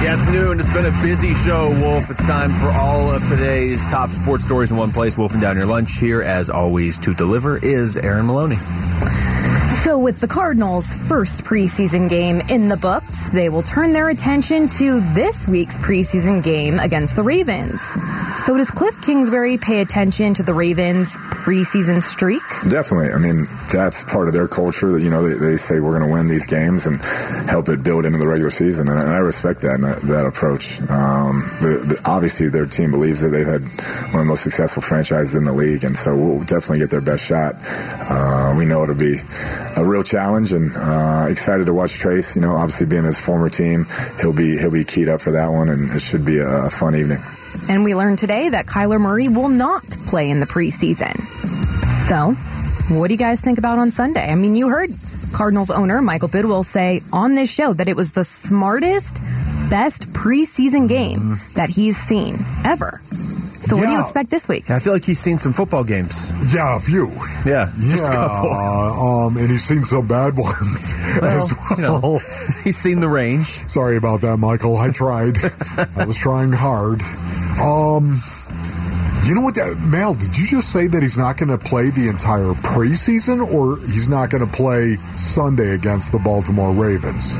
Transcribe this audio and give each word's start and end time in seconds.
Yeah, 0.00 0.14
it's 0.14 0.26
noon. 0.30 0.60
It's 0.60 0.72
been 0.72 0.86
a 0.86 1.02
busy 1.02 1.34
show, 1.34 1.70
Wolf. 1.80 2.08
It's 2.08 2.24
time 2.24 2.50
for 2.50 2.68
all 2.68 3.10
of 3.10 3.20
today's 3.28 3.84
top 3.88 4.10
sports 4.10 4.44
stories 4.44 4.70
in 4.70 4.76
one 4.76 4.92
place. 4.92 5.18
Wolfing 5.18 5.40
down 5.40 5.56
your 5.56 5.66
lunch 5.66 5.98
here, 5.98 6.22
as 6.22 6.48
always, 6.48 7.00
to 7.00 7.12
deliver 7.14 7.58
is 7.58 7.96
Aaron 7.96 8.26
Maloney. 8.26 8.56
So, 9.82 9.98
with 9.98 10.20
the 10.20 10.28
Cardinals' 10.28 10.86
first 11.08 11.42
preseason 11.42 12.08
game 12.08 12.40
in 12.48 12.68
the 12.68 12.76
books, 12.76 13.28
they 13.30 13.48
will 13.48 13.62
turn 13.62 13.92
their 13.92 14.08
attention 14.08 14.68
to 14.70 15.00
this 15.14 15.48
week's 15.48 15.78
preseason 15.78 16.44
game 16.44 16.78
against 16.78 17.16
the 17.16 17.22
Ravens. 17.22 17.80
So, 18.44 18.56
does 18.56 18.70
Cliff 18.70 19.00
Kingsbury 19.02 19.58
pay 19.58 19.80
attention 19.80 20.32
to 20.34 20.42
the 20.44 20.54
Ravens' 20.54 21.16
preseason 21.48 22.02
streak? 22.02 22.42
Definitely. 22.68 23.10
I 23.10 23.16
mean, 23.16 23.46
that's 23.72 24.04
part 24.04 24.28
of 24.28 24.34
their 24.34 24.48
culture. 24.48 24.92
That 24.92 25.00
you 25.00 25.08
know, 25.08 25.26
they, 25.26 25.38
they 25.38 25.56
say 25.56 25.80
we're 25.80 25.98
going 25.98 26.06
to 26.06 26.12
win 26.12 26.28
these 26.28 26.46
games 26.46 26.84
and 26.84 27.00
help 27.48 27.70
it 27.70 27.82
build 27.82 28.04
into 28.04 28.18
the 28.18 28.28
regular 28.28 28.50
season, 28.50 28.88
and, 28.88 28.98
and 28.98 29.08
I 29.08 29.16
respect 29.16 29.62
that 29.62 29.80
that 29.80 30.26
approach. 30.26 30.78
Um, 30.90 31.40
the, 31.64 31.96
the, 31.96 32.02
obviously, 32.04 32.50
their 32.50 32.66
team 32.66 32.90
believes 32.90 33.22
that 33.22 33.30
they've 33.30 33.46
had 33.46 33.62
one 34.12 34.20
of 34.20 34.26
the 34.28 34.28
most 34.28 34.42
successful 34.42 34.82
franchises 34.82 35.36
in 35.36 35.44
the 35.44 35.52
league, 35.52 35.84
and 35.84 35.96
so 35.96 36.14
we'll 36.14 36.40
definitely 36.40 36.80
get 36.80 36.90
their 36.90 37.00
best 37.00 37.24
shot. 37.24 37.54
Uh, 37.56 38.54
we 38.58 38.66
know 38.66 38.82
it'll 38.82 38.94
be 38.94 39.16
a 39.76 39.84
real 39.84 40.02
challenge, 40.02 40.52
and 40.52 40.70
uh, 40.76 41.28
excited 41.30 41.64
to 41.64 41.72
watch 41.72 41.94
Trace. 41.94 42.36
You 42.36 42.42
know, 42.42 42.56
obviously 42.56 42.86
being 42.86 43.04
his 43.04 43.18
former 43.18 43.48
team, 43.48 43.86
he'll 44.20 44.36
be 44.36 44.58
he'll 44.58 44.70
be 44.70 44.84
keyed 44.84 45.08
up 45.08 45.22
for 45.22 45.32
that 45.32 45.48
one, 45.48 45.70
and 45.70 45.90
it 45.92 46.00
should 46.00 46.26
be 46.26 46.40
a, 46.40 46.66
a 46.66 46.70
fun 46.70 46.94
evening. 46.94 47.20
And 47.70 47.84
we 47.84 47.94
learned 47.94 48.18
today 48.18 48.50
that 48.50 48.66
Kyler 48.66 49.00
Murray 49.00 49.28
will 49.28 49.48
not 49.48 49.84
play 50.06 50.30
in 50.30 50.40
the 50.40 50.46
preseason. 50.46 51.37
So, 52.08 52.30
what 52.96 53.08
do 53.08 53.14
you 53.14 53.18
guys 53.18 53.40
think 53.42 53.58
about 53.58 53.78
on 53.78 53.90
Sunday? 53.90 54.24
I 54.30 54.34
mean, 54.34 54.56
you 54.56 54.68
heard 54.68 54.90
Cardinals 55.34 55.70
owner 55.70 56.00
Michael 56.00 56.28
Bidwill 56.28 56.64
say 56.64 57.02
on 57.12 57.34
this 57.34 57.52
show 57.52 57.74
that 57.74 57.86
it 57.88 57.96
was 57.96 58.12
the 58.12 58.24
smartest, 58.24 59.16
best 59.68 60.08
preseason 60.14 60.88
game 60.88 61.36
that 61.54 61.68
he's 61.68 61.96
seen 61.98 62.36
ever. 62.64 63.00
So, 63.10 63.76
what 63.76 63.82
do 63.84 63.90
you 63.90 63.96
Yeah. 63.98 64.00
expect 64.02 64.30
this 64.30 64.48
week? 64.48 64.70
I 64.70 64.78
feel 64.78 64.94
like 64.94 65.04
he's 65.04 65.18
seen 65.18 65.36
some 65.38 65.52
football 65.52 65.84
games. 65.84 66.32
Yeah, 66.54 66.76
a 66.76 66.78
few. 66.78 67.08
Yeah, 67.44 67.70
just 67.78 68.02
yeah, 68.04 68.10
a 68.10 68.14
couple. 68.16 68.50
um, 68.52 69.36
and 69.36 69.50
he's 69.50 69.64
seen 69.64 69.84
some 69.84 70.06
bad 70.06 70.34
ones 70.38 70.94
as 71.22 71.52
well. 71.52 71.76
you 71.76 71.82
know. 71.82 72.18
He's 72.64 72.78
seen 72.78 73.00
the 73.00 73.08
range. 73.08 73.68
Sorry 73.68 73.98
about 73.98 74.22
that, 74.22 74.38
Michael. 74.38 74.78
I 74.78 74.90
tried. 74.90 75.36
I 75.96 76.06
was 76.06 76.16
trying 76.16 76.52
hard. 76.52 77.02
Um, 77.60 78.16
you 79.28 79.34
know 79.34 79.42
what, 79.42 79.58
uh, 79.58 79.64
that, 79.66 79.88
Mal? 79.90 80.14
Did 80.14 80.36
you 80.38 80.46
just 80.46 80.70
say 80.72 80.86
that 80.86 81.02
he's 81.02 81.18
not 81.18 81.36
going 81.36 81.50
to 81.50 81.58
play 81.58 81.90
the 81.90 82.08
entire 82.08 82.52
preseason, 82.64 83.40
or 83.52 83.76
he's 83.76 84.08
not 84.08 84.30
going 84.30 84.44
to 84.44 84.50
play 84.52 84.94
Sunday 85.14 85.74
against 85.74 86.12
the 86.12 86.18
Baltimore 86.18 86.72
Ravens? 86.72 87.36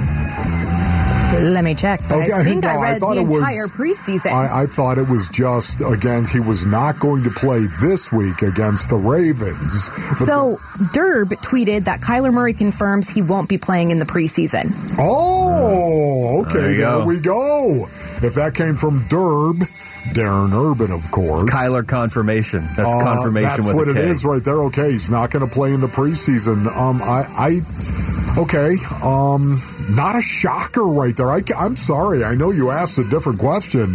Let 1.40 1.62
me 1.62 1.74
check. 1.74 2.00
But 2.08 2.22
Okay, 2.22 2.32
I 2.32 2.42
think 2.42 2.64
no, 2.64 2.70
I 2.70 2.72
I 2.76 2.80
read 2.92 3.00
thought 3.00 3.14
the 3.14 3.20
it 3.20 3.24
was- 3.26 3.34
entire 3.36 3.66
preseason. 3.66 4.32
I, 4.32 4.62
I 4.62 4.66
thought 4.66 4.98
it 4.98 5.08
was 5.08 5.28
just 5.28 5.80
again 5.82 6.24
he 6.24 6.40
was 6.40 6.64
not 6.66 6.98
going 6.98 7.22
to 7.24 7.30
play 7.30 7.60
this 7.82 8.10
week 8.10 8.40
against 8.42 8.88
the 8.88 8.96
Ravens. 8.96 9.90
But 10.18 10.26
so, 10.26 10.58
Derb 10.94 11.28
tweeted 11.42 11.84
that 11.84 12.00
Kyler 12.00 12.32
Murray 12.32 12.54
confirms 12.54 13.10
he 13.10 13.20
won't 13.22 13.48
be 13.48 13.58
playing 13.58 13.90
in 13.90 13.98
the 13.98 14.06
preseason. 14.06 14.72
Oh, 14.98 16.44
okay. 16.46 16.52
There 16.58 16.74
There, 16.76 16.76
go. 16.98 17.06
we 17.06 17.20
go. 17.20 17.84
If 18.22 18.34
that 18.34 18.54
came 18.54 18.74
from 18.74 19.00
Derb, 19.02 19.60
Darren 20.14 20.52
Urban, 20.52 20.90
of 20.90 21.10
course. 21.10 21.44
Kyler 21.44 21.86
confirmation. 21.86 22.64
That's 22.76 22.92
Uh, 22.92 23.02
confirmation 23.02 23.48
That's 23.48 23.72
what 23.72 23.88
it 23.88 24.24
right 24.24 24.42
there. 24.42 24.62
Okay, 24.64 24.92
he's 24.92 25.10
not 25.10 25.30
going 25.30 25.46
to 25.46 25.52
play 25.52 25.72
in 25.72 25.80
the 25.80 25.86
preseason. 25.86 26.66
Um, 26.74 27.00
I, 27.02 27.24
I, 27.36 28.40
okay. 28.40 28.76
Um, 29.04 29.58
not 29.94 30.16
a 30.16 30.20
shocker 30.20 30.84
right 30.84 31.14
there. 31.16 31.30
I, 31.30 31.42
am 31.58 31.76
sorry. 31.76 32.24
I 32.24 32.34
know 32.34 32.50
you 32.50 32.70
asked 32.70 32.98
a 32.98 33.04
different 33.04 33.38
question, 33.38 33.94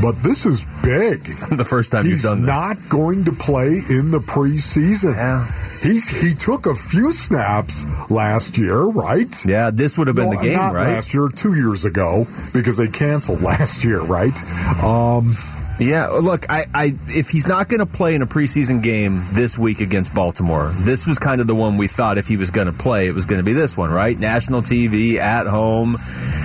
but 0.00 0.12
this 0.22 0.46
is 0.46 0.64
big. 0.82 1.22
the 1.56 1.66
first 1.68 1.92
time 1.92 2.04
He's 2.04 2.22
you've 2.24 2.32
done 2.32 2.40
this. 2.42 2.48
not 2.48 2.76
going 2.88 3.24
to 3.24 3.32
play 3.32 3.80
in 3.88 4.10
the 4.10 4.18
preseason. 4.18 5.14
Yeah. 5.14 5.46
He's 5.82 6.08
he 6.08 6.34
took 6.34 6.66
a 6.66 6.74
few 6.74 7.10
snaps 7.12 7.84
last 8.10 8.56
year, 8.56 8.80
right? 8.84 9.34
Yeah, 9.44 9.70
this 9.72 9.98
would 9.98 10.06
have 10.06 10.16
been 10.16 10.30
No, 10.30 10.36
the 10.36 10.42
game, 10.42 10.56
not 10.56 10.74
right? 10.74 10.86
last 10.94 11.12
year, 11.12 11.28
two 11.28 11.54
years 11.54 11.84
ago, 11.84 12.24
because 12.54 12.76
they 12.76 12.86
canceled 12.88 13.42
last 13.52 13.84
year, 13.84 14.00
right? 14.00 14.36
Um, 14.82 15.24
Yeah, 15.80 16.06
look, 16.08 16.48
I, 16.48 16.66
I 16.72 16.92
if 17.08 17.30
he's 17.30 17.48
not 17.48 17.68
going 17.68 17.80
to 17.80 17.86
play 17.86 18.14
in 18.14 18.22
a 18.22 18.26
preseason 18.26 18.82
game 18.82 19.24
this 19.32 19.58
week 19.58 19.80
against 19.80 20.14
Baltimore, 20.14 20.70
this 20.84 21.06
was 21.06 21.18
kind 21.18 21.40
of 21.40 21.48
the 21.48 21.54
one 21.56 21.76
we 21.78 21.88
thought 21.88 22.18
if 22.18 22.28
he 22.28 22.36
was 22.36 22.50
going 22.50 22.68
to 22.68 22.72
play, 22.72 23.08
it 23.08 23.14
was 23.14 23.24
going 23.24 23.40
to 23.40 23.44
be 23.44 23.52
this 23.54 23.76
one, 23.76 23.90
right? 23.90 24.16
National 24.16 24.60
TV 24.60 25.16
at 25.16 25.46
home. 25.48 25.96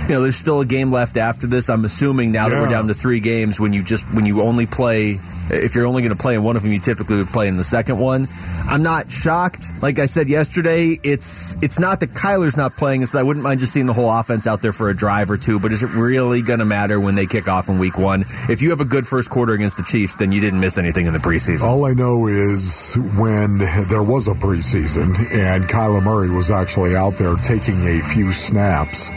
You 0.08 0.16
know, 0.16 0.22
there's 0.22 0.38
still 0.38 0.62
a 0.62 0.66
game 0.66 0.92
left 0.92 1.18
after 1.18 1.46
this. 1.46 1.70
I'm 1.70 1.86
assuming 1.86 2.32
now 2.32 2.50
that 2.50 2.60
we're 2.60 2.70
down 2.70 2.88
to 2.88 2.94
three 2.96 3.20
games, 3.20 3.60
when 3.60 3.74
you 3.74 3.84
just 3.84 4.12
when 4.14 4.26
you 4.26 4.42
only 4.42 4.66
play, 4.66 5.18
if 5.50 5.76
you're 5.76 5.86
only 5.86 6.02
going 6.02 6.16
to 6.16 6.22
play 6.22 6.36
in 6.36 6.44
one 6.44 6.56
of 6.56 6.64
them, 6.64 6.72
you 6.72 6.80
typically 6.80 7.18
would 7.18 7.28
play 7.28 7.48
in 7.48 7.58
the 7.58 7.64
second 7.64 8.00
one. 8.00 8.28
I'm 8.70 8.84
not 8.84 9.12
shocked. 9.12 9.66
Like 9.82 10.00
I 10.00 10.06
said 10.06 10.30
yesterday, 10.30 11.00
it's 11.04 11.56
it's 11.62 11.80
not 11.80 12.02
that 12.02 12.10
Kyler's 12.10 12.58
not 12.58 12.76
playing. 12.76 13.02
It's 13.02 13.16
I 13.16 13.24
wouldn't 13.24 13.44
mind 13.44 13.60
just 13.60 13.74
seeing 13.74 13.86
the 13.86 13.94
whole 13.94 14.12
offense 14.12 14.48
out 14.48 14.62
there 14.62 14.74
for 14.74 14.90
a 14.90 14.96
drive 14.96 15.32
or 15.32 15.38
two. 15.38 15.60
But 15.60 15.72
is 15.72 15.84
it 15.84 15.90
really 15.92 16.42
going 16.42 16.60
to 16.60 16.66
matter 16.66 17.00
when 17.00 17.16
they 17.16 17.26
kick 17.26 17.48
off 17.48 17.70
in 17.70 17.80
week 17.80 17.98
one? 17.98 18.22
If 18.50 18.62
you 18.62 18.72
have 18.72 18.82
a 18.82 18.86
good 18.86 19.08
first 19.08 19.30
quarter 19.30 19.54
against 19.54 19.78
the 19.78 19.84
Chiefs, 19.84 20.16
then 20.16 20.32
you 20.32 20.42
didn't 20.42 20.60
miss 20.60 20.78
anything 20.78 21.06
in 21.06 21.14
the 21.14 21.20
preseason. 21.20 21.64
all 21.64 21.86
I 21.86 21.94
know 21.94 22.28
is 22.28 22.96
when 23.18 23.60
there 23.90 24.04
was 24.04 24.28
a 24.28 24.34
preseason 24.34 25.16
and 25.34 25.64
Kyler 25.66 26.04
Murray 26.04 26.30
was 26.30 26.52
actually 26.52 26.96
out 26.96 27.14
there 27.14 27.36
taking 27.36 27.80
a 27.88 28.02
few 28.02 28.32
snaps, 28.32 29.10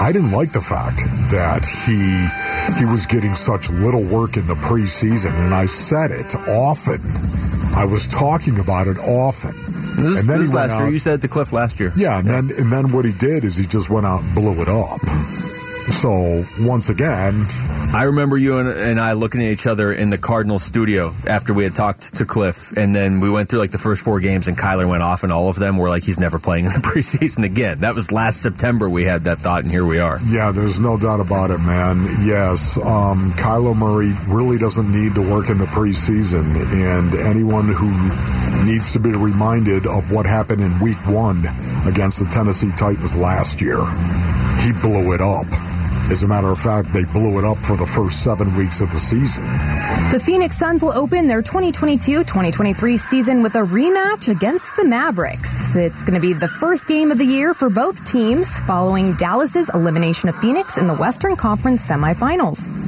I 0.00 0.10
didn't 0.12 0.32
like 0.32 0.52
the 0.52 0.60
fact 0.60 0.98
that 1.30 1.64
he 1.86 2.78
he 2.78 2.84
was 2.84 3.06
getting 3.06 3.34
such 3.34 3.70
little 3.70 4.02
work 4.02 4.36
in 4.36 4.46
the 4.46 4.54
preseason, 4.54 5.32
and 5.32 5.54
I 5.54 5.66
said 5.68 6.10
it 6.10 6.34
often. 6.34 7.00
I 7.76 7.84
was 7.84 8.08
talking 8.08 8.58
about 8.58 8.86
it 8.86 8.98
often. 8.98 9.54
This, 10.02 10.20
and 10.20 10.28
then 10.28 10.40
this 10.40 10.54
last 10.54 10.76
year, 10.76 10.88
you 10.88 10.98
said 10.98 11.14
it 11.14 11.22
to 11.22 11.28
Cliff 11.28 11.52
last 11.52 11.78
year. 11.78 11.92
Yeah, 11.96 12.18
and 12.18 12.26
then 12.26 12.48
and 12.58 12.72
then 12.72 12.92
what 12.92 13.04
he 13.04 13.12
did 13.12 13.44
is 13.44 13.56
he 13.56 13.66
just 13.66 13.90
went 13.90 14.06
out 14.06 14.22
and 14.22 14.34
blew 14.34 14.60
it 14.62 14.68
up. 14.68 15.00
So 15.90 16.44
once 16.60 16.90
again, 16.90 17.44
I 17.92 18.04
remember 18.04 18.36
you 18.36 18.58
and, 18.58 18.68
and 18.68 19.00
I 19.00 19.14
looking 19.14 19.40
at 19.42 19.48
each 19.48 19.66
other 19.66 19.92
in 19.92 20.10
the 20.10 20.18
Cardinals 20.18 20.62
studio 20.62 21.12
after 21.26 21.52
we 21.54 21.64
had 21.64 21.74
talked 21.74 22.14
to 22.18 22.24
Cliff, 22.24 22.76
and 22.76 22.94
then 22.94 23.20
we 23.20 23.30
went 23.30 23.48
through 23.48 23.58
like 23.58 23.70
the 23.72 23.78
first 23.78 24.04
four 24.04 24.20
games, 24.20 24.46
and 24.48 24.56
Kyler 24.56 24.88
went 24.88 25.02
off, 25.02 25.24
and 25.24 25.32
all 25.32 25.48
of 25.48 25.56
them 25.56 25.76
were 25.76 25.88
like 25.88 26.04
he's 26.04 26.20
never 26.20 26.38
playing 26.38 26.66
in 26.66 26.72
the 26.72 26.78
preseason 26.86 27.44
again. 27.44 27.80
That 27.80 27.94
was 27.94 28.12
last 28.12 28.42
September. 28.42 28.88
We 28.88 29.04
had 29.04 29.22
that 29.22 29.38
thought, 29.38 29.62
and 29.62 29.70
here 29.70 29.84
we 29.84 29.98
are. 29.98 30.18
yeah, 30.28 30.52
there's 30.52 30.78
no 30.78 30.98
doubt 30.98 31.20
about 31.20 31.50
it, 31.50 31.58
man. 31.58 32.04
Yes, 32.22 32.76
um, 32.78 33.32
Kyler 33.36 33.76
Murray 33.76 34.12
really 34.28 34.58
doesn't 34.58 34.92
need 34.92 35.14
to 35.16 35.22
work 35.22 35.50
in 35.50 35.58
the 35.58 35.66
preseason, 35.66 36.54
and 36.72 37.14
anyone 37.26 37.66
who 37.66 37.90
needs 38.64 38.92
to 38.92 39.00
be 39.00 39.10
reminded 39.12 39.86
of 39.86 40.12
what 40.12 40.26
happened 40.26 40.60
in 40.60 40.78
Week 40.80 40.98
One 41.08 41.38
against 41.88 42.18
the 42.20 42.26
Tennessee 42.30 42.70
Titans 42.76 43.16
last 43.16 43.60
year, 43.60 43.80
he 44.62 44.72
blew 44.80 45.12
it 45.14 45.20
up. 45.20 45.46
As 46.10 46.22
a 46.22 46.28
matter 46.28 46.48
of 46.48 46.58
fact, 46.58 46.90
they 46.94 47.04
blew 47.04 47.38
it 47.38 47.44
up 47.44 47.58
for 47.58 47.76
the 47.76 47.84
first 47.84 48.22
seven 48.22 48.56
weeks 48.56 48.80
of 48.80 48.90
the 48.90 48.98
season. 48.98 49.42
The 50.10 50.18
Phoenix 50.24 50.56
Suns 50.56 50.82
will 50.82 50.94
open 50.94 51.26
their 51.26 51.42
2022-2023 51.42 52.98
season 52.98 53.42
with 53.42 53.54
a 53.56 53.58
rematch 53.58 54.34
against 54.34 54.74
the 54.76 54.86
Mavericks. 54.86 55.76
It's 55.76 56.02
going 56.04 56.14
to 56.14 56.20
be 56.20 56.32
the 56.32 56.48
first 56.48 56.88
game 56.88 57.10
of 57.10 57.18
the 57.18 57.26
year 57.26 57.52
for 57.52 57.68
both 57.68 58.10
teams 58.10 58.58
following 58.60 59.12
Dallas's 59.16 59.68
elimination 59.74 60.30
of 60.30 60.36
Phoenix 60.36 60.78
in 60.78 60.86
the 60.86 60.96
Western 60.96 61.36
Conference 61.36 61.86
semifinals. 61.86 62.87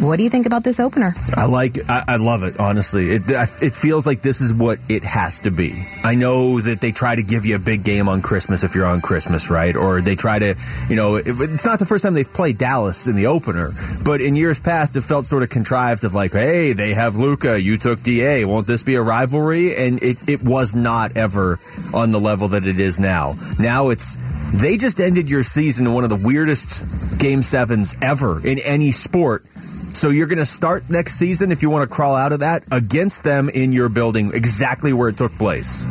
What 0.00 0.16
do 0.16 0.22
you 0.24 0.30
think 0.30 0.46
about 0.46 0.64
this 0.64 0.80
opener? 0.80 1.14
I 1.36 1.44
like, 1.44 1.78
I, 1.90 2.04
I 2.08 2.16
love 2.16 2.42
it. 2.42 2.58
Honestly, 2.58 3.10
it 3.10 3.30
I, 3.30 3.42
it 3.60 3.74
feels 3.74 4.06
like 4.06 4.22
this 4.22 4.40
is 4.40 4.54
what 4.54 4.78
it 4.88 5.04
has 5.04 5.40
to 5.40 5.50
be. 5.50 5.74
I 6.02 6.14
know 6.14 6.58
that 6.58 6.80
they 6.80 6.90
try 6.90 7.14
to 7.14 7.22
give 7.22 7.44
you 7.44 7.56
a 7.56 7.58
big 7.58 7.84
game 7.84 8.08
on 8.08 8.22
Christmas 8.22 8.64
if 8.64 8.74
you're 8.74 8.86
on 8.86 9.02
Christmas, 9.02 9.50
right? 9.50 9.76
Or 9.76 10.00
they 10.00 10.14
try 10.14 10.38
to, 10.38 10.54
you 10.88 10.96
know, 10.96 11.16
it, 11.16 11.26
it's 11.26 11.66
not 11.66 11.78
the 11.78 11.84
first 11.84 12.02
time 12.02 12.14
they've 12.14 12.32
played 12.32 12.56
Dallas 12.56 13.08
in 13.08 13.14
the 13.14 13.26
opener, 13.26 13.68
but 14.02 14.22
in 14.22 14.36
years 14.36 14.58
past, 14.58 14.96
it 14.96 15.02
felt 15.02 15.26
sort 15.26 15.42
of 15.42 15.50
contrived 15.50 16.04
of 16.04 16.14
like, 16.14 16.32
hey, 16.32 16.72
they 16.72 16.94
have 16.94 17.16
Luka, 17.16 17.60
you 17.60 17.76
took 17.76 18.02
Da, 18.02 18.46
won't 18.46 18.66
this 18.66 18.82
be 18.82 18.94
a 18.94 19.02
rivalry? 19.02 19.76
And 19.76 20.02
it 20.02 20.28
it 20.30 20.42
was 20.42 20.74
not 20.74 21.18
ever 21.18 21.58
on 21.92 22.10
the 22.10 22.20
level 22.20 22.48
that 22.48 22.66
it 22.66 22.80
is 22.80 22.98
now. 22.98 23.34
Now 23.58 23.90
it's 23.90 24.16
they 24.52 24.76
just 24.76 24.98
ended 24.98 25.30
your 25.30 25.42
season 25.42 25.86
in 25.86 25.92
one 25.94 26.04
of 26.04 26.10
the 26.10 26.16
weirdest 26.16 27.20
game 27.20 27.42
sevens 27.42 27.94
ever 28.02 28.44
in 28.44 28.58
any 28.60 28.90
sport. 28.90 29.44
So 29.92 30.08
you're 30.08 30.26
going 30.26 30.38
to 30.38 30.46
start 30.46 30.88
next 30.88 31.14
season 31.14 31.52
if 31.52 31.62
you 31.62 31.70
want 31.70 31.88
to 31.88 31.94
crawl 31.94 32.14
out 32.14 32.32
of 32.32 32.40
that 32.40 32.64
against 32.72 33.24
them 33.24 33.48
in 33.48 33.72
your 33.72 33.88
building, 33.88 34.30
exactly 34.32 34.92
where 34.92 35.08
it 35.08 35.18
took 35.18 35.32
place. 35.32 35.84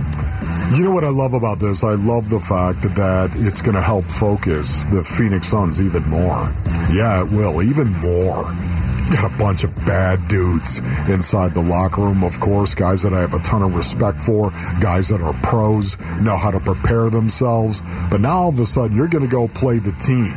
You 0.75 0.83
know 0.83 0.91
what 0.91 1.03
I 1.03 1.09
love 1.09 1.33
about 1.33 1.59
this? 1.59 1.83
I 1.83 1.93
love 1.93 2.29
the 2.29 2.39
fact 2.39 2.81
that 2.95 3.31
it's 3.33 3.61
going 3.61 3.75
to 3.75 3.81
help 3.81 4.05
focus 4.05 4.85
the 4.85 5.03
Phoenix 5.03 5.47
Suns 5.47 5.81
even 5.81 6.03
more. 6.09 6.49
Yeah, 6.91 7.23
it 7.23 7.31
will, 7.31 7.61
even 7.61 7.91
more. 8.01 8.43
Got 9.11 9.33
a 9.33 9.37
bunch 9.39 9.63
of 9.63 9.75
bad 9.87 10.19
dudes 10.27 10.77
inside 11.09 11.53
the 11.53 11.61
locker 11.61 12.01
room, 12.01 12.23
of 12.23 12.39
course, 12.39 12.75
guys 12.75 13.01
that 13.01 13.13
I 13.13 13.21
have 13.21 13.33
a 13.33 13.39
ton 13.39 13.63
of 13.63 13.75
respect 13.75 14.21
for, 14.21 14.51
guys 14.81 15.09
that 15.09 15.21
are 15.21 15.33
pros, 15.41 15.97
know 16.21 16.37
how 16.37 16.51
to 16.51 16.59
prepare 16.59 17.09
themselves. 17.09 17.81
But 18.11 18.21
now 18.21 18.33
all 18.33 18.49
of 18.49 18.59
a 18.59 18.65
sudden, 18.65 18.95
you're 18.95 19.07
going 19.07 19.25
to 19.25 19.31
go 19.31 19.47
play 19.47 19.79
the 19.79 19.93
team 19.93 20.33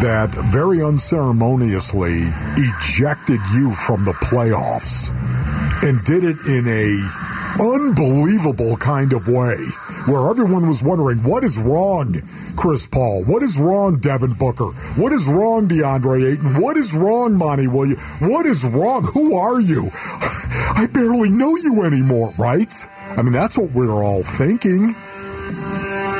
that 0.00 0.34
very 0.50 0.82
unceremoniously 0.82 2.24
ejected 2.56 3.40
you 3.52 3.70
from 3.70 4.02
the 4.06 4.12
playoffs 4.12 5.12
and 5.84 6.02
did 6.04 6.24
it 6.24 6.40
in 6.48 6.64
a 6.66 6.88
unbelievable 7.60 8.76
kind 8.76 9.12
of 9.12 9.28
way 9.28 9.60
where 10.08 10.30
everyone 10.30 10.66
was 10.66 10.82
wondering 10.82 11.18
what 11.18 11.44
is 11.44 11.58
wrong 11.58 12.14
Chris 12.56 12.86
Paul? 12.86 13.24
What 13.24 13.42
is 13.42 13.58
wrong 13.58 13.98
Devin 14.00 14.32
Booker? 14.38 14.72
What 14.96 15.12
is 15.12 15.28
wrong 15.28 15.68
DeAndre 15.68 16.32
Ayton? 16.32 16.62
What 16.62 16.78
is 16.78 16.94
wrong 16.94 17.36
Monty 17.36 17.68
Williams? 17.68 18.02
What 18.20 18.46
is 18.46 18.64
wrong? 18.64 19.02
Who 19.02 19.36
are 19.36 19.60
you? 19.60 19.90
I 19.92 20.88
barely 20.92 21.28
know 21.28 21.56
you 21.56 21.84
anymore 21.84 22.32
right? 22.38 22.72
I 23.16 23.22
mean 23.22 23.32
that's 23.32 23.58
what 23.58 23.72
we're 23.72 24.02
all 24.02 24.22
thinking 24.22 24.94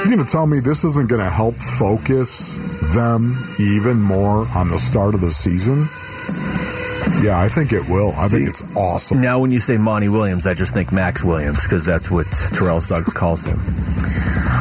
you're 0.05 0.17
going 0.17 0.25
to 0.25 0.31
tell 0.31 0.47
me 0.47 0.61
this 0.61 0.85
isn't 0.85 1.09
going 1.09 1.23
to 1.23 1.31
help 1.31 1.55
focus 1.55 2.57
them 2.95 3.33
even 3.61 4.01
more 4.01 4.47
on 4.57 4.69
the 4.69 4.79
start 4.79 5.15
of 5.15 5.21
the 5.21 5.31
season 5.31 5.87
yeah, 7.23 7.39
I 7.39 7.49
think 7.49 7.73
it 7.73 7.89
will. 7.89 8.13
I 8.17 8.29
See, 8.29 8.39
think 8.39 8.49
it's 8.49 8.77
awesome. 8.77 9.21
Now, 9.21 9.41
when 9.41 9.51
you 9.51 9.61
say 9.61 9.77
Monty 9.77 10.09
Williams, 10.09 10.47
I 10.47 10.55
just 10.55 10.73
think 10.73 10.93
Max 10.93 11.23
Williams 11.23 11.63
because 11.63 11.85
that's 11.85 12.11
what 12.11 12.27
Terrell 12.55 12.81
Suggs 12.81 13.13
calls 13.13 13.51
him. 13.51 13.59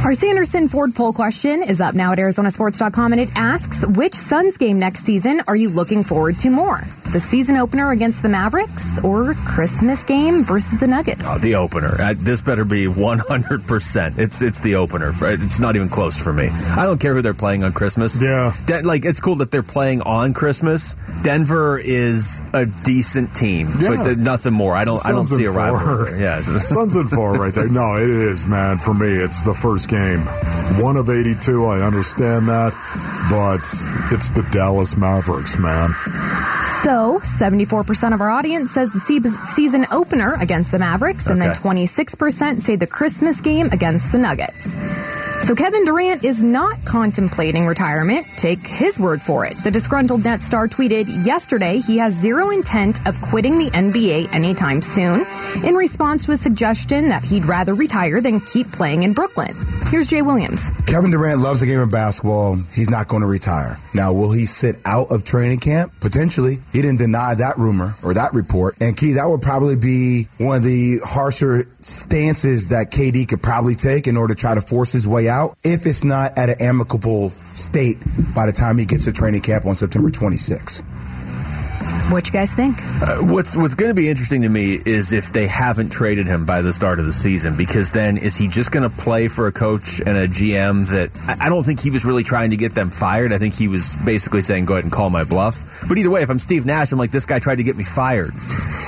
Our 0.06 0.14
Sanderson 0.14 0.68
Ford 0.68 0.94
poll 0.94 1.14
question 1.14 1.62
is 1.64 1.80
up 1.80 1.96
now 1.96 2.12
at 2.12 2.18
ArizonaSports.com, 2.18 3.14
and 3.14 3.22
it 3.22 3.30
asks 3.36 3.86
which 3.86 4.14
Suns 4.14 4.58
game 4.58 4.80
next 4.80 5.06
season 5.06 5.42
are 5.48 5.56
you 5.56 5.70
looking 5.70 6.04
forward 6.04 6.36
to 6.40 6.50
more? 6.50 6.82
The 7.12 7.20
season 7.20 7.58
opener 7.58 7.92
against 7.92 8.22
the 8.22 8.30
Mavericks 8.30 9.04
or 9.04 9.34
Christmas 9.34 10.04
game 10.04 10.44
versus 10.44 10.80
the 10.80 10.88
Nuggets? 10.88 11.22
Oh, 11.26 11.38
the 11.38 11.56
opener. 11.56 11.96
Uh, 12.00 12.14
this 12.18 12.42
better 12.42 12.66
be 12.66 12.86
100%. 12.86 14.20
It's 14.20 14.42
it's 14.42 14.60
the 14.60 14.76
opener. 14.76 15.12
It's 15.22 15.60
not 15.60 15.76
even 15.76 15.90
close 15.90 16.22
for 16.22 16.32
me. 16.32 16.50
I 16.50 16.86
don't 16.86 17.00
care 17.00 17.14
who 17.14 17.22
they're 17.22 17.34
playing 17.34 17.64
on 17.64 17.74
Christmas. 17.74 18.22
Yeah. 18.22 18.52
De- 18.66 18.84
like, 18.84 19.06
it's 19.06 19.20
cool 19.20 19.36
that 19.36 19.52
they're 19.52 19.64
playing 19.64 20.02
on 20.02 20.34
Christmas. 20.34 20.96
Denver 21.24 21.80
is 21.80 22.42
a 22.54 22.66
decent 22.66 23.34
team, 23.36 23.68
yeah. 23.80 24.04
but 24.04 24.18
nothing 24.18 24.54
more. 24.54 24.76
I 24.76 24.86
don't 24.86 25.04
I 25.06 25.12
don't 25.12 25.26
see 25.26 25.46
a 25.46 25.52
rivalry. 25.52 26.20
Yeah. 26.20 26.40
Suns 26.60 26.96
and 26.96 27.10
four 27.10 27.34
right 27.34 27.54
there. 27.54 27.70
No, 27.70 27.98
it 27.98 28.10
is, 28.10 28.46
man. 28.46 28.78
For 28.78 28.94
me, 28.94 29.08
it's 29.08 29.44
the 29.44 29.54
first 29.54 29.90
game. 29.90 30.22
One 30.84 30.98
of 30.98 31.10
82. 31.10 31.66
I 31.66 31.82
understand 31.82 32.48
that, 32.50 32.74
but 33.30 33.62
it's 34.14 34.30
the 34.30 34.48
Dallas 34.52 34.96
Mavericks, 34.96 35.58
man. 35.58 35.90
So, 36.90 37.20
74% 37.20 38.16
of 38.16 38.22
our 38.22 38.32
audience 38.32 38.72
says 38.72 38.92
the 38.92 39.00
season 39.00 39.86
opener 39.92 40.34
against 40.40 40.72
the 40.72 40.80
Mavericks, 40.80 41.28
and 41.28 41.40
then 41.40 41.52
26% 41.52 42.62
say 42.62 42.78
the 42.78 42.88
Christmas 42.88 43.42
game 43.42 43.68
against 43.68 44.12
the 44.12 44.18
Nuggets. 44.18 44.76
So 45.50 45.56
Kevin 45.56 45.84
Durant 45.84 46.24
is 46.24 46.44
not 46.44 46.78
contemplating 46.86 47.66
retirement. 47.66 48.28
Take 48.38 48.60
his 48.60 49.00
word 49.00 49.20
for 49.20 49.48
it. 49.48 49.58
The 49.64 49.72
disgruntled 49.72 50.24
net 50.24 50.42
star 50.42 50.68
tweeted 50.68 51.26
yesterday 51.26 51.80
he 51.80 51.98
has 51.98 52.14
zero 52.14 52.52
intent 52.52 53.00
of 53.08 53.20
quitting 53.20 53.58
the 53.58 53.72
NBA 53.72 54.32
anytime 54.32 54.80
soon 54.80 55.26
in 55.66 55.74
response 55.74 56.24
to 56.26 56.34
a 56.34 56.38
suggestion 56.38 57.10
that 57.10 57.24
he'd 57.24 57.46
rather 57.46 57.74
retire 57.74 58.22
than 58.22 58.42
keep 58.42 58.68
playing 58.68 59.02
in 59.02 59.14
Brooklyn. 59.14 59.50
Here's 59.88 60.06
Jay 60.06 60.22
Williams. 60.22 60.70
Kevin 60.86 61.10
Durant 61.10 61.42
loves 61.42 61.62
the 61.62 61.66
game 61.66 61.80
of 61.80 61.90
basketball. 61.90 62.54
He's 62.76 62.92
not 62.92 63.08
going 63.08 63.24
to 63.24 63.28
retire. 63.28 63.80
Now, 63.96 64.14
will 64.14 64.32
he 64.32 64.46
sit 64.46 64.76
out 64.86 65.10
of 65.10 65.24
training 65.24 65.62
camp? 65.62 65.94
Potentially. 66.00 66.60
He 66.72 66.84
didn't 66.84 67.00
deny 67.00 67.34
that 67.34 67.58
rumor 67.58 67.96
or 68.04 68.14
that 68.14 68.36
report. 68.36 68.80
And 68.82 68.96
Key, 68.96 69.14
that 69.14 69.28
would 69.28 69.42
probably 69.42 69.78
be 69.78 70.28
one 70.38 70.58
of 70.58 70.64
the 70.64 71.00
harsher 71.04 71.66
stances 71.82 72.68
that 72.68 72.92
KD 72.92 73.28
could 73.28 73.42
probably 73.42 73.74
take 73.74 74.06
in 74.06 74.16
order 74.16 74.36
to 74.36 74.40
try 74.40 74.54
to 74.54 74.62
force 74.62 74.92
his 74.92 75.08
way 75.08 75.28
out 75.28 75.39
if 75.64 75.86
it's 75.86 76.04
not 76.04 76.38
at 76.38 76.50
an 76.50 76.56
amicable 76.60 77.30
state 77.30 77.98
by 78.36 78.46
the 78.46 78.52
time 78.52 78.78
he 78.78 78.86
gets 78.86 79.06
to 79.06 79.12
training 79.12 79.42
camp 79.42 79.66
on 79.66 79.76
September 79.76 80.10
26th. 80.10 80.84
What 82.10 82.26
you 82.26 82.34
guys 82.34 82.52
think? 82.52 82.76
Uh, 82.80 83.18
what's 83.20 83.56
What's 83.56 83.76
going 83.76 83.92
to 83.92 83.96
be 83.96 84.10
interesting 84.10 84.42
to 84.42 84.50
me 84.50 84.80
is 84.84 85.14
if 85.14 85.32
they 85.32 85.46
haven't 85.46 85.92
traded 85.92 86.26
him 86.26 86.44
by 86.44 86.64
the 86.64 86.74
start 86.74 86.98
of 86.98 87.06
the 87.06 87.12
season, 87.12 87.56
because 87.56 87.92
then 87.92 88.18
is 88.18 88.36
he 88.36 88.48
just 88.48 88.72
going 88.72 88.90
to 88.90 88.96
play 88.96 89.28
for 89.28 89.46
a 89.46 89.52
coach 89.52 90.00
and 90.00 90.18
a 90.18 90.28
GM 90.28 90.90
that 90.90 91.12
I, 91.28 91.46
I 91.46 91.50
don't 91.50 91.64
think 91.64 91.80
he 91.80 91.92
was 91.92 92.06
really 92.06 92.24
trying 92.24 92.50
to 92.50 92.58
get 92.58 92.74
them 92.74 92.90
fired. 92.90 93.32
I 93.32 93.38
think 93.38 93.54
he 93.54 93.68
was 93.68 93.96
basically 94.04 94.42
saying, 94.42 94.66
"Go 94.66 94.74
ahead 94.74 94.86
and 94.86 94.92
call 94.92 95.12
my 95.12 95.24
bluff." 95.24 95.84
But 95.88 96.00
either 96.00 96.10
way, 96.10 96.24
if 96.24 96.32
I'm 96.32 96.40
Steve 96.40 96.66
Nash, 96.66 96.92
I'm 96.92 96.98
like, 96.98 97.12
this 97.12 97.28
guy 97.28 97.38
tried 97.38 97.58
to 97.58 97.64
get 97.64 97.78
me 97.78 97.84
fired. 97.84 98.32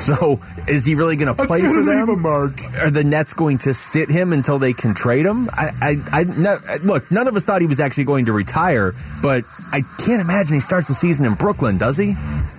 So 0.01 0.39
is 0.67 0.83
he 0.83 0.95
really 0.95 1.15
going 1.15 1.35
to 1.35 1.45
play 1.45 1.62
for 1.62 1.83
them? 1.83 2.09
Him, 2.09 2.21
Mark. 2.24 2.53
Are 2.79 2.89
the 2.89 3.03
Nets 3.03 3.35
going 3.35 3.59
to 3.59 3.74
sit 3.74 4.09
him 4.09 4.33
until 4.33 4.57
they 4.57 4.74
can 4.74 4.95
trade 4.95 5.27
him? 5.27 5.47
I, 5.51 5.69
I, 5.79 5.95
I 6.12 6.24
no, 6.24 6.57
look. 6.83 7.12
None 7.12 7.27
of 7.27 7.35
us 7.35 7.45
thought 7.45 7.62
he 7.62 7.67
was 7.67 7.79
actually 7.79 8.06
going 8.06 8.25
to 8.25 8.33
retire, 8.33 8.94
but 9.21 9.44
I 9.71 9.81
can't 10.03 10.19
imagine 10.19 10.56
he 10.56 10.59
starts 10.59 10.88
the 10.88 10.95
season 10.95 11.27
in 11.27 11.35
Brooklyn, 11.35 11.77
does 11.77 11.97
he? 11.97 12.15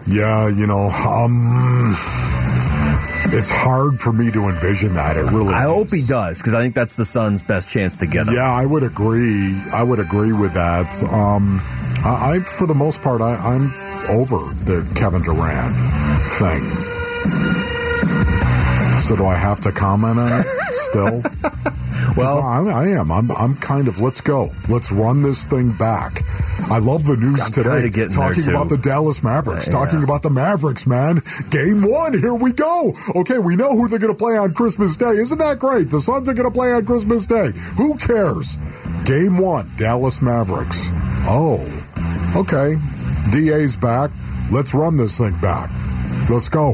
Yeah, 0.07 0.52
you 0.57 0.67
know, 0.67 0.89
um, 0.89 1.33
it's 3.35 3.51
hard 3.51 3.99
for 3.99 4.13
me 4.13 4.31
to 4.31 4.49
envision 4.49 4.95
that. 4.95 5.17
It 5.17 5.25
really. 5.31 5.55
I 5.55 5.63
is. 5.63 5.67
hope 5.67 5.89
he 5.91 6.05
does 6.07 6.39
because 6.39 6.55
I 6.55 6.61
think 6.63 6.75
that's 6.75 6.97
the 6.97 7.05
Suns' 7.05 7.43
best 7.43 7.71
chance 7.71 7.99
to 7.99 8.07
get 8.07 8.27
him. 8.27 8.35
Yeah, 8.35 8.51
I 8.51 8.67
would 8.67 8.83
agree. 8.83 9.59
I 9.73 9.83
would 9.83 9.99
agree 9.99 10.33
with 10.33 10.55
that. 10.55 11.03
Um, 11.05 11.61
I, 12.05 12.35
I 12.37 12.39
for 12.41 12.67
the 12.67 12.75
most 12.75 13.01
part, 13.03 13.21
I, 13.21 13.35
I'm 13.37 13.73
over 14.11 14.37
the 14.65 14.83
Kevin 14.97 15.23
Durant 15.23 15.75
thing. 16.39 16.63
So 19.01 19.17
do 19.17 19.27
I 19.27 19.35
have 19.35 19.61
to 19.63 19.73
comment 19.73 20.19
on 20.19 20.41
it 20.41 20.47
still? 20.71 21.23
well, 22.17 22.43
I, 22.43 22.59
I 22.71 22.89
am. 22.89 23.11
I'm. 23.11 23.31
I'm 23.33 23.55
kind 23.55 23.89
of. 23.89 24.01
Let's 24.01 24.21
go. 24.21 24.49
Let's 24.69 24.93
run 24.93 25.23
this 25.23 25.47
thing 25.47 25.73
back. 25.73 26.23
I 26.71 26.79
love 26.79 27.05
the 27.05 27.17
news 27.17 27.41
I'm 27.41 27.53
today. 27.53 28.07
Talking 28.09 28.49
about 28.49 28.69
the 28.69 28.77
Dallas 28.77 29.23
Mavericks. 29.23 29.67
Yeah, 29.67 29.73
talking 29.73 30.03
about 30.03 30.23
the 30.23 30.31
Mavericks, 30.31 30.87
man. 30.87 31.23
Game 31.51 31.83
one. 31.83 32.19
Here 32.19 32.35
we 32.35 32.53
go. 32.53 32.93
Okay, 33.17 33.39
we 33.39 33.57
know 33.57 33.71
who 33.71 33.89
they're 33.89 33.99
going 33.99 34.13
to 34.13 34.19
play 34.19 34.37
on 34.37 34.53
Christmas 34.55 34.97
Day. 34.97 35.11
Isn't 35.11 35.39
that 35.39 35.59
great? 35.59 35.91
The 35.91 36.01
Suns 36.01 36.29
are 36.29 36.35
going 36.35 36.49
to 36.49 36.55
play 36.55 36.73
on 36.73 36.87
Christmas 36.87 37.27
Day. 37.27 37.51
Who 37.77 37.97
cares? 37.99 38.57
Game 39.07 39.39
one. 39.39 39.67
Dallas 39.77 40.23
Mavericks. 40.23 40.89
Oh, 41.25 41.61
okay. 42.37 42.77
DA's 43.31 43.77
back. 43.77 44.11
Let's 44.51 44.75
run 44.75 44.97
this 44.97 45.19
thing 45.19 45.37
back. 45.41 45.71
Let's 46.31 46.49
go. 46.49 46.73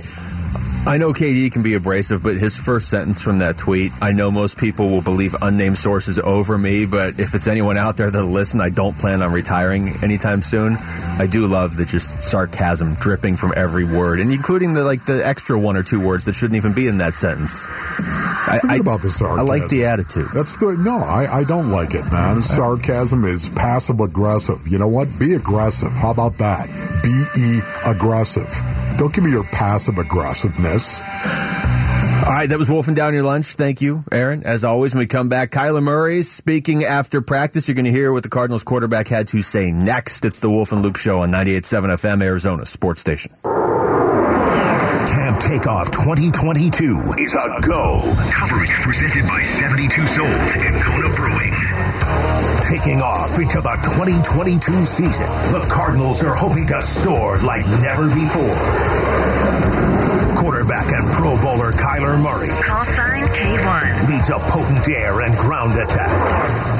I 0.88 0.97
know 0.97 1.12
KD 1.12 1.52
can 1.52 1.62
be 1.62 1.75
abrasive, 1.75 2.23
but 2.23 2.38
his 2.38 2.57
first 2.57 2.88
sentence 2.88 3.21
from 3.21 3.40
that 3.40 3.59
tweet, 3.59 3.92
I 4.00 4.12
know 4.12 4.30
most 4.30 4.57
people 4.57 4.88
will 4.88 5.02
believe 5.02 5.37
unnamed 5.42 5.76
sources 5.76 6.18
over 6.18 6.57
me, 6.57 6.87
but 6.87 7.21
if 7.21 7.35
it's 7.35 7.47
anyone 7.47 7.76
out 7.76 7.99
there 7.99 8.11
that'll 8.11 8.30
listen, 8.30 8.62
I 8.62 8.71
don't 8.71 8.97
plan 8.97 9.21
on 9.21 9.30
retiring 9.30 9.92
anytime 10.02 10.40
soon. 10.40 10.78
I 11.18 11.26
do 11.30 11.47
love 11.47 11.76
the 11.76 11.85
just 11.85 12.23
sarcasm 12.23 12.95
dripping 12.95 13.37
from 13.37 13.52
every 13.54 13.85
word, 13.85 14.18
and 14.18 14.33
including 14.33 14.73
the 14.73 14.83
like 14.83 15.04
the 15.04 15.26
extra 15.26 15.61
one 15.61 15.76
or 15.76 15.83
two 15.83 16.00
words 16.00 16.25
that 16.25 16.35
shouldn't 16.35 16.57
even 16.57 16.73
be 16.73 16.88
in 16.88 16.97
that 16.99 17.14
sentence. 17.14 17.66
I, 17.68 18.59
I, 18.66 18.76
about 18.76 19.02
the 19.02 19.11
sarcasm. 19.11 19.40
I 19.40 19.42
like 19.42 19.68
the 19.68 19.85
attitude. 19.85 20.28
That's 20.33 20.57
the 20.57 20.75
no. 20.75 21.00
I, 21.00 21.26
I 21.30 21.45
don't 21.45 21.71
like 21.71 21.92
it, 21.92 22.11
man. 22.11 22.40
Sarcasm 22.40 23.26
is 23.26 23.50
passive 23.50 24.00
aggressive. 24.00 24.66
You 24.66 24.78
know 24.78 24.88
what? 24.88 25.07
Be 25.21 25.35
aggressive. 25.35 25.92
How 25.92 26.12
about 26.12 26.38
that? 26.38 26.66
Be 27.02 27.61
aggressive. 27.85 28.49
Don't 28.98 29.14
give 29.14 29.22
me 29.22 29.30
your 29.30 29.44
passive 29.44 29.98
aggressiveness. 29.98 31.00
All 31.00 32.34
right, 32.34 32.48
that 32.48 32.58
was 32.58 32.68
wolfing 32.68 32.94
down 32.94 33.14
your 33.14 33.22
lunch. 33.22 33.54
Thank 33.54 33.80
you, 33.80 34.02
Aaron. 34.10 34.42
As 34.44 34.64
always, 34.64 34.92
when 34.92 34.98
we 34.98 35.06
come 35.06 35.28
back, 35.28 35.50
Kyler 35.50 35.82
Murray 35.82 36.22
speaking 36.22 36.84
after 36.84 37.22
practice. 37.22 37.68
You're 37.68 37.76
going 37.76 37.84
to 37.84 37.92
hear 37.92 38.12
what 38.12 38.24
the 38.24 38.28
Cardinals 38.28 38.64
quarterback 38.64 39.06
had 39.08 39.28
to 39.28 39.40
say 39.40 39.70
next. 39.70 40.24
It's 40.24 40.40
the 40.40 40.50
Wolf 40.50 40.72
and 40.72 40.82
Luke 40.82 40.98
Show 40.98 41.20
on 41.20 41.30
98.7 41.30 41.84
FM, 41.94 42.22
Arizona 42.22 42.66
Sports 42.66 43.00
Station. 43.00 43.32
Camp 45.38 45.62
Takeoff 45.62 45.90
2022 45.92 47.14
is 47.18 47.35
a 47.35 47.61
go. 47.61 48.00
Coverage 48.33 48.71
presented 48.83 49.23
by 49.28 49.42
72 49.42 50.07
Sold 50.07 50.26
and 50.26 50.75
Kona 50.83 51.14
Brewing 51.14 51.52
taking 52.68 53.00
off 53.00 53.38
into 53.38 53.61
the 53.61 53.75
2022 53.83 54.61
season. 54.85 55.25
The 55.52 55.66
Cardinals 55.71 56.23
are 56.23 56.35
hoping 56.35 56.66
to 56.68 56.83
soar 56.83 57.38
like 57.38 57.64
never 57.80 58.09
before. 58.09 58.59
Quarterback 60.37 60.87
and 60.92 61.07
Pro 61.12 61.40
Bowler 61.40 61.73
Kyler 61.73 62.21
Murray. 62.21 62.50
Call 62.62 62.85
sign 62.85 63.23
K1. 63.25 64.09
Leads 64.11 64.30
a 64.30 64.38
potent 64.38 64.88
air 64.88 65.21
and 65.23 65.35
ground 65.37 65.75
attack. 65.75 66.11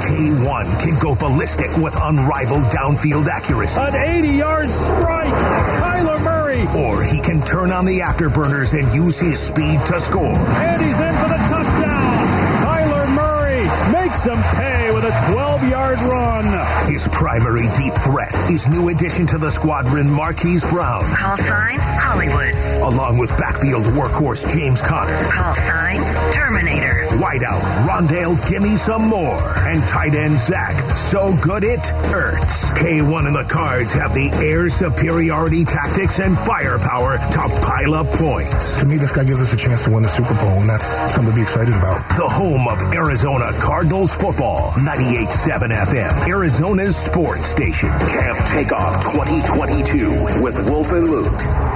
K1 0.09 0.83
can 0.83 0.99
go 1.01 1.15
ballistic 1.15 1.75
with 1.77 1.95
unrivaled 2.01 2.65
downfield 2.65 3.27
accuracy. 3.27 3.81
An 3.81 3.95
80 3.95 4.27
yard 4.29 4.67
strike. 4.67 5.33
Kyler 5.33 6.23
Murray. 6.23 6.38
Or 6.77 7.03
he 7.03 7.19
can 7.19 7.41
turn 7.41 7.71
on 7.71 7.85
the 7.85 7.99
afterburners 7.99 8.77
and 8.77 8.85
use 8.93 9.19
his 9.19 9.39
speed 9.39 9.79
to 9.87 9.99
score. 9.99 10.37
And 10.37 10.81
he's 10.81 10.99
in 10.99 11.13
for 11.13 11.29
the 11.29 11.41
touchdown. 11.49 12.13
Kyler 12.61 13.15
Murray 13.15 13.63
makes 13.91 14.23
him 14.23 14.37
pay 14.55 14.91
with 14.93 15.03
a 15.05 15.31
12 15.31 15.69
yard 15.69 15.99
run. 16.01 16.89
His 16.91 17.07
primary 17.07 17.65
deep 17.77 17.93
threat 17.95 18.33
is 18.49 18.67
new 18.67 18.89
addition 18.89 19.25
to 19.27 19.37
the 19.37 19.51
squadron, 19.51 20.09
Marquise 20.11 20.63
Brown. 20.65 21.01
Call 21.15 21.37
sign 21.37 21.77
Hollywood. 21.79 22.55
Along 22.93 23.17
with 23.17 23.35
backfield 23.37 23.83
workhorse 23.97 24.51
James 24.53 24.81
Conner. 24.81 25.17
Call 25.31 25.55
sign 25.55 25.97
Terminator. 26.33 26.98
Wideout 27.19 27.59
Rondale, 27.83 28.35
gimme 28.49 28.77
some 28.77 29.03
more. 29.09 29.37
And 29.67 29.83
tight 29.83 30.15
end 30.15 30.35
Zach, 30.35 30.73
so 30.95 31.35
good 31.43 31.65
it 31.65 31.85
hurts. 32.07 32.71
K1 32.71 33.27
and 33.27 33.35
the 33.35 33.43
Cards 33.43 33.91
have 33.91 34.13
the 34.13 34.31
air 34.41 34.69
superiority 34.69 35.65
tactics 35.65 36.19
and 36.19 36.37
firepower 36.39 37.17
to 37.17 37.39
pile 37.67 37.93
up 37.93 38.07
points. 38.07 38.79
To 38.79 38.85
me, 38.85 38.95
this 38.95 39.11
guy 39.11 39.25
gives 39.25 39.41
us 39.41 39.51
a 39.51 39.57
chance 39.57 39.83
to 39.83 39.91
win 39.91 40.03
the 40.03 40.09
Super 40.09 40.33
Bowl, 40.35 40.61
and 40.61 40.69
that's 40.69 41.11
something 41.11 41.31
to 41.31 41.35
be 41.35 41.41
excited 41.41 41.75
about. 41.75 42.07
The 42.15 42.27
home 42.27 42.67
of 42.69 42.81
Arizona 42.93 43.51
Cardinals 43.59 44.13
football, 44.15 44.71
98.7 44.79 45.75
FM, 45.75 46.27
Arizona's 46.29 46.95
sports 46.95 47.45
station. 47.45 47.89
Camp 47.99 48.39
Takeoff 48.47 49.03
2022 49.11 50.07
with 50.41 50.55
Wolf 50.69 50.93
and 50.93 51.03
Luke. 51.03 51.68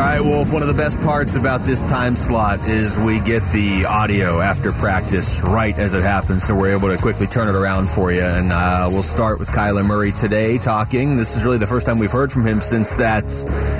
All 0.00 0.06
right, 0.06 0.20
Wolf, 0.22 0.50
one 0.50 0.62
of 0.62 0.68
the 0.68 0.72
best 0.72 0.98
parts 1.00 1.34
about 1.34 1.60
this 1.60 1.84
time 1.84 2.16
slot 2.16 2.66
is 2.66 2.98
we 2.98 3.20
get 3.20 3.42
the 3.52 3.84
audio 3.84 4.40
after 4.40 4.72
practice 4.72 5.42
right 5.42 5.76
as 5.76 5.92
it 5.92 6.02
happens, 6.02 6.42
so 6.42 6.54
we're 6.54 6.74
able 6.74 6.88
to 6.88 6.96
quickly 6.96 7.26
turn 7.26 7.54
it 7.54 7.54
around 7.54 7.86
for 7.86 8.10
you. 8.10 8.22
And 8.22 8.50
uh, 8.50 8.88
we'll 8.90 9.02
start 9.02 9.38
with 9.38 9.50
Kyler 9.50 9.86
Murray 9.86 10.12
today 10.12 10.56
talking. 10.56 11.16
This 11.16 11.36
is 11.36 11.44
really 11.44 11.58
the 11.58 11.66
first 11.66 11.86
time 11.86 11.98
we've 11.98 12.10
heard 12.10 12.32
from 12.32 12.46
him 12.46 12.62
since 12.62 12.94
that 12.94 13.26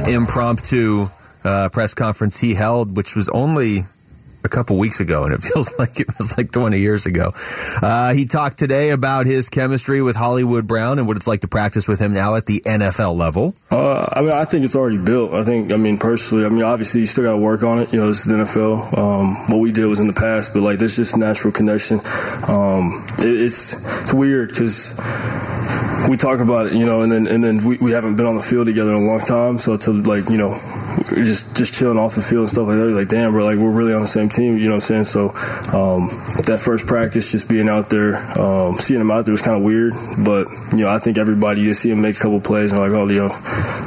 impromptu 0.06 1.06
uh, 1.42 1.70
press 1.70 1.94
conference 1.94 2.36
he 2.36 2.52
held, 2.52 2.98
which 2.98 3.16
was 3.16 3.30
only 3.30 3.84
a 4.44 4.48
couple 4.48 4.78
weeks 4.78 5.00
ago, 5.00 5.24
and 5.24 5.34
it 5.34 5.38
feels 5.42 5.74
like 5.78 6.00
it 6.00 6.06
was 6.06 6.36
like 6.36 6.52
20 6.52 6.78
years 6.78 7.06
ago. 7.06 7.32
Uh, 7.82 8.12
he 8.14 8.24
talked 8.24 8.58
today 8.58 8.90
about 8.90 9.26
his 9.26 9.48
chemistry 9.48 10.02
with 10.02 10.16
Hollywood 10.16 10.66
Brown 10.66 10.98
and 10.98 11.06
what 11.06 11.16
it's 11.16 11.26
like 11.26 11.40
to 11.40 11.48
practice 11.48 11.86
with 11.86 12.00
him 12.00 12.12
now 12.12 12.34
at 12.34 12.46
the 12.46 12.60
NFL 12.64 13.16
level. 13.16 13.54
Uh, 13.70 14.06
I 14.12 14.20
mean, 14.20 14.32
I 14.32 14.44
think 14.44 14.64
it's 14.64 14.76
already 14.76 14.98
built. 14.98 15.32
I 15.32 15.44
think, 15.44 15.72
I 15.72 15.76
mean, 15.76 15.98
personally, 15.98 16.44
I 16.44 16.48
mean, 16.48 16.62
obviously, 16.62 17.00
you 17.00 17.06
still 17.06 17.24
got 17.24 17.32
to 17.32 17.38
work 17.38 17.62
on 17.62 17.80
it. 17.80 17.92
You 17.92 18.00
know, 18.00 18.06
this 18.06 18.20
is 18.20 18.24
the 18.26 18.34
NFL. 18.34 18.98
Um, 18.98 19.34
what 19.48 19.58
we 19.58 19.72
did 19.72 19.86
was 19.86 20.00
in 20.00 20.06
the 20.06 20.12
past, 20.12 20.52
but 20.54 20.62
like, 20.62 20.78
there's 20.78 20.96
just 20.96 21.16
natural 21.16 21.52
connection. 21.52 22.00
Um, 22.48 23.06
it, 23.18 23.40
it's 23.40 23.74
it's 24.02 24.12
weird 24.12 24.50
because 24.50 24.94
we 26.08 26.16
talk 26.16 26.40
about 26.40 26.66
it, 26.66 26.72
you 26.72 26.86
know, 26.86 27.02
and 27.02 27.12
then 27.12 27.26
and 27.26 27.42
then 27.42 27.64
we, 27.64 27.76
we 27.78 27.92
haven't 27.92 28.16
been 28.16 28.26
on 28.26 28.34
the 28.34 28.42
field 28.42 28.66
together 28.66 28.94
in 28.94 29.02
a 29.02 29.06
long 29.06 29.20
time. 29.20 29.58
So 29.58 29.76
to 29.76 29.92
like, 29.92 30.28
you 30.28 30.38
know, 30.38 30.50
just 31.08 31.56
just 31.56 31.74
chilling 31.74 31.98
off 31.98 32.14
the 32.14 32.22
field 32.22 32.42
and 32.42 32.50
stuff 32.50 32.68
like 32.68 32.76
that. 32.76 32.86
Like, 32.86 33.08
damn, 33.08 33.32
bro, 33.32 33.44
like 33.44 33.58
we're 33.58 33.70
really 33.70 33.94
on 33.94 34.00
the 34.00 34.06
same 34.06 34.28
team. 34.28 34.58
You 34.58 34.64
know 34.64 34.76
what 34.76 34.90
I'm 34.90 35.04
saying? 35.04 35.04
So 35.04 35.28
um, 35.76 36.08
that 36.46 36.60
first 36.62 36.86
practice, 36.86 37.32
just 37.32 37.48
being 37.48 37.68
out 37.68 37.90
there, 37.90 38.16
um, 38.38 38.76
seeing 38.76 39.00
him 39.00 39.10
out 39.10 39.24
there 39.24 39.32
was 39.32 39.42
kind 39.42 39.56
of 39.56 39.62
weird. 39.62 39.92
But 40.24 40.46
you 40.72 40.84
know, 40.84 40.90
I 40.90 40.98
think 40.98 41.18
everybody 41.18 41.62
you 41.62 41.74
see 41.74 41.90
him 41.90 42.00
make 42.00 42.16
a 42.16 42.18
couple 42.18 42.40
plays 42.40 42.72
and 42.72 42.80
like, 42.80 42.92
oh, 42.92 43.08
you 43.08 43.28
know, 43.28 43.28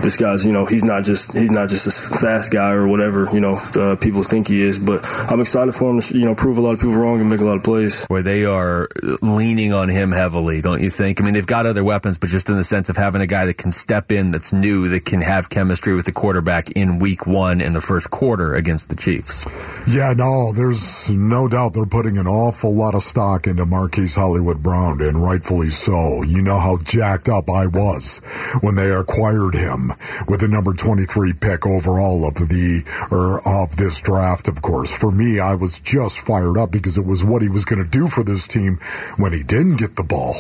this 0.02 0.18
guy's, 0.18 0.46
you 0.46 0.52
know, 0.52 0.66
he's 0.66 0.84
not 0.84 1.04
just 1.04 1.34
he's 1.34 1.52
not 1.52 1.70
just 1.70 1.88
a 1.88 1.92
fast 1.92 2.52
guy 2.52 2.72
or 2.72 2.88
whatever. 2.88 3.28
You 3.34 3.40
know, 3.40 3.60
uh, 3.76 3.96
people 3.96 4.24
think 4.24 4.48
he 4.48 4.62
is. 4.62 4.80
But 4.80 5.06
I'm 5.30 5.40
excited 5.40 5.74
for 5.74 5.90
him 5.90 6.00
to 6.00 6.18
you 6.18 6.26
know 6.26 6.36
prove 6.36 6.58
a 6.58 6.62
lot 6.62 6.72
of 6.72 6.80
people 6.80 6.96
wrong 6.96 7.20
and 7.20 7.30
make 7.30 7.42
a 7.42 7.46
lot 7.46 7.58
of 7.58 7.64
plays. 7.64 8.06
Where 8.06 8.24
they 8.24 8.46
are 8.46 8.90
leaning 9.22 9.74
on 9.74 9.90
him 9.90 10.12
heavily, 10.12 10.62
don't 10.62 10.82
you 10.82 10.90
think? 10.90 11.22
I 11.22 11.24
mean, 11.24 11.34
they've 11.34 11.46
got 11.46 11.66
other 11.66 11.84
weapons, 11.84 12.18
but 12.18 12.30
just 12.30 12.50
in 12.50 12.58
the 12.58 12.64
sense 12.64 12.90
of 12.90 12.98
having 12.98 13.22
a 13.22 13.28
guy 13.28 13.46
that 13.46 13.58
can 13.58 13.72
step 13.72 14.12
in, 14.12 14.32
that's 14.32 14.54
new, 14.54 14.90
that 14.90 15.06
can 15.06 15.22
have 15.22 15.50
chemistry 15.50 15.96
with 15.96 16.06
the 16.06 16.12
quarterback 16.12 16.72
in 16.72 17.00
week 17.04 17.28
one 17.28 17.60
in 17.60 17.74
the 17.74 17.82
first 17.82 18.10
quarter 18.10 18.56
against 18.56 18.88
the 18.88 18.96
Chiefs. 18.96 19.46
Yeah, 19.86 20.14
no, 20.16 20.54
there's 20.54 21.10
no 21.10 21.50
doubt 21.50 21.74
they're 21.74 21.86
putting 21.86 22.18
an 22.18 22.28
awful 22.28 22.74
lot 22.74 22.96
of 22.96 23.04
stock 23.04 23.46
into 23.46 23.66
Marquise 23.66 24.16
Hollywood 24.16 24.64
Brown, 24.64 25.02
and 25.02 25.22
rightfully 25.22 25.68
so. 25.68 26.24
You 26.24 26.42
know 26.42 26.58
how 26.60 26.78
jacked 26.78 27.28
up 27.28 27.50
I 27.50 27.68
was 27.68 28.22
when 28.62 28.76
they 28.76 28.90
acquired 28.90 29.54
him 29.54 29.92
with 30.30 30.40
the 30.40 30.48
number 30.48 30.72
23 30.72 31.34
pick 31.34 31.68
overall 31.68 32.26
of 32.26 32.36
the 32.36 32.84
or 33.12 33.42
of 33.46 33.76
this 33.76 34.00
draft. 34.00 34.48
Of 34.48 34.62
course, 34.62 34.98
for 34.98 35.12
me, 35.12 35.42
I 35.42 35.56
was 35.56 35.80
just 35.80 36.26
fired 36.26 36.58
up 36.58 36.72
because 36.72 36.98
it 36.98 37.06
was 37.06 37.26
what 37.26 37.42
he 37.42 37.50
was 37.50 37.66
going 37.66 37.84
to 37.84 37.90
do 37.90 38.08
for 38.08 38.24
this 38.24 38.48
team 38.48 38.78
when 39.18 39.34
he 39.34 39.44
didn't 39.44 39.76
get 39.76 39.98
the 39.98 40.04
ball. 40.04 40.36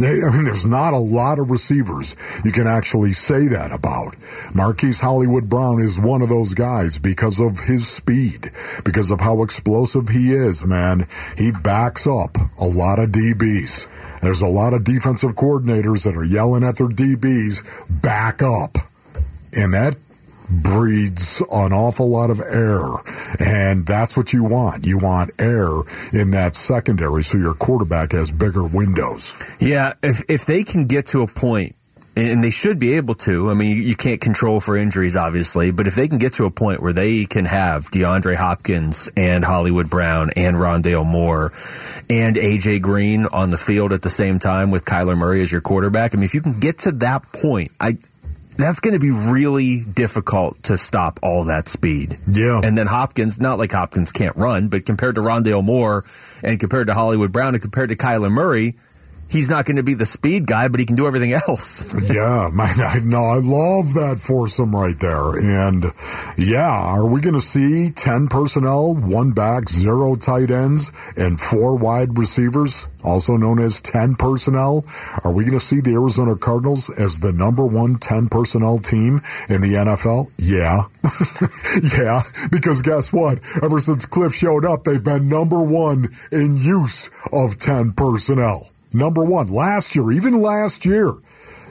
I 0.00 0.30
mean, 0.32 0.44
there's 0.44 0.66
not 0.66 0.94
a 0.94 0.98
lot 0.98 1.38
of 1.38 1.50
receivers 1.50 2.16
you 2.44 2.52
can 2.52 2.66
actually 2.66 3.12
say 3.12 3.48
that 3.48 3.72
about. 3.72 4.16
Marquise 4.54 5.00
Hollywood 5.00 5.50
Brown 5.50 5.80
is 5.80 5.98
one 5.98 6.22
of 6.22 6.28
those 6.28 6.54
guys 6.54 6.98
because 6.98 7.40
of 7.40 7.60
his 7.60 7.86
speed, 7.86 8.48
because 8.84 9.10
of 9.10 9.20
how 9.20 9.42
explosive 9.42 10.08
he 10.08 10.32
is, 10.32 10.64
man. 10.64 11.06
He 11.36 11.50
backs 11.52 12.06
up 12.06 12.36
a 12.58 12.64
lot 12.64 12.98
of 12.98 13.10
DBs. 13.10 13.88
There's 14.22 14.42
a 14.42 14.46
lot 14.46 14.74
of 14.74 14.84
defensive 14.84 15.32
coordinators 15.32 16.04
that 16.04 16.16
are 16.16 16.24
yelling 16.24 16.64
at 16.64 16.76
their 16.76 16.88
DBs, 16.88 18.02
back 18.02 18.42
up. 18.42 18.76
And 19.56 19.74
that 19.74 19.96
breeds 20.50 21.40
an 21.50 21.72
awful 21.72 22.08
lot 22.10 22.30
of 22.30 22.40
air. 22.40 22.82
And 23.38 23.86
that's 23.86 24.16
what 24.16 24.32
you 24.32 24.44
want. 24.44 24.86
You 24.86 24.98
want 24.98 25.30
air 25.38 25.70
in 26.12 26.32
that 26.32 26.54
secondary 26.54 27.22
so 27.22 27.38
your 27.38 27.54
quarterback 27.54 28.12
has 28.12 28.30
bigger 28.30 28.66
windows. 28.66 29.34
Yeah, 29.60 29.94
if 30.02 30.22
if 30.28 30.46
they 30.46 30.64
can 30.64 30.86
get 30.86 31.06
to 31.06 31.22
a 31.22 31.26
point 31.26 31.76
and 32.16 32.42
they 32.42 32.50
should 32.50 32.78
be 32.78 32.94
able 32.94 33.14
to. 33.14 33.50
I 33.50 33.54
mean, 33.54 33.82
you 33.82 33.94
can't 33.94 34.20
control 34.20 34.60
for 34.60 34.76
injuries, 34.76 35.16
obviously, 35.16 35.70
but 35.70 35.86
if 35.86 35.94
they 35.94 36.08
can 36.08 36.18
get 36.18 36.34
to 36.34 36.44
a 36.44 36.50
point 36.50 36.82
where 36.82 36.92
they 36.92 37.24
can 37.24 37.44
have 37.44 37.84
DeAndre 37.84 38.34
Hopkins 38.34 39.08
and 39.16 39.44
Hollywood 39.44 39.88
Brown 39.88 40.30
and 40.36 40.56
Rondale 40.56 41.06
Moore 41.06 41.52
and 42.10 42.36
AJ 42.36 42.82
Green 42.82 43.26
on 43.26 43.50
the 43.50 43.56
field 43.56 43.92
at 43.92 44.02
the 44.02 44.10
same 44.10 44.38
time 44.38 44.70
with 44.70 44.84
Kyler 44.84 45.16
Murray 45.16 45.40
as 45.40 45.52
your 45.52 45.60
quarterback, 45.60 46.14
I 46.14 46.16
mean, 46.16 46.24
if 46.24 46.34
you 46.34 46.40
can 46.40 46.58
get 46.58 46.78
to 46.78 46.92
that 46.92 47.22
point, 47.32 47.70
I 47.80 47.96
that's 48.56 48.80
going 48.80 48.94
to 48.94 49.00
be 49.00 49.10
really 49.10 49.82
difficult 49.82 50.62
to 50.64 50.76
stop 50.76 51.20
all 51.22 51.44
that 51.44 51.68
speed. 51.68 52.18
Yeah. 52.26 52.60
And 52.62 52.76
then 52.76 52.86
Hopkins, 52.86 53.40
not 53.40 53.58
like 53.58 53.72
Hopkins 53.72 54.12
can't 54.12 54.36
run, 54.36 54.68
but 54.68 54.86
compared 54.86 55.14
to 55.14 55.20
Rondale 55.20 55.64
Moore 55.64 56.04
and 56.42 56.60
compared 56.60 56.88
to 56.88 56.94
Hollywood 56.94 57.32
Brown 57.32 57.54
and 57.54 57.62
compared 57.62 57.88
to 57.88 57.96
Kyler 57.96 58.30
Murray, 58.30 58.74
he's 59.30 59.48
not 59.48 59.64
going 59.64 59.76
to 59.76 59.82
be 59.82 59.94
the 59.94 60.06
speed 60.06 60.46
guy, 60.46 60.68
but 60.68 60.80
he 60.80 60.86
can 60.86 60.96
do 60.96 61.06
everything 61.06 61.32
else. 61.32 61.92
yeah, 62.10 62.50
man, 62.52 62.80
I. 62.80 63.00
I 63.30 63.38
love 63.38 63.94
that 63.94 64.18
foursome 64.18 64.74
right 64.74 64.98
there. 64.98 65.38
And 65.38 65.84
yeah, 66.36 66.68
are 66.68 67.08
we 67.08 67.20
going 67.20 67.34
to 67.34 67.40
see 67.40 67.90
10 67.90 68.26
personnel, 68.28 68.94
one 68.94 69.32
back, 69.32 69.68
zero 69.68 70.14
tight 70.16 70.50
ends, 70.50 70.90
and 71.16 71.40
four 71.40 71.76
wide 71.78 72.18
receivers, 72.18 72.88
also 73.04 73.36
known 73.36 73.60
as 73.60 73.80
10 73.80 74.16
personnel? 74.16 74.84
Are 75.24 75.32
we 75.32 75.44
going 75.44 75.58
to 75.58 75.64
see 75.64 75.80
the 75.80 75.92
Arizona 75.92 76.36
Cardinals 76.36 76.90
as 76.98 77.18
the 77.18 77.32
number 77.32 77.66
one 77.66 77.94
10 77.94 78.28
personnel 78.28 78.78
team 78.78 79.20
in 79.48 79.60
the 79.60 79.74
NFL? 79.74 80.30
Yeah. 80.38 80.84
yeah, 81.98 82.22
because 82.50 82.82
guess 82.82 83.12
what? 83.12 83.38
Ever 83.62 83.80
since 83.80 84.06
Cliff 84.06 84.34
showed 84.34 84.64
up, 84.64 84.84
they've 84.84 85.02
been 85.02 85.28
number 85.28 85.62
one 85.62 86.06
in 86.32 86.56
use 86.56 87.10
of 87.32 87.58
10 87.58 87.92
personnel 87.92 88.69
number 88.92 89.24
one. 89.24 89.48
Last 89.48 89.94
year, 89.94 90.10
even 90.12 90.40
last 90.40 90.84
year, 90.84 91.12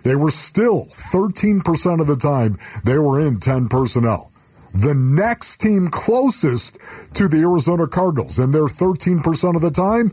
they 0.04 0.16
were 0.16 0.32
still 0.32 0.86
13% 0.86 2.02
of 2.02 2.08
the 2.08 2.16
time 2.16 2.58
they 2.84 2.98
were 2.98 3.20
in 3.20 3.40
10 3.40 3.68
personnel. 3.68 4.32
The 4.74 4.94
next 4.94 5.58
team 5.58 5.90
closest 5.90 6.78
to 7.16 7.28
the 7.28 7.40
Arizona 7.40 7.88
Cardinals, 7.88 8.38
and 8.38 8.54
they're 8.54 8.66
13% 8.66 9.56
of 9.56 9.62
the 9.62 9.72
time, 9.72 10.12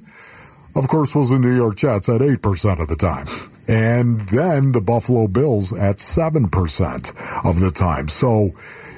of 0.75 0.89
course, 0.89 1.15
was 1.15 1.31
the 1.31 1.39
New 1.39 1.55
York 1.55 1.77
Jets 1.77 2.09
at 2.09 2.21
8% 2.21 2.81
of 2.81 2.89
the 2.89 2.97
time. 2.97 3.27
And 3.69 4.21
then 4.29 4.73
the 4.73 4.81
Buffalo 4.81 5.27
Bills 5.29 5.73
at 5.73 5.97
7% 5.97 7.45
of 7.45 7.61
the 7.61 7.71
time. 7.71 8.09
So, 8.09 8.53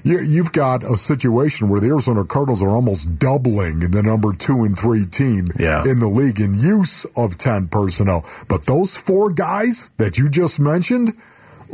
you've 0.05 0.53
got 0.53 0.83
a 0.83 0.97
situation 0.97 1.69
where 1.69 1.81
the 1.81 1.89
Arizona 1.89 2.25
Cardinals 2.25 2.63
are 2.63 2.71
almost 2.71 3.19
doubling 3.19 3.81
the 3.81 4.03
number 4.03 4.33
two 4.33 4.65
and 4.65 4.77
three 4.79 5.05
team 5.05 5.49
yeah. 5.59 5.83
in 5.87 5.99
the 5.99 6.09
league 6.09 6.41
in 6.41 6.55
use 6.55 7.05
of 7.17 7.37
10 7.39 7.69
personnel. 7.69 8.25
But 8.49 8.67
those 8.67 8.97
four 8.97 9.33
guys 9.33 9.91
that 9.97 10.19
you 10.19 10.29
just 10.29 10.61
mentioned, 10.61 11.15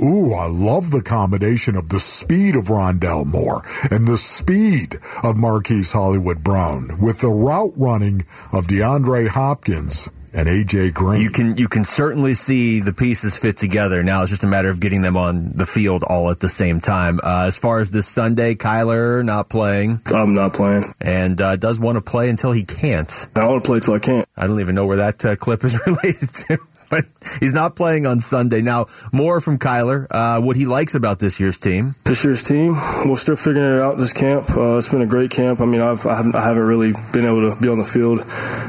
Ooh, 0.02 0.34
I 0.34 0.48
love 0.48 0.90
the 0.90 1.02
combination 1.02 1.76
of 1.76 1.88
the 1.88 2.00
speed 2.00 2.56
of 2.56 2.64
Rondale 2.64 3.30
Moore 3.30 3.62
and 3.92 4.08
the 4.08 4.18
speed 4.18 4.96
of 5.22 5.38
Marquise 5.38 5.92
Hollywood 5.92 6.42
Brown 6.42 6.88
with 7.00 7.20
the 7.20 7.28
route 7.28 7.74
running 7.76 8.22
of 8.52 8.66
DeAndre 8.66 9.28
Hopkins 9.28 10.10
and 10.34 10.48
AJ 10.48 10.94
Green. 10.94 11.22
You 11.22 11.30
can 11.30 11.56
you 11.56 11.68
can 11.68 11.84
certainly 11.84 12.34
see 12.34 12.80
the 12.80 12.92
pieces 12.92 13.36
fit 13.36 13.56
together. 13.56 14.02
Now 14.02 14.22
it's 14.22 14.30
just 14.30 14.44
a 14.44 14.46
matter 14.46 14.68
of 14.68 14.80
getting 14.80 15.02
them 15.02 15.16
on 15.16 15.52
the 15.52 15.66
field 15.66 16.04
all 16.04 16.30
at 16.30 16.40
the 16.40 16.48
same 16.48 16.80
time. 16.80 17.20
Uh, 17.22 17.44
as 17.46 17.56
far 17.56 17.80
as 17.80 17.90
this 17.90 18.08
Sunday, 18.08 18.54
Kyler 18.54 19.24
not 19.24 19.48
playing. 19.48 20.00
I'm 20.06 20.34
not 20.34 20.52
playing, 20.54 20.84
and 21.00 21.40
uh, 21.40 21.56
does 21.56 21.78
want 21.78 21.96
to 21.96 22.02
play 22.02 22.28
until 22.28 22.52
he 22.52 22.64
can't. 22.64 23.26
I 23.36 23.46
want 23.46 23.64
to 23.64 23.68
play 23.68 23.80
till 23.80 23.94
I 23.94 23.98
can't. 24.00 24.26
I 24.36 24.46
don't 24.46 24.60
even 24.60 24.74
know 24.74 24.86
where 24.86 24.96
that 24.98 25.24
uh, 25.24 25.36
clip 25.36 25.62
is 25.64 25.80
related 25.86 26.28
to. 26.48 26.58
But 26.90 27.06
he's 27.40 27.54
not 27.54 27.76
playing 27.76 28.06
on 28.06 28.20
Sunday. 28.20 28.60
Now, 28.62 28.86
more 29.12 29.40
from 29.40 29.58
Kyler, 29.58 30.06
uh, 30.10 30.40
what 30.40 30.56
he 30.56 30.66
likes 30.66 30.94
about 30.94 31.18
this 31.18 31.40
year's 31.40 31.58
team. 31.58 31.94
This 32.04 32.24
year's 32.24 32.42
team, 32.42 32.74
we're 33.06 33.16
still 33.16 33.36
figuring 33.36 33.76
it 33.76 33.80
out 33.80 33.98
this 33.98 34.12
camp. 34.12 34.50
Uh, 34.50 34.76
it's 34.76 34.88
been 34.88 35.02
a 35.02 35.06
great 35.06 35.30
camp. 35.30 35.60
I 35.60 35.64
mean, 35.64 35.80
I've, 35.80 36.06
I 36.06 36.16
haven't, 36.16 36.36
I 36.36 36.42
haven't 36.42 36.62
really 36.62 36.92
been 37.12 37.24
able 37.24 37.50
to 37.50 37.60
be 37.60 37.68
on 37.68 37.78
the 37.78 37.84
field 37.84 38.20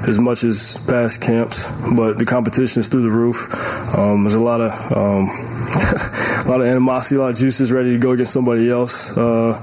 as 0.07 0.17
much 0.17 0.43
as 0.43 0.77
past 0.87 1.21
camps, 1.21 1.54
but 1.95 2.17
the 2.17 2.25
competition 2.25 2.81
is 2.81 2.87
through 2.87 3.03
the 3.03 3.11
roof. 3.11 3.47
Um, 3.97 4.23
there's 4.23 4.35
a 4.35 4.43
lot 4.43 4.61
of 4.61 4.71
um, 4.95 5.25
a 6.45 6.45
lot 6.47 6.61
of 6.61 6.67
animosity, 6.67 7.15
a 7.15 7.19
lot 7.19 7.29
of 7.29 7.35
juices 7.35 7.71
ready 7.71 7.91
to 7.91 7.97
go 7.97 8.11
against 8.11 8.33
somebody 8.33 8.69
else. 8.69 9.15
Uh, 9.17 9.53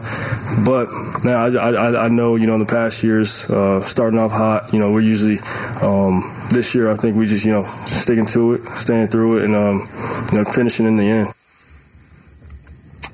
but 0.64 0.88
now 1.24 1.46
I, 1.46 1.72
I, 1.72 2.04
I, 2.04 2.08
know, 2.08 2.36
you 2.36 2.46
know, 2.46 2.54
in 2.54 2.60
the 2.60 2.66
past 2.66 3.02
years, 3.02 3.48
uh, 3.50 3.80
starting 3.80 4.18
off 4.18 4.32
hot, 4.32 4.72
you 4.72 4.78
know, 4.78 4.92
we're 4.92 5.00
usually 5.00 5.38
um, 5.82 6.22
this 6.50 6.74
year. 6.74 6.90
I 6.90 6.96
think 6.96 7.16
we 7.16 7.26
just, 7.26 7.44
you 7.44 7.52
know, 7.52 7.64
sticking 7.86 8.26
to 8.26 8.54
it, 8.54 8.66
staying 8.76 9.08
through 9.08 9.38
it, 9.38 9.44
and 9.44 9.54
um, 9.54 9.88
you 10.32 10.38
know, 10.38 10.44
finishing 10.44 10.86
in 10.86 10.96
the 10.96 11.08
end. 11.08 11.28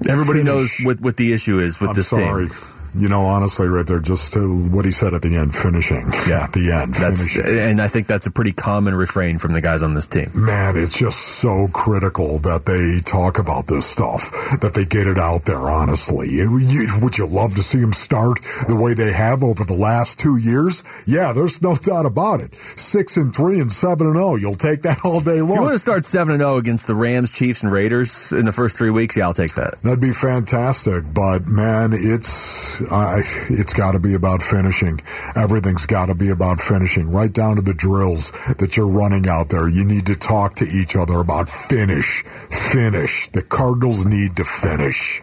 Everybody 0.09 0.41
Finish. 0.41 0.45
knows 0.45 0.81
what, 0.85 1.01
what 1.01 1.17
the 1.17 1.33
issue 1.33 1.59
is 1.59 1.81
with 1.81 1.91
I'm 1.91 1.97
this 1.97 2.09
sorry. 2.09 2.47
team. 2.47 2.78
You 2.95 3.09
know, 3.09 3.23
honestly, 3.23 3.69
right 3.69 3.87
there, 3.87 3.99
just 3.99 4.33
to 4.33 4.69
what 4.69 4.85
he 4.85 4.91
said 4.91 5.15
at 5.15 5.23
the 5.23 5.37
end, 5.37 5.55
finishing. 5.55 6.05
Yeah. 6.29 6.45
At 6.45 6.53
the 6.53 6.73
end, 6.73 6.95
that's, 6.95 7.35
finishing. 7.35 7.59
And 7.59 7.81
I 7.81 7.89
think 7.89 8.07
that's 8.07 8.27
a 8.27 8.31
pretty 8.31 8.53
common 8.53 8.95
refrain 8.95 9.39
from 9.39 9.53
the 9.53 9.61
guys 9.61 9.83
on 9.83 9.95
this 9.95 10.09
team. 10.09 10.29
Man, 10.35 10.77
it's 10.77 10.99
just 10.99 11.19
so 11.19 11.69
critical 11.73 12.39
that 12.41 12.65
they 12.65 13.01
talk 13.01 13.39
about 13.39 13.67
this 13.67 13.87
stuff, 13.87 14.31
that 14.61 14.73
they 14.75 14.85
get 14.85 15.07
it 15.07 15.19
out 15.19 15.45
there, 15.45 15.61
honestly. 15.61 16.29
You, 16.29 16.59
you, 16.59 16.87
would 17.01 17.19
you 17.19 17.27
love 17.27 17.55
to 17.57 17.63
see 17.63 17.79
them 17.79 17.93
start 17.93 18.41
the 18.69 18.77
way 18.77 18.95
they 18.95 19.13
have 19.13 19.43
over 19.43 19.65
the 19.65 19.75
last 19.75 20.19
two 20.19 20.37
years? 20.37 20.83
Yeah, 21.07 21.33
there's 21.33 21.63
no 21.63 21.77
doubt 21.77 22.07
about 22.07 22.41
it. 22.41 22.55
Six 22.55 23.17
and 23.17 23.35
three 23.35 23.61
and 23.61 23.73
seven 23.73 24.07
and 24.07 24.17
oh. 24.17 24.37
You'll 24.37 24.55
take 24.55 24.83
that 24.83 24.99
all 25.05 25.21
day 25.21 25.41
long. 25.41 25.51
If 25.51 25.57
you 25.57 25.63
want 25.63 25.75
to 25.75 25.79
start 25.79 26.05
seven 26.05 26.35
and 26.35 26.43
oh 26.43 26.57
against 26.57 26.87
the 26.87 26.95
Rams, 26.95 27.31
Chiefs, 27.31 27.63
and 27.63 27.73
Raiders 27.73 28.33
in 28.33 28.45
the 28.45 28.53
first 28.53 28.77
three 28.77 28.91
weeks, 28.91 29.17
yeah, 29.17 29.25
I'll 29.25 29.35
take 29.35 29.55
that. 29.55 29.81
That'd 29.83 30.01
be 30.01 30.13
fantastic. 30.13 31.05
But 31.13 31.47
man, 31.47 31.91
it's 31.93 32.78
I, 32.91 33.21
it's 33.51 33.75
got 33.75 33.93
to 33.93 33.99
be 33.99 34.15
about 34.15 34.43
finishing. 34.43 35.01
Everything's 35.37 35.87
got 35.87 36.07
to 36.07 36.15
be 36.15 36.31
about 36.31 36.61
finishing, 36.61 37.11
right 37.11 37.33
down 37.33 37.57
to 37.57 37.63
the 37.63 37.75
drills 37.75 38.31
that 38.59 38.77
you're 38.77 38.91
running 38.91 39.29
out 39.29 39.49
there. 39.49 39.69
You 39.69 39.85
need 39.85 40.07
to 40.07 40.15
talk 40.15 40.55
to 40.57 40.65
each 40.65 40.97
other 40.97 41.21
about 41.21 41.49
finish, 41.49 42.23
finish. 42.23 43.29
The 43.31 43.43
Cardinals 43.43 44.05
need 44.05 44.37
to 44.37 44.45
finish. 44.45 45.23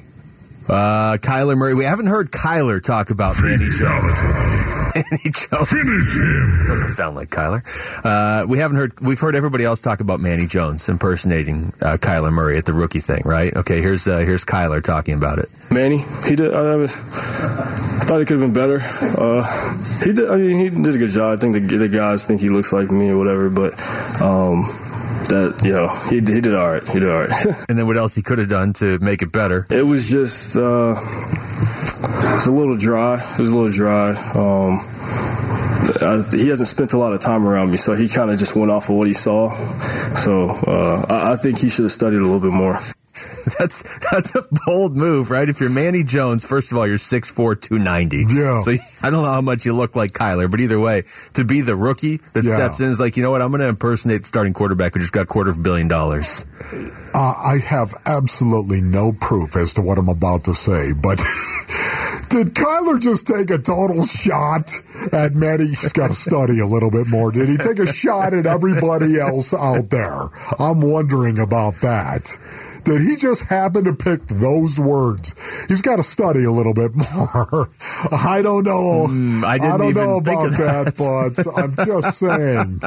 Uh, 0.67 1.17
Kyler 1.17 1.55
Murray. 1.55 1.75
We 1.75 1.85
haven't 1.85 2.07
heard 2.07 2.31
Kyler 2.31 2.81
talk 2.81 3.11
about 3.11 3.35
Manny 3.41 3.69
Jones. 3.69 4.74
Manny 5.11 5.23
Jones. 5.23 5.69
Finish 5.69 6.17
him. 6.17 6.65
Doesn't 6.67 6.89
sound 6.89 7.15
like 7.15 7.29
Kyler. 7.29 7.61
Uh, 8.03 8.47
we 8.47 8.59
haven't 8.59 8.77
heard. 8.77 8.93
We've 9.01 9.19
heard 9.19 9.35
everybody 9.35 9.65
else 9.65 9.81
talk 9.81 9.99
about 9.99 10.21
Manny 10.21 10.47
Jones 10.47 10.87
impersonating 10.87 11.73
uh, 11.81 11.97
Kyler 11.99 12.31
Murray 12.31 12.57
at 12.57 12.65
the 12.65 12.73
rookie 12.73 13.01
thing, 13.01 13.21
right? 13.25 13.53
Okay, 13.55 13.81
here's 13.81 14.07
uh, 14.07 14.19
here's 14.19 14.45
Kyler 14.45 14.81
talking 14.81 15.15
about 15.15 15.39
it. 15.39 15.49
Manny, 15.69 15.97
he 16.25 16.37
did. 16.37 16.53
I, 16.53 16.83
I 16.83 16.87
thought 16.87 18.19
he 18.19 18.25
could 18.25 18.39
have 18.39 18.53
been 18.53 18.53
better. 18.53 18.79
Uh, 19.17 19.43
he 20.03 20.13
did. 20.13 20.29
I 20.29 20.37
mean, 20.37 20.59
he 20.59 20.69
did 20.69 20.95
a 20.95 20.97
good 20.97 21.09
job. 21.09 21.33
I 21.33 21.37
think 21.37 21.53
the, 21.53 21.77
the 21.77 21.89
guys 21.89 22.23
think 22.25 22.39
he 22.39 22.49
looks 22.49 22.71
like 22.71 22.89
me 22.89 23.09
or 23.09 23.17
whatever, 23.17 23.49
but. 23.49 23.73
Um, 24.21 24.63
that 25.29 25.61
you 25.63 25.73
know 25.73 25.87
he, 26.09 26.15
he 26.15 26.41
did 26.41 26.53
all 26.53 26.69
right. 26.69 26.87
He 26.87 26.99
did 26.99 27.09
all 27.09 27.21
right. 27.21 27.45
and 27.69 27.77
then 27.77 27.87
what 27.87 27.97
else 27.97 28.15
he 28.15 28.21
could 28.21 28.39
have 28.39 28.49
done 28.49 28.73
to 28.73 28.99
make 28.99 29.21
it 29.21 29.31
better? 29.31 29.65
It 29.69 29.85
was 29.85 30.09
just 30.09 30.55
uh, 30.55 30.91
it 30.91 32.35
was 32.35 32.47
a 32.47 32.51
little 32.51 32.77
dry. 32.77 33.15
It 33.15 33.39
was 33.39 33.51
a 33.51 33.57
little 33.57 33.71
dry. 33.71 34.11
Um, 34.35 34.79
I, 36.01 36.23
he 36.35 36.49
hasn't 36.49 36.67
spent 36.67 36.93
a 36.93 36.97
lot 36.97 37.13
of 37.13 37.19
time 37.19 37.47
around 37.47 37.71
me, 37.71 37.77
so 37.77 37.93
he 37.93 38.07
kind 38.07 38.31
of 38.31 38.39
just 38.39 38.55
went 38.55 38.71
off 38.71 38.89
of 38.89 38.95
what 38.95 39.07
he 39.07 39.13
saw. 39.13 39.49
So 40.15 40.47
uh, 40.49 41.05
I, 41.09 41.33
I 41.33 41.35
think 41.35 41.59
he 41.59 41.69
should 41.69 41.83
have 41.83 41.91
studied 41.91 42.17
a 42.17 42.23
little 42.23 42.39
bit 42.39 42.51
more. 42.51 42.79
that's 43.59 43.83
that's 44.11 44.33
a 44.33 44.45
bold 44.65 44.97
move, 44.97 45.29
right? 45.29 45.47
If 45.47 45.59
you're 45.59 45.69
Manny 45.69 46.03
Jones, 46.03 46.45
first 46.45 46.71
of 46.71 46.77
all, 46.77 46.87
you're 46.87 46.97
6'4", 46.97 47.61
290. 47.61 48.25
Yeah. 48.33 48.59
So 48.61 48.71
I 49.05 49.09
don't 49.11 49.21
know 49.21 49.31
how 49.31 49.41
much 49.41 49.65
you 49.65 49.73
look 49.73 49.95
like 49.95 50.13
Kyler, 50.13 50.49
but 50.49 50.59
either 50.59 50.79
way, 50.79 51.03
to 51.35 51.45
be 51.45 51.61
the 51.61 51.75
rookie 51.75 52.17
that 52.33 52.43
yeah. 52.43 52.55
steps 52.55 52.79
in 52.79 52.87
is 52.87 52.99
like, 52.99 53.17
you 53.17 53.23
know 53.23 53.31
what? 53.31 53.41
I'm 53.41 53.49
going 53.49 53.61
to 53.61 53.67
impersonate 53.67 54.21
the 54.21 54.27
starting 54.27 54.53
quarterback 54.53 54.93
who 54.93 54.99
just 54.99 55.11
got 55.11 55.21
a 55.21 55.25
quarter 55.25 55.51
of 55.51 55.59
a 55.59 55.61
billion 55.61 55.87
dollars. 55.87 56.45
Uh, 57.13 57.33
I 57.37 57.59
have 57.63 57.93
absolutely 58.05 58.81
no 58.81 59.13
proof 59.13 59.55
as 59.55 59.73
to 59.73 59.81
what 59.81 59.97
I'm 59.97 60.09
about 60.09 60.45
to 60.45 60.53
say, 60.53 60.91
but 60.93 61.17
did 62.29 62.47
Kyler 62.55 62.99
just 62.99 63.27
take 63.27 63.51
a 63.51 63.59
total 63.59 64.05
shot 64.05 64.71
at 65.13 65.33
Manny? 65.33 65.67
He's 65.67 65.93
got 65.93 66.07
to 66.07 66.13
study 66.15 66.59
a 66.59 66.65
little 66.65 66.91
bit 66.91 67.05
more. 67.09 67.31
Did 67.31 67.49
he 67.49 67.57
take 67.57 67.79
a 67.79 67.87
shot 67.87 68.33
at 68.33 68.45
everybody 68.45 69.19
else 69.19 69.53
out 69.53 69.89
there? 69.91 70.29
I'm 70.59 70.81
wondering 70.81 71.39
about 71.39 71.75
that. 71.81 72.27
Did 72.85 73.01
he 73.01 73.15
just 73.15 73.43
happen 73.45 73.83
to 73.85 73.93
pick 73.93 74.21
those 74.27 74.79
words? 74.79 75.33
He's 75.67 75.81
got 75.81 75.95
to 75.95 76.03
study 76.03 76.43
a 76.43 76.51
little 76.51 76.73
bit 76.73 76.91
more. 77.15 77.67
I 78.11 78.41
don't 78.43 78.63
know. 78.63 79.07
Mm, 79.09 79.43
I, 79.43 79.53
I, 79.55 79.57
don't 79.57 79.93
know 79.95 80.17
about 80.17 80.51
that. 80.53 80.93
that. 80.95 81.43
but 81.45 81.57
I'm 81.57 81.75
just 81.85 82.19
saying. 82.19 82.79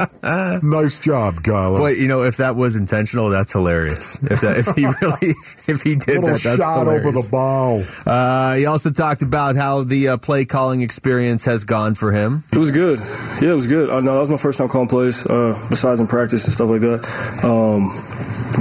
nice 0.69 0.99
job, 0.99 1.35
Kyler. 1.35 1.77
Boy, 1.77 1.91
you 1.91 2.07
know, 2.07 2.23
if 2.23 2.37
that 2.37 2.55
was 2.55 2.75
intentional, 2.77 3.29
that's 3.29 3.51
hilarious. 3.51 4.17
If 4.23 4.41
that, 4.41 4.57
if 4.57 4.75
he 4.75 4.85
really, 5.01 5.35
if 5.67 5.81
he 5.83 5.95
did 5.95 6.21
Little 6.21 6.29
that, 6.29 6.41
that's 6.41 6.57
shot 6.57 6.79
hilarious. 6.79 7.05
over 7.05 7.11
the 7.15 7.27
bow. 7.29 7.81
Uh, 8.05 8.55
he 8.55 8.65
also 8.65 8.91
talked 8.91 9.21
about 9.21 9.55
how 9.57 9.83
the 9.83 10.09
uh, 10.09 10.17
play 10.17 10.45
calling 10.45 10.81
experience 10.81 11.43
has 11.45 11.65
gone 11.65 11.93
for 11.93 12.11
him. 12.13 12.43
It 12.53 12.57
was 12.57 12.71
good. 12.71 12.99
Yeah, 13.41 13.51
it 13.51 13.55
was 13.55 13.67
good. 13.67 13.89
Uh, 13.89 13.99
no, 13.99 14.13
that 14.13 14.19
was 14.21 14.29
my 14.29 14.37
first 14.37 14.57
time 14.59 14.69
calling 14.69 14.87
plays, 14.87 15.25
uh, 15.27 15.57
besides 15.69 15.99
in 15.99 16.07
practice 16.07 16.45
and 16.45 16.53
stuff 16.53 16.69
like 16.69 16.81
that. 16.81 17.03
Um, 17.43 17.89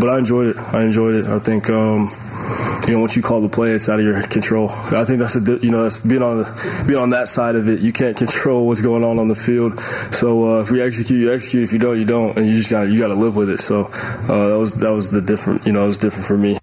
but 0.01 0.11
I 0.11 0.18
enjoyed 0.18 0.48
it. 0.48 0.57
I 0.72 0.83
enjoyed 0.83 1.14
it. 1.16 1.28
I 1.29 1.38
think 1.38 1.69
um, 1.71 2.11
you 2.87 2.95
know 2.95 3.01
once 3.01 3.17
you 3.17 3.23
call 3.23 3.41
the 3.41 3.49
play, 3.49 3.73
it's 3.73 3.88
out 3.88 3.99
of 3.99 4.05
your 4.05 4.23
control. 4.23 4.71
I 4.71 5.05
think 5.05 5.19
that's 5.19 5.37
a 5.37 5.59
you 5.59 5.71
know 5.71 5.83
that's 5.83 6.05
being 6.05 6.23
on 6.23 6.38
the, 6.38 6.85
being 6.87 6.99
on 6.99 7.11
that 7.11 7.29
side 7.29 7.57
of 7.57 7.69
it. 7.69 7.81
You 7.81 7.93
can't 7.93 8.17
control 8.17 8.67
what's 8.67 8.81
going 8.81 9.05
on 9.05 9.19
on 9.19 9.29
the 9.29 9.35
field. 9.35 9.79
So 10.12 10.57
uh, 10.57 10.61
if 10.61 10.71
we 10.71 10.81
execute, 10.81 11.21
you 11.21 11.33
execute. 11.33 11.64
If 11.64 11.73
you 11.73 11.79
don't, 11.79 11.99
you 11.99 12.05
don't, 12.05 12.37
and 12.37 12.47
you 12.47 12.55
just 12.55 12.71
got 12.71 12.88
you 12.88 12.99
got 12.99 13.09
to 13.09 13.14
live 13.14 13.37
with 13.37 13.51
it. 13.51 13.59
So 13.59 13.83
uh, 13.85 14.49
that 14.49 14.59
was 14.59 14.81
that 14.81 14.91
was 14.91 15.11
the 15.11 15.21
different. 15.21 15.67
You 15.67 15.73
know, 15.73 15.83
it 15.83 15.87
was 15.87 15.99
different 15.99 16.27
for 16.27 16.37
me. 16.37 16.59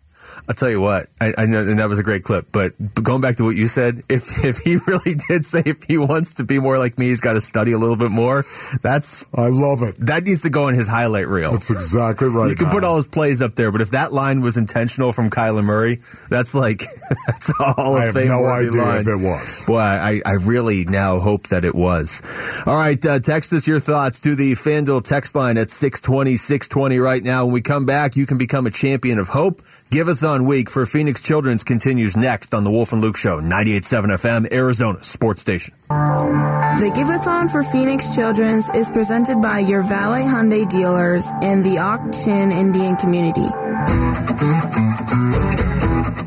I'll 0.48 0.54
tell 0.54 0.70
you 0.70 0.80
what, 0.80 1.08
I, 1.20 1.34
I, 1.40 1.46
know, 1.48 1.62
and 1.62 1.80
that 1.80 1.90
was 1.90 1.98
a 1.98 2.04
great 2.04 2.24
clip. 2.24 2.46
But 2.54 2.74
going 3.02 3.22
back 3.22 3.38
to 3.38 3.44
what 3.44 3.56
you 3.56 3.68
said, 3.68 4.04
if 4.10 4.26
if 4.46 4.60
he 4.60 4.78
really 4.88 5.16
did 5.28 5.44
say 5.44 5.64
if 5.66 5.84
he 5.84 5.98
wants 5.98 6.36
to 6.36 6.44
be 6.44 6.60
more 6.60 6.78
like 6.78 7.00
me, 7.00 7.08
he's 7.08 7.22
got 7.22 7.34
to 7.34 7.42
study 7.42 7.72
a 7.72 7.78
little 7.78 7.96
bit 7.96 8.12
more. 8.12 8.44
That's 8.84 9.26
I 9.34 9.48
love 9.48 9.82
it. 9.82 9.98
That 10.02 10.26
needs 10.26 10.44
to 10.44 10.50
go 10.50 10.68
in 10.68 10.76
his 10.76 10.88
highlight 10.88 11.28
reel. 11.28 11.52
That's 11.52 11.72
exactly 11.72 12.28
right. 12.28 12.50
You 12.50 12.56
can 12.56 12.70
put 12.70 12.84
all 12.84 12.98
his 12.98 13.08
plays 13.08 13.42
up 13.42 13.56
there, 13.56 13.72
but 13.72 13.82
if 13.82 13.92
that 13.92 14.14
line 14.14 14.42
was 14.42 14.58
intentional 14.58 15.14
from 15.14 15.30
Kyler 15.30 15.64
Murray, 15.64 15.98
that's 16.30 16.54
like 16.54 16.84
that's 17.28 17.52
all. 17.60 17.96
I 17.96 18.06
have 18.06 18.16
no 18.16 18.46
idea 18.46 18.82
line. 18.82 19.02
if 19.02 19.08
it 19.08 19.16
was. 19.16 19.64
Boy, 19.66 19.80
I, 19.80 20.22
I 20.26 20.34
really 20.34 20.86
now 20.86 21.20
hope 21.20 21.48
that 21.48 21.66
it 21.66 21.74
was. 21.74 22.22
All 22.68 22.76
right, 22.76 23.04
uh, 23.04 23.20
text 23.20 23.52
us 23.54 23.68
your 23.68 23.80
thoughts 23.80 24.20
to 24.22 24.36
the 24.36 24.54
FanDuel 24.54 25.04
text 25.04 25.36
line 25.36 25.58
at 25.58 25.72
620, 25.72 26.36
620 26.36 27.00
right 27.00 27.24
now. 27.24 27.46
When 27.46 27.54
we 27.54 27.62
come 27.62 27.86
back, 27.86 28.16
you 28.16 28.26
can 28.26 28.38
become 28.38 28.68
a 28.68 28.72
champion 28.72 29.18
of 29.18 29.30
hope. 29.30 29.62
Giveathon 29.96 30.46
week 30.46 30.70
for 30.70 30.86
Phoenix 30.86 31.22
Children's 31.22 31.64
continues 31.64 32.18
next 32.18 32.54
on 32.54 32.66
the 32.66 32.70
Wolf 32.70 32.92
and 32.92 33.02
Luke 33.02 33.16
Show, 33.16 33.40
98.7 33.40 34.08
FM, 34.18 34.54
Arizona 34.54 35.02
Sports 35.02 35.40
Station. 35.40 35.74
The 35.88 36.92
Giveathon 36.94 37.50
for 37.50 37.64
Phoenix 37.64 38.14
Children's 38.14 38.70
is 38.72 38.90
presented 38.90 39.42
by 39.42 39.60
your 39.60 39.84
Valley 39.84 40.24
Hyundai 40.24 40.68
dealers 40.68 41.32
and 41.42 41.64
the 41.64 41.78
Ak-Chin 41.78 42.52
Indian 42.52 42.98
community. 42.98 43.48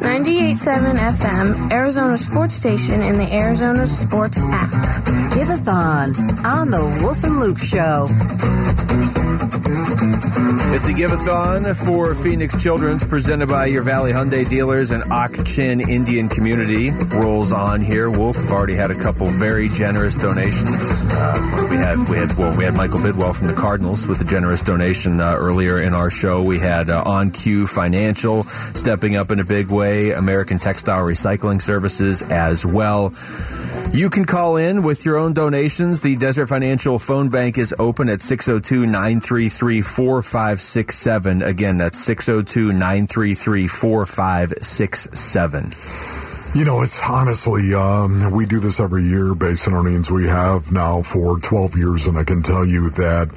98.7 0.01 0.95
FM, 0.97 1.71
Arizona 1.71 2.17
Sports 2.17 2.55
Station, 2.55 3.03
and 3.03 3.21
the 3.21 3.31
Arizona 3.31 3.87
Sports 3.87 4.39
app. 4.39 4.71
Giveathon 5.35 6.17
on 6.47 6.71
the 6.71 7.01
Wolf 7.03 7.23
and 7.23 7.39
Luke 7.39 7.59
Show. 7.59 8.09
It's 9.41 10.87
the 10.87 10.95
Giveathon 10.97 11.87
for 11.87 12.15
Phoenix 12.15 12.61
Children's 12.61 13.05
presented 13.05 13.49
by 13.49 13.67
your 13.67 13.83
Valley 13.83 14.13
Hyundai 14.13 14.49
dealers 14.49 14.91
and 14.91 15.05
Ak-Chin 15.05 15.89
Indian 15.89 16.29
community 16.29 16.91
rolls 17.15 17.53
on 17.53 17.81
here. 17.81 18.11
Wolf, 18.11 18.37
we've 18.37 18.51
already 18.51 18.75
had 18.75 18.91
a 18.91 18.95
couple 18.95 19.27
very 19.27 19.69
generous 19.69 20.17
donations. 20.19 21.05
Uh, 21.13 21.69
we 21.71 21.77
had 21.77 21.99
we 22.11 22.17
had 22.17 22.33
well 22.35 22.57
we 22.59 22.65
had 22.65 22.77
Michael 22.77 22.99
Bidwill 22.99 23.37
from 23.37 23.47
the 23.47 23.55
Cardinals 23.55 24.07
with 24.09 24.21
a 24.21 24.25
generous 24.25 24.63
donation 24.63 25.21
uh, 25.21 25.35
earlier 25.37 25.81
in 25.81 25.95
our 25.95 26.11
show. 26.11 26.43
We 26.43 26.59
had 26.59 26.91
uh, 26.91 27.05
OnQ 27.05 27.69
Financial 27.69 28.43
stepping 28.43 29.15
up 29.17 29.31
in 29.31 29.39
a 29.39 29.45
big 29.45 29.71
way. 29.71 30.13
American 30.13 30.59
Textile 30.59 31.05
Recycling 31.07 31.63
Services 31.63 32.23
as 32.23 32.67
well. 32.67 33.11
You 33.93 34.11
can 34.11 34.27
call 34.27 34.57
in 34.57 34.83
with 34.83 35.05
your 35.05 35.17
own 35.17 35.33
donations. 35.33 36.03
The 36.03 36.15
Desert 36.15 36.47
Financial 36.47 36.99
phone 36.99 37.31
bank 37.31 37.59
is 37.59 37.75
open 37.79 38.09
at 38.09 38.23
602 38.23 38.87
933 38.87 39.83
4567. 39.83 41.43
Again, 41.43 41.79
that's 41.79 41.99
602 41.99 42.73
933 42.73 43.67
4567. 43.67 45.73
You 46.55 46.65
know, 46.65 46.83
it's 46.83 47.01
honestly, 47.03 47.75
um, 47.75 48.31
we 48.33 48.47
do 48.47 48.61
this 48.61 48.79
every 48.79 49.05
year 49.05 49.35
based 49.35 49.67
on 49.67 49.75
earnings 49.75 50.11
we 50.11 50.29
have 50.29 50.71
now 50.71 51.03
for 51.03 51.41
12 51.41 51.77
years, 51.77 52.07
and 52.07 52.17
I 52.19 52.25
can 52.25 52.43
tell 52.43 52.65
you 52.65 52.91
that 52.91 53.29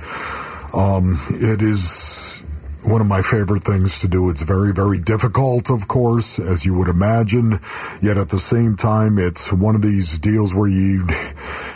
um, 0.74 1.18
it 1.30 1.62
is 1.62 2.41
one 2.84 3.02
of 3.02 3.08
my 3.08 3.22
favorite 3.22 3.64
things 3.64 4.00
to 4.00 4.08
do. 4.08 4.30
It's 4.30 4.42
very, 4.42 4.72
very 4.72 5.00
difficult, 5.00 5.70
of 5.70 5.88
course, 5.88 6.40
as 6.40 6.66
you 6.66 6.74
would 6.76 6.88
imagine. 6.88 7.60
Yet 8.02 8.18
at 8.18 8.30
the 8.30 8.40
same 8.40 8.76
time, 8.76 9.20
it's 9.20 9.54
one 9.54 9.76
of 9.76 9.82
these 9.82 10.20
deals 10.20 10.54
where 10.54 10.68
you 10.68 11.06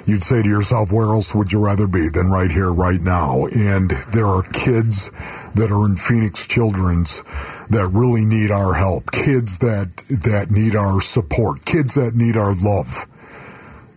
you'd 0.05 0.21
say 0.21 0.41
to 0.41 0.49
yourself, 0.49 0.91
"Where 0.91 1.07
else 1.07 1.33
would 1.35 1.51
you 1.51 1.59
rather 1.59 1.87
be 1.87 2.09
than 2.09 2.29
right 2.29 2.51
here, 2.51 2.71
right 2.71 3.01
now?" 3.01 3.45
And 3.55 3.91
there 4.11 4.25
are 4.25 4.43
kids 4.53 5.09
that 5.55 5.71
are 5.71 5.85
in 5.85 5.95
Phoenix 5.95 6.45
Children's 6.45 7.21
that 7.69 7.87
really 7.87 8.25
need 8.25 8.51
our 8.51 8.73
help. 8.73 9.11
Kids 9.11 9.59
that 9.59 9.97
that 10.09 10.51
need 10.51 10.75
our 10.75 11.01
support. 11.01 11.65
Kids 11.65 11.95
that 11.95 12.15
need 12.15 12.35
our 12.35 12.53
love. 12.53 13.05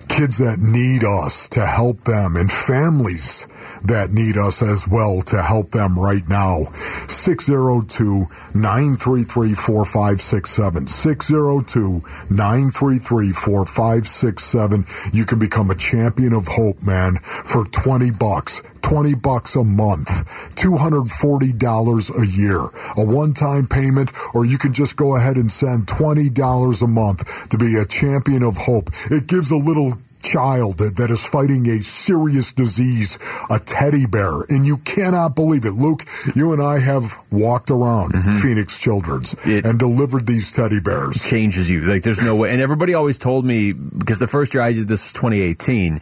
Kids 0.09 0.39
that 0.39 0.59
need 0.59 1.05
us 1.05 1.49
to 1.49 1.67
help 1.67 2.05
them, 2.05 2.37
and 2.37 2.51
families 2.51 3.47
that 3.85 4.11
need 4.11 4.37
us 4.37 4.63
as 4.63 4.87
well 4.89 5.23
to 5.23 5.43
help 5.43 5.71
them 5.71 5.99
right 5.99 6.27
now. 6.29 6.65
602 7.07 8.27
933 8.55 9.55
4567. 9.55 10.87
602 10.87 12.03
933 12.31 13.33
4567. 13.33 14.85
You 15.13 15.25
can 15.25 15.39
become 15.39 15.71
a 15.71 15.75
champion 15.75 16.33
of 16.33 16.47
hope, 16.49 16.83
man, 16.85 17.17
for 17.23 17.65
20 17.65 18.11
bucks. 18.13 18.63
20 18.83 19.17
bucks 19.17 19.55
a 19.55 19.65
month, 19.65 20.09
$240 20.55 22.23
a 22.23 22.27
year, 22.27 22.61
a 22.97 23.05
one-time 23.05 23.67
payment, 23.67 24.11
or 24.35 24.47
you 24.47 24.57
can 24.57 24.73
just 24.73 24.97
go 24.97 25.15
ahead 25.17 25.37
and 25.37 25.53
send 25.53 25.87
$20 25.87 26.83
a 26.83 26.87
month 26.87 27.49
to 27.51 27.59
be 27.59 27.77
a 27.77 27.85
champion 27.85 28.43
of 28.43 28.57
hope. 28.57 28.89
It 29.11 29.27
gives 29.27 29.51
a 29.51 29.57
little 29.57 29.93
child 30.23 30.79
that, 30.79 30.97
that 30.97 31.11
is 31.11 31.25
fighting 31.25 31.67
a 31.69 31.83
serious 31.83 32.53
disease, 32.53 33.19
a 33.51 33.59
teddy 33.59 34.07
bear. 34.07 34.43
And 34.49 34.65
you 34.67 34.79
cannot 34.79 35.35
believe 35.35 35.65
it. 35.65 35.73
Luke, 35.73 36.03
you 36.35 36.53
and 36.53 36.63
I 36.63 36.79
have 36.79 37.19
walked 37.31 37.71
around 37.71 38.13
mm-hmm. 38.13 38.39
Phoenix 38.39 38.79
Children's 38.79 39.35
It- 39.45 39.65
and 39.65 39.79
delivered 39.79 40.27
these 40.27 40.51
teddy 40.53 40.81
bears. 40.81 41.23
changes 41.29 41.71
you. 41.71 41.83
Like 41.83 42.03
there's 42.03 42.23
no 42.23 42.37
way. 42.37 42.51
And 42.51 42.61
everybody 42.61 42.95
always 42.95 43.19
told 43.19 43.45
me 43.45 43.73
because 43.73 44.19
the 44.19 44.27
first 44.27 44.55
year 44.55 44.63
I 44.63 44.73
did 44.73 44.89
this 44.89 45.03
was 45.05 45.13
2018, 45.13 46.01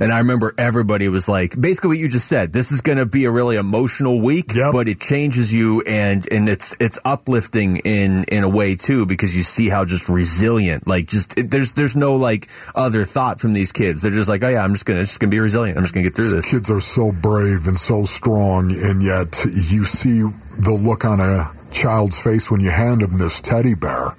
and 0.00 0.12
I 0.12 0.18
remember 0.18 0.54
everybody 0.56 1.08
was 1.08 1.28
like, 1.28 1.60
basically 1.60 1.88
what 1.88 1.98
you 1.98 2.08
just 2.08 2.26
said. 2.28 2.52
This 2.52 2.72
is 2.72 2.80
going 2.80 2.98
to 2.98 3.06
be 3.06 3.24
a 3.26 3.30
really 3.30 3.56
emotional 3.56 4.20
week, 4.20 4.52
but 4.72 4.88
it 4.88 5.00
changes 5.00 5.52
you, 5.52 5.82
and 5.86 6.26
and 6.32 6.48
it's 6.48 6.74
it's 6.80 6.98
uplifting 7.04 7.78
in 7.78 8.24
in 8.24 8.44
a 8.44 8.48
way 8.48 8.74
too 8.76 9.04
because 9.06 9.36
you 9.36 9.42
see 9.42 9.68
how 9.68 9.84
just 9.84 10.08
resilient. 10.08 10.86
Like 10.86 11.06
just 11.06 11.38
it, 11.38 11.50
there's 11.50 11.72
there's 11.72 11.96
no 11.96 12.16
like 12.16 12.48
other 12.74 13.04
thought 13.04 13.40
from 13.40 13.49
these 13.52 13.72
kids. 13.72 14.02
They're 14.02 14.12
just 14.12 14.28
like, 14.28 14.42
oh 14.44 14.48
yeah, 14.48 14.62
I'm 14.62 14.72
just 14.72 14.86
gonna 14.86 15.00
just 15.00 15.20
gonna 15.20 15.30
be 15.30 15.40
resilient. 15.40 15.78
I'm 15.78 15.84
just 15.84 15.94
gonna 15.94 16.04
get 16.04 16.14
through 16.14 16.30
this. 16.30 16.50
Kids 16.50 16.70
are 16.70 16.80
so 16.80 17.12
brave 17.12 17.66
and 17.66 17.76
so 17.76 18.04
strong, 18.04 18.70
and 18.70 19.02
yet 19.02 19.44
you 19.44 19.84
see 19.84 20.20
the 20.20 20.72
look 20.72 21.04
on 21.04 21.20
a 21.20 21.50
child's 21.72 22.20
face 22.20 22.50
when 22.50 22.60
you 22.60 22.70
hand 22.70 23.00
them 23.00 23.18
this 23.18 23.40
teddy 23.40 23.74
bear. 23.74 24.14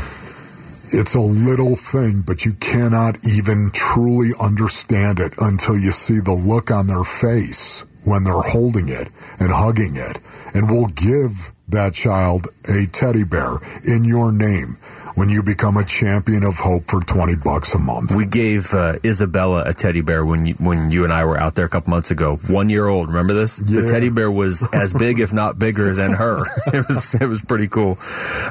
It's 0.91 1.13
a 1.13 1.21
little 1.21 1.75
thing, 1.75 2.23
but 2.25 2.45
you 2.45 2.53
cannot 2.53 3.19
even 3.23 3.69
truly 3.71 4.29
understand 4.41 5.19
it 5.19 5.33
until 5.37 5.77
you 5.77 5.91
see 5.91 6.19
the 6.19 6.33
look 6.33 6.71
on 6.71 6.87
their 6.87 7.03
face 7.03 7.85
when 8.05 8.23
they're 8.23 8.33
holding 8.33 8.89
it 8.89 9.07
and 9.39 9.51
hugging 9.51 9.93
it. 9.95 10.17
And 10.55 10.67
we'll 10.67 10.87
give 10.87 11.51
that 11.67 11.93
child 11.93 12.47
a 12.67 12.87
teddy 12.91 13.23
bear 13.23 13.57
in 13.85 14.03
your 14.03 14.31
name 14.31 14.77
when 15.19 15.27
you 15.27 15.43
become 15.43 15.75
a 15.75 15.83
champion 15.83 16.45
of 16.45 16.55
hope 16.55 16.85
for 16.85 17.01
20 17.01 17.35
bucks 17.43 17.73
a 17.73 17.77
month. 17.77 18.15
We 18.15 18.25
gave 18.25 18.73
uh, 18.73 18.99
Isabella 19.03 19.63
a 19.65 19.73
teddy 19.73 19.99
bear 19.99 20.25
when 20.25 20.45
you, 20.45 20.53
when 20.53 20.91
you 20.91 21.03
and 21.03 21.11
I 21.11 21.25
were 21.25 21.37
out 21.37 21.55
there 21.55 21.65
a 21.65 21.69
couple 21.69 21.89
months 21.89 22.09
ago. 22.09 22.37
One 22.47 22.69
year 22.69 22.87
old. 22.87 23.09
Remember 23.09 23.33
this? 23.33 23.57
The 23.57 23.89
teddy 23.91 24.09
bear 24.09 24.31
was 24.31 24.65
as 24.71 24.93
big, 24.93 25.19
if 25.19 25.33
not 25.33 25.59
bigger, 25.59 25.93
than 25.93 26.13
her. 26.13 26.39
It 26.71 26.85
was 26.87 27.15
it 27.15 27.25
was 27.25 27.43
pretty 27.43 27.67
cool. 27.67 27.97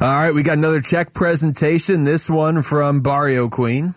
All 0.01 0.09
right, 0.09 0.35
we 0.35 0.43
got 0.43 0.59
another 0.59 0.81
check 0.81 1.15
presentation. 1.15 2.05
This 2.05 2.29
one 2.29 2.63
from 2.63 3.01
Barrio 3.01 3.49
Queen. 3.49 3.95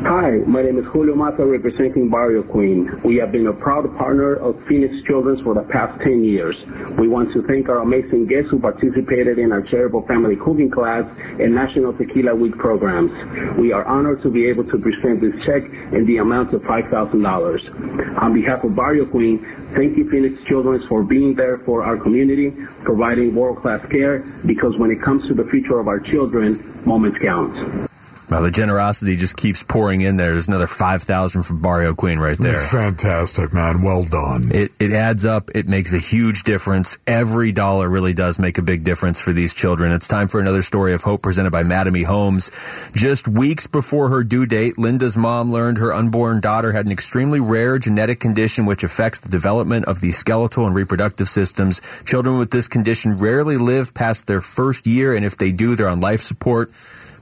Hi, 0.00 0.38
my 0.46 0.62
name 0.62 0.78
is 0.78 0.86
Julio 0.86 1.14
Mata 1.14 1.44
representing 1.44 2.08
Barrio 2.08 2.42
Queen. 2.42 2.90
We 3.02 3.16
have 3.16 3.30
been 3.30 3.46
a 3.46 3.52
proud 3.52 3.94
partner 3.98 4.34
of 4.36 4.58
Phoenix 4.64 5.02
Children's 5.02 5.42
for 5.42 5.52
the 5.52 5.64
past 5.64 6.00
10 6.00 6.24
years. 6.24 6.56
We 6.96 7.08
want 7.08 7.30
to 7.34 7.42
thank 7.42 7.68
our 7.68 7.80
amazing 7.80 8.26
guests 8.26 8.50
who 8.50 8.58
participated 8.58 9.38
in 9.38 9.52
our 9.52 9.60
charitable 9.60 10.06
family 10.06 10.34
cooking 10.36 10.70
class 10.70 11.04
and 11.38 11.54
National 11.54 11.92
Tequila 11.92 12.34
Week 12.34 12.56
programs. 12.56 13.12
We 13.58 13.72
are 13.72 13.84
honored 13.84 14.22
to 14.22 14.30
be 14.30 14.46
able 14.46 14.64
to 14.64 14.78
present 14.78 15.20
this 15.20 15.38
check 15.44 15.64
in 15.92 16.06
the 16.06 16.16
amount 16.16 16.54
of 16.54 16.62
$5,000. 16.62 18.22
On 18.22 18.32
behalf 18.32 18.64
of 18.64 18.74
Barrio 18.74 19.04
Queen, 19.04 19.40
thank 19.74 19.98
you 19.98 20.08
Phoenix 20.08 20.42
Children's 20.44 20.86
for 20.86 21.04
being 21.04 21.34
there 21.34 21.58
for 21.58 21.84
our 21.84 21.98
community, 21.98 22.50
providing 22.82 23.34
world-class 23.34 23.86
care, 23.90 24.24
because 24.46 24.78
when 24.78 24.90
it 24.90 25.02
comes 25.02 25.28
to 25.28 25.34
the 25.34 25.44
future 25.44 25.78
of 25.78 25.86
our 25.86 26.00
children, 26.00 26.56
moments 26.86 27.18
count. 27.18 27.91
Wow, 28.32 28.40
the 28.40 28.50
generosity 28.50 29.16
just 29.16 29.36
keeps 29.36 29.62
pouring 29.62 30.00
in 30.00 30.16
there. 30.16 30.30
There's 30.30 30.48
another 30.48 30.66
five 30.66 31.02
thousand 31.02 31.42
from 31.42 31.60
Barrio 31.60 31.92
Queen 31.92 32.18
right 32.18 32.38
there. 32.38 32.64
Fantastic, 32.64 33.52
man. 33.52 33.82
Well 33.82 34.06
done. 34.06 34.44
It 34.50 34.72
it 34.80 34.92
adds 34.92 35.26
up. 35.26 35.50
It 35.54 35.68
makes 35.68 35.92
a 35.92 35.98
huge 35.98 36.42
difference. 36.42 36.96
Every 37.06 37.52
dollar 37.52 37.90
really 37.90 38.14
does 38.14 38.38
make 38.38 38.56
a 38.56 38.62
big 38.62 38.84
difference 38.84 39.20
for 39.20 39.34
these 39.34 39.52
children. 39.52 39.92
It's 39.92 40.08
time 40.08 40.28
for 40.28 40.40
another 40.40 40.62
story 40.62 40.94
of 40.94 41.02
hope 41.02 41.20
presented 41.20 41.50
by 41.50 41.62
Mattamy 41.62 42.06
Homes. 42.06 42.50
Just 42.94 43.28
weeks 43.28 43.66
before 43.66 44.08
her 44.08 44.24
due 44.24 44.46
date, 44.46 44.78
Linda's 44.78 45.18
mom 45.18 45.50
learned 45.50 45.76
her 45.76 45.92
unborn 45.92 46.40
daughter 46.40 46.72
had 46.72 46.86
an 46.86 46.92
extremely 46.92 47.38
rare 47.38 47.78
genetic 47.78 48.18
condition 48.18 48.64
which 48.64 48.82
affects 48.82 49.20
the 49.20 49.28
development 49.28 49.84
of 49.84 50.00
the 50.00 50.10
skeletal 50.10 50.64
and 50.64 50.74
reproductive 50.74 51.28
systems. 51.28 51.82
Children 52.06 52.38
with 52.38 52.50
this 52.50 52.66
condition 52.66 53.18
rarely 53.18 53.58
live 53.58 53.92
past 53.92 54.26
their 54.26 54.40
first 54.40 54.86
year, 54.86 55.14
and 55.14 55.22
if 55.22 55.36
they 55.36 55.52
do, 55.52 55.76
they're 55.76 55.86
on 55.86 56.00
life 56.00 56.20
support. 56.20 56.70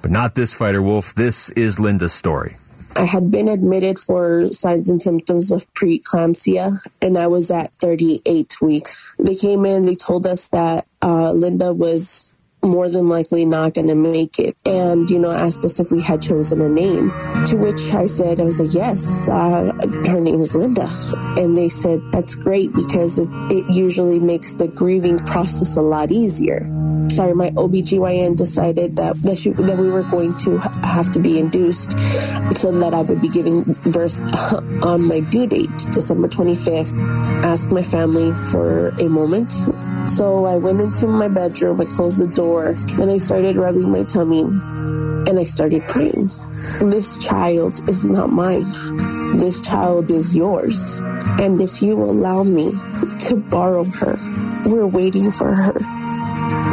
But 0.02 0.10
not 0.10 0.34
this 0.34 0.52
fighter 0.52 0.82
wolf. 0.82 1.14
This 1.14 1.50
is 1.50 1.78
Linda's 1.78 2.12
story. 2.12 2.56
I 2.96 3.04
had 3.04 3.30
been 3.30 3.48
admitted 3.48 3.98
for 3.98 4.48
signs 4.50 4.88
and 4.88 5.00
symptoms 5.00 5.52
of 5.52 5.72
preeclampsia, 5.74 6.72
and 7.00 7.16
I 7.16 7.28
was 7.28 7.50
at 7.50 7.72
38 7.74 8.60
weeks. 8.60 9.14
They 9.18 9.34
came 9.36 9.64
in, 9.64 9.86
they 9.86 9.94
told 9.94 10.26
us 10.26 10.48
that 10.48 10.86
uh, 11.02 11.32
Linda 11.32 11.72
was 11.72 12.34
more 12.62 12.88
than 12.88 13.08
likely 13.08 13.44
not 13.44 13.74
going 13.74 13.88
to 13.88 13.94
make 13.94 14.38
it, 14.38 14.56
and 14.64 15.08
you 15.10 15.18
know, 15.18 15.30
asked 15.30 15.64
us 15.64 15.80
if 15.80 15.90
we 15.90 16.02
had 16.02 16.22
chosen 16.22 16.60
a 16.60 16.68
name. 16.68 17.10
To 17.46 17.56
which 17.56 17.92
I 17.92 18.06
said, 18.06 18.40
I 18.40 18.44
was 18.44 18.60
like, 18.60 18.74
yes, 18.74 19.28
uh, 19.28 19.72
her 20.06 20.20
name 20.20 20.40
is 20.40 20.54
Linda, 20.54 20.88
and 21.38 21.56
they 21.56 21.68
said 21.68 22.00
that's 22.12 22.34
great 22.34 22.72
because 22.74 23.18
it, 23.18 23.28
it 23.50 23.74
usually 23.74 24.20
makes 24.20 24.54
the 24.54 24.68
grieving 24.68 25.18
process 25.18 25.76
a 25.76 25.82
lot 25.82 26.10
easier. 26.10 26.66
Sorry, 27.10 27.34
my 27.34 27.50
OBGYN 27.50 28.36
decided 28.36 28.96
that 28.96 29.16
that, 29.24 29.36
she, 29.36 29.50
that 29.50 29.78
we 29.78 29.90
were 29.90 30.04
going 30.04 30.32
to 30.44 30.58
have 30.86 31.10
to 31.12 31.20
be 31.20 31.40
induced 31.40 31.90
so 32.56 32.70
that 32.70 32.94
I 32.94 33.02
would 33.02 33.20
be 33.20 33.28
giving 33.28 33.64
birth 33.90 34.20
on 34.84 35.08
my 35.08 35.20
due 35.30 35.48
date, 35.48 35.70
December 35.92 36.28
25th. 36.28 36.96
Asked 37.42 37.70
my 37.70 37.82
family 37.82 38.32
for 38.32 38.90
a 39.00 39.08
moment. 39.08 39.50
So 40.16 40.44
I 40.44 40.56
went 40.56 40.80
into 40.80 41.06
my 41.06 41.28
bedroom, 41.28 41.80
I 41.80 41.84
closed 41.84 42.18
the 42.18 42.26
door, 42.26 42.74
and 43.00 43.10
I 43.10 43.16
started 43.16 43.54
rubbing 43.56 43.92
my 43.92 44.02
tummy 44.02 44.40
and 44.40 45.38
I 45.38 45.44
started 45.44 45.82
praying. 45.86 46.26
This 46.90 47.16
child 47.18 47.88
is 47.88 48.02
not 48.02 48.28
mine. 48.28 48.66
This 49.38 49.60
child 49.60 50.10
is 50.10 50.34
yours. 50.34 51.00
And 51.38 51.62
if 51.62 51.80
you 51.80 51.94
allow 51.94 52.42
me 52.42 52.72
to 53.28 53.36
borrow 53.36 53.84
her, 53.84 54.16
we're 54.66 54.88
waiting 54.88 55.30
for 55.30 55.54
her. 55.54 55.74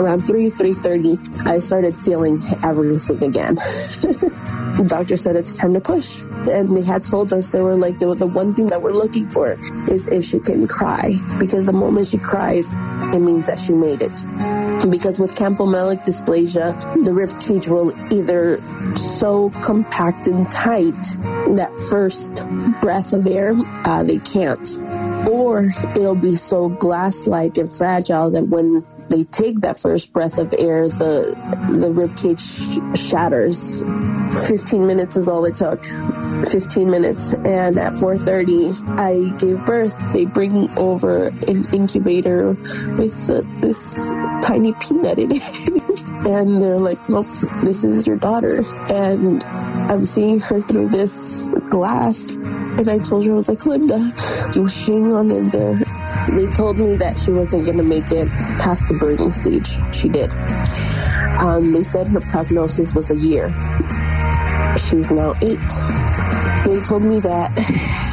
Around 0.02 0.20
3, 0.22 0.50
3.30, 0.50 1.46
I 1.46 1.60
started 1.60 1.94
feeling 1.94 2.40
everything 2.64 3.24
again. 3.24 3.56
the 4.78 4.86
doctor 4.88 5.18
said 5.18 5.36
it's 5.36 5.58
time 5.58 5.74
to 5.74 5.80
push. 5.80 6.22
And 6.50 6.76
they 6.76 6.84
had 6.84 7.06
told 7.06 7.34
us 7.34 7.52
they 7.52 7.62
were 7.62 7.76
like, 7.76 8.00
the, 8.00 8.14
the 8.14 8.28
one 8.28 8.54
thing 8.54 8.68
that 8.68 8.82
we're 8.82 8.94
looking 8.94 9.28
for 9.28 9.52
is 9.92 10.08
if 10.08 10.24
she 10.24 10.40
can 10.40 10.68
cry. 10.68 11.14
Because 11.40 11.66
the 11.66 11.74
moment 11.74 12.08
she 12.08 12.18
cries, 12.18 12.74
it 13.14 13.22
means 13.22 13.48
that 13.48 13.60
she 13.60 13.74
made 13.74 14.02
it. 14.02 14.92
Because 14.92 15.20
with 15.20 15.36
campomelic 15.36 16.06
dysplasia, 16.06 16.74
the 17.04 17.14
rib 17.14 17.30
cage 17.42 17.68
will 17.68 17.92
either 18.14 18.62
so 18.96 19.50
compact 19.64 20.28
and 20.28 20.50
tight 20.52 20.94
that 21.56 21.72
first 21.90 22.44
breath 22.82 23.14
of 23.14 23.26
air, 23.28 23.54
uh, 23.86 24.04
they 24.04 24.20
can't. 24.20 24.78
Or 25.30 25.66
it'll 25.96 26.16
be 26.16 26.36
so 26.36 26.70
glass-like 26.70 27.58
and 27.58 27.76
fragile 27.76 28.32
that 28.32 28.48
when 28.48 28.84
they 29.10 29.24
take 29.24 29.62
that 29.62 29.78
first 29.78 30.14
breath 30.14 30.38
of 30.38 30.54
air, 30.58 30.88
the 30.88 31.36
the 31.80 31.92
rib 31.92 32.12
cage 32.16 32.42
sh- 32.42 33.10
shatters. 33.10 33.82
15 34.48 34.86
minutes 34.86 35.18
is 35.18 35.28
all 35.28 35.46
it 35.46 35.56
took. 35.56 35.80
15 36.46 36.90
minutes 36.90 37.34
and 37.34 37.78
at 37.78 37.94
4.30 37.94 38.84
i 38.98 39.38
gave 39.40 39.66
birth. 39.66 39.96
They 40.14 40.26
bring 40.26 40.70
over 40.78 41.28
an 41.28 41.64
incubator 41.74 42.50
with 42.50 43.30
uh, 43.30 43.42
this 43.62 44.12
tiny 44.44 44.74
peanut 44.74 45.18
in 45.18 45.32
it. 45.32 46.04
And 46.28 46.62
they're 46.62 46.78
like 46.78 46.98
nope 47.10 47.28
this 47.64 47.84
is 47.84 48.08
your 48.08 48.18
daughter. 48.18 48.62
And 48.90 49.44
i'm 49.90 50.06
seeing 50.06 50.40
her 50.42 50.60
through 50.62 50.90
this 50.90 51.54
glass. 51.70 52.30
And 52.30 52.90
i 52.90 52.98
told 52.98 53.26
her 53.26 53.34
i 53.34 53.36
was 53.36 53.50
like 53.50 53.66
linda 53.66 53.98
you 54.54 54.66
hang 54.66 55.12
on 55.12 55.32
in 55.32 55.50
there. 55.50 55.76
They 56.32 56.48
told 56.56 56.78
me 56.78 56.96
that 56.98 57.18
she 57.18 57.32
wasn't 57.32 57.66
going 57.66 57.78
to 57.78 57.84
make 57.84 58.12
it 58.12 58.28
past 58.60 58.88
the 58.88 58.96
birthing 58.96 59.32
stage. 59.32 59.78
She 59.96 60.10
did. 60.10 60.30
Um, 61.40 61.72
they 61.72 61.84
said 61.84 62.08
her 62.08 62.22
prognosis 62.22 62.96
was 62.96 63.12
a 63.12 63.16
year. 63.16 63.50
She's 64.78 65.12
now 65.12 65.34
eight 65.42 65.62
they 66.68 66.82
told 66.82 67.02
me 67.02 67.18
that 67.22 67.48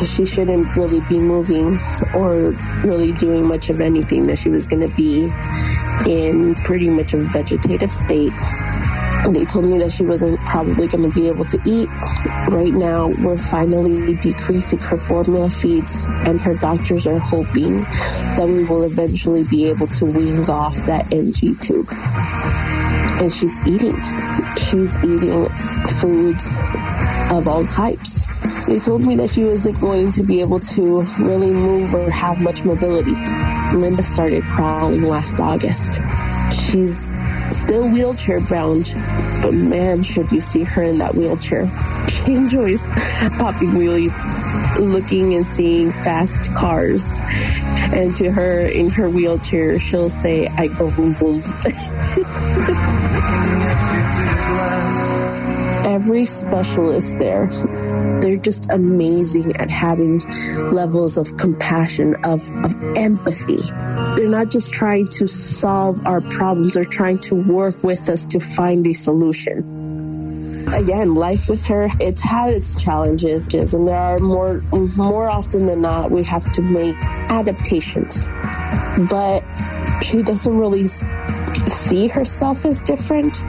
she 0.06 0.24
shouldn't 0.24 0.76
really 0.76 1.00
be 1.08 1.18
moving 1.18 1.76
or 2.14 2.54
really 2.86 3.10
doing 3.10 3.48
much 3.48 3.68
of 3.68 3.80
anything, 3.80 4.28
that 4.28 4.38
she 4.38 4.48
was 4.48 4.68
going 4.68 4.88
to 4.88 4.96
be 4.96 5.28
in 6.06 6.54
pretty 6.62 6.88
much 6.88 7.14
a 7.14 7.18
vegetative 7.18 7.90
state. 7.90 8.30
They 9.26 9.44
told 9.44 9.64
me 9.64 9.78
that 9.78 9.90
she 9.90 10.04
wasn't 10.04 10.38
probably 10.40 10.86
going 10.86 11.10
to 11.10 11.14
be 11.14 11.26
able 11.28 11.46
to 11.46 11.58
eat. 11.66 11.88
Right 12.46 12.72
now, 12.72 13.08
we're 13.24 13.38
finally 13.38 14.14
decreasing 14.22 14.78
her 14.78 14.98
formula 14.98 15.50
feeds, 15.50 16.06
and 16.06 16.38
her 16.40 16.54
doctors 16.54 17.08
are 17.08 17.18
hoping 17.18 17.80
that 18.38 18.46
we 18.46 18.68
will 18.68 18.84
eventually 18.84 19.42
be 19.50 19.68
able 19.68 19.88
to 19.98 20.04
wean 20.04 20.44
off 20.48 20.76
that 20.86 21.10
NG 21.12 21.58
tube. 21.58 21.88
And 23.20 23.32
she's 23.32 23.66
eating. 23.66 23.96
She's 24.58 24.94
eating 25.02 25.48
foods 25.98 26.60
of 27.30 27.48
all 27.48 27.64
types. 27.64 28.26
They 28.66 28.78
told 28.78 29.02
me 29.02 29.16
that 29.16 29.30
she 29.30 29.44
wasn't 29.44 29.80
going 29.80 30.10
to 30.12 30.22
be 30.22 30.40
able 30.40 30.60
to 30.60 31.02
really 31.20 31.52
move 31.52 31.94
or 31.94 32.10
have 32.10 32.40
much 32.42 32.64
mobility. 32.64 33.14
Linda 33.74 34.02
started 34.02 34.42
crawling 34.44 35.02
last 35.02 35.38
August. 35.38 35.98
She's 36.52 37.14
still 37.50 37.88
wheelchair 37.92 38.40
bound, 38.40 38.94
but 39.42 39.52
man, 39.52 40.02
should 40.02 40.30
you 40.32 40.40
see 40.40 40.62
her 40.64 40.82
in 40.82 40.98
that 40.98 41.14
wheelchair. 41.14 41.66
She 42.24 42.34
enjoys 42.34 42.88
popping 43.38 43.70
wheelies, 43.70 44.14
looking 44.78 45.34
and 45.34 45.44
seeing 45.44 45.90
fast 45.90 46.50
cars. 46.54 47.20
And 47.94 48.16
to 48.16 48.30
her 48.30 48.66
in 48.66 48.88
her 48.90 49.10
wheelchair, 49.10 49.78
she'll 49.78 50.08
say, 50.08 50.46
I 50.46 50.68
go 50.68 50.90
boom 50.94 51.12
boom. 51.12 51.42
Every 55.94 56.24
specialist 56.24 57.20
there 57.20 57.48
they're 58.20 58.37
just 58.37 58.72
amazing 58.72 59.52
at 59.61 59.70
having 59.70 60.18
levels 60.72 61.18
of 61.18 61.37
compassion, 61.37 62.16
of, 62.24 62.40
of 62.64 62.96
empathy. 62.96 63.59
They're 64.16 64.28
not 64.28 64.50
just 64.50 64.72
trying 64.72 65.09
to 65.18 65.28
solve 65.28 66.04
our 66.07 66.20
problems, 66.20 66.74
they're 66.74 66.85
trying 66.85 67.18
to 67.28 67.37
work 67.37 67.80
with 67.85 68.09
us 68.09 68.26
to 68.26 68.40
find 68.40 68.85
a 68.88 68.92
solution. 68.92 70.66
Again, 70.74 71.14
life 71.14 71.48
with 71.48 71.64
her, 71.66 71.88
it's 72.00 72.22
had 72.22 72.54
its 72.54 72.83
challenges, 72.83 73.48
and 73.72 73.87
there 73.87 73.96
are 73.96 74.18
more, 74.18 74.62
more 74.96 75.28
often 75.28 75.66
than 75.66 75.83
not, 75.83 76.11
we 76.11 76.24
have 76.24 76.50
to 76.54 76.62
make 76.62 76.96
adaptations. 77.30 78.26
But 79.11 79.44
she 80.02 80.22
doesn't 80.22 80.59
really 80.59 80.88
see 80.88 82.09
herself 82.09 82.64
as 82.64 82.83
different. 82.83 83.44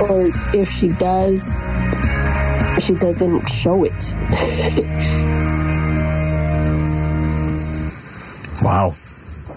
Or 0.00 0.28
if 0.54 0.68
she 0.68 0.88
does, 0.88 1.62
she 2.80 2.94
doesn't 2.94 3.48
show 3.48 3.84
it. 3.84 3.92
wow, 8.62 8.90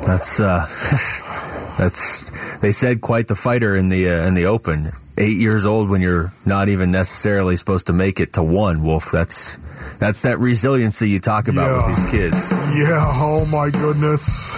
that's 0.06 0.40
uh, 0.40 0.66
that's 1.78 2.26
they 2.62 2.72
said 2.72 3.02
quite 3.02 3.28
the 3.28 3.36
fighter 3.36 3.76
in 3.76 3.90
the 3.90 4.10
uh, 4.10 4.28
in 4.28 4.34
the 4.34 4.46
open. 4.46 4.88
Eight 5.18 5.38
years 5.38 5.68
old 5.68 5.90
when 5.90 6.02
you're 6.02 6.32
not 6.46 6.70
even 6.70 6.90
necessarily 6.90 7.56
supposed 7.56 7.88
to 7.88 7.94
make 7.94 8.20
it 8.20 8.34
to 8.34 8.44
one. 8.44 8.84
Wolf, 8.84 9.12
that's 9.12 9.58
that's 10.00 10.24
that 10.24 10.40
resiliency 10.40 11.10
you 11.10 11.20
talk 11.20 11.48
about 11.48 11.70
yeah. 11.70 11.88
with 11.88 11.96
these 11.96 12.12
kids. 12.12 12.52
Yeah. 12.76 13.06
Oh 13.06 13.48
my 13.52 13.70
goodness. 13.70 14.58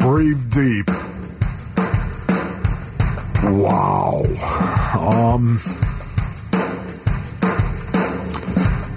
Breathe 0.00 0.50
deep. 0.50 1.11
Wow. 3.42 4.22
Um. 4.94 5.58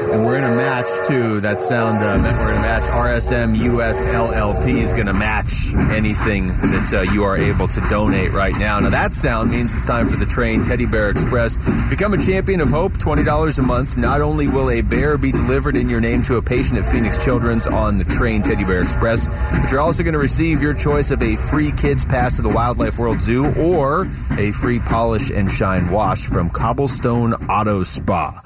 and 0.09 0.25
we're 0.25 0.37
in 0.37 0.43
a 0.43 0.55
match 0.55 0.85
too. 1.07 1.39
That 1.41 1.61
sound 1.61 1.97
uh, 1.97 2.21
meant 2.21 2.37
we're 2.37 2.51
in 2.51 2.57
a 2.57 2.61
match. 2.61 2.83
RSM 2.83 3.57
US 3.75 4.05
LLP 4.05 4.81
is 4.81 4.93
going 4.93 5.07
to 5.07 5.13
match 5.13 5.73
anything 5.91 6.47
that 6.47 6.93
uh, 6.93 7.01
you 7.13 7.23
are 7.23 7.37
able 7.37 7.67
to 7.67 7.81
donate 7.89 8.31
right 8.31 8.55
now. 8.57 8.79
Now 8.79 8.89
that 8.89 9.13
sound 9.13 9.51
means 9.51 9.73
it's 9.73 9.85
time 9.85 10.07
for 10.07 10.15
the 10.15 10.25
train 10.25 10.63
Teddy 10.63 10.85
Bear 10.85 11.09
Express. 11.09 11.57
Become 11.89 12.13
a 12.13 12.17
champion 12.17 12.61
of 12.61 12.69
hope. 12.69 12.97
Twenty 12.97 13.23
dollars 13.23 13.59
a 13.59 13.63
month. 13.63 13.97
Not 13.97 14.21
only 14.21 14.47
will 14.47 14.69
a 14.69 14.81
bear 14.81 15.17
be 15.17 15.31
delivered 15.31 15.75
in 15.75 15.89
your 15.89 16.01
name 16.01 16.23
to 16.23 16.35
a 16.35 16.41
patient 16.41 16.79
at 16.79 16.85
Phoenix 16.85 17.23
Children's 17.23 17.67
on 17.67 17.97
the 17.97 18.05
train 18.05 18.43
Teddy 18.43 18.63
Bear 18.63 18.81
Express, 18.81 19.27
but 19.27 19.71
you're 19.71 19.81
also 19.81 20.03
going 20.03 20.13
to 20.13 20.19
receive 20.19 20.61
your 20.61 20.73
choice 20.73 21.11
of 21.11 21.21
a 21.21 21.35
free 21.35 21.71
kids 21.71 22.05
pass 22.05 22.35
to 22.37 22.41
the 22.41 22.49
Wildlife 22.49 22.99
World 22.99 23.19
Zoo 23.19 23.53
or 23.55 24.07
a 24.37 24.51
free 24.51 24.79
polish 24.79 25.31
and 25.31 25.51
shine 25.51 25.89
wash 25.89 26.27
from 26.27 26.49
Cobblestone 26.49 27.33
Auto 27.33 27.83
Spa. 27.83 28.41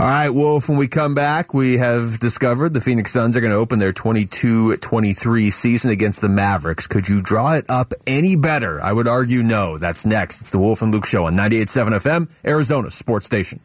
All 0.00 0.06
right, 0.06 0.30
Wolf, 0.30 0.70
when 0.70 0.78
we 0.78 0.88
come 0.88 1.14
back, 1.14 1.52
we 1.52 1.76
have 1.76 2.18
discovered 2.20 2.72
the 2.72 2.80
Phoenix 2.80 3.12
Suns 3.12 3.36
are 3.36 3.42
going 3.42 3.50
to 3.50 3.58
open 3.58 3.78
their 3.78 3.92
22 3.92 4.78
23 4.78 5.50
season 5.50 5.90
against 5.90 6.22
the 6.22 6.28
Mavericks. 6.30 6.86
Could 6.86 7.06
you 7.06 7.20
draw 7.20 7.52
it 7.52 7.66
up 7.68 7.92
any 8.06 8.34
better? 8.34 8.80
I 8.80 8.94
would 8.94 9.06
argue 9.06 9.42
no. 9.42 9.76
That's 9.76 10.06
next. 10.06 10.40
It's 10.40 10.48
the 10.52 10.58
Wolf 10.58 10.80
and 10.80 10.90
Luke 10.90 11.04
Show 11.04 11.26
on 11.26 11.36
98.7 11.36 12.00
FM, 12.00 12.46
Arizona 12.46 12.90
Sports 12.90 13.26
Station. 13.26 13.60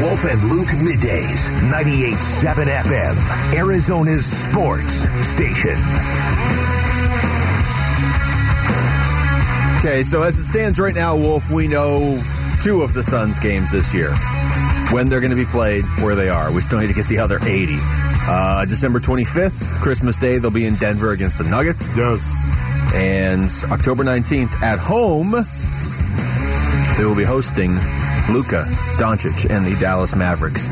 Wolf 0.00 0.24
and 0.24 0.42
Luke 0.48 0.68
middays, 0.68 1.50
98.7 1.70 2.64
FM, 2.64 3.54
Arizona's 3.58 4.24
sports 4.24 5.06
station. 5.20 5.76
Okay, 9.80 10.02
so 10.02 10.22
as 10.22 10.38
it 10.38 10.44
stands 10.44 10.80
right 10.80 10.94
now, 10.94 11.14
Wolf, 11.14 11.50
we 11.50 11.68
know 11.68 12.18
two 12.62 12.82
of 12.82 12.92
the 12.94 13.02
Suns 13.02 13.38
games 13.38 13.70
this 13.70 13.94
year. 13.94 14.14
When 14.92 15.08
they're 15.08 15.20
going 15.20 15.30
to 15.30 15.36
be 15.36 15.44
played, 15.44 15.84
where 16.02 16.14
they 16.14 16.28
are. 16.28 16.52
We 16.54 16.60
still 16.60 16.80
need 16.80 16.88
to 16.88 16.94
get 16.94 17.06
the 17.06 17.18
other 17.18 17.38
80. 17.42 17.76
Uh, 18.30 18.64
December 18.64 19.00
25th, 19.00 19.80
Christmas 19.80 20.16
Day, 20.16 20.38
they'll 20.38 20.50
be 20.50 20.66
in 20.66 20.74
Denver 20.74 21.12
against 21.12 21.38
the 21.38 21.44
Nuggets. 21.44 21.96
Yes. 21.96 22.46
And 22.94 23.46
October 23.70 24.04
19th 24.04 24.60
at 24.62 24.78
home, 24.78 25.32
they 26.96 27.04
will 27.04 27.16
be 27.16 27.24
hosting 27.24 27.76
Luka 28.30 28.62
Doncic 29.00 29.48
and 29.50 29.64
the 29.64 29.76
Dallas 29.80 30.14
Mavericks. 30.14 30.68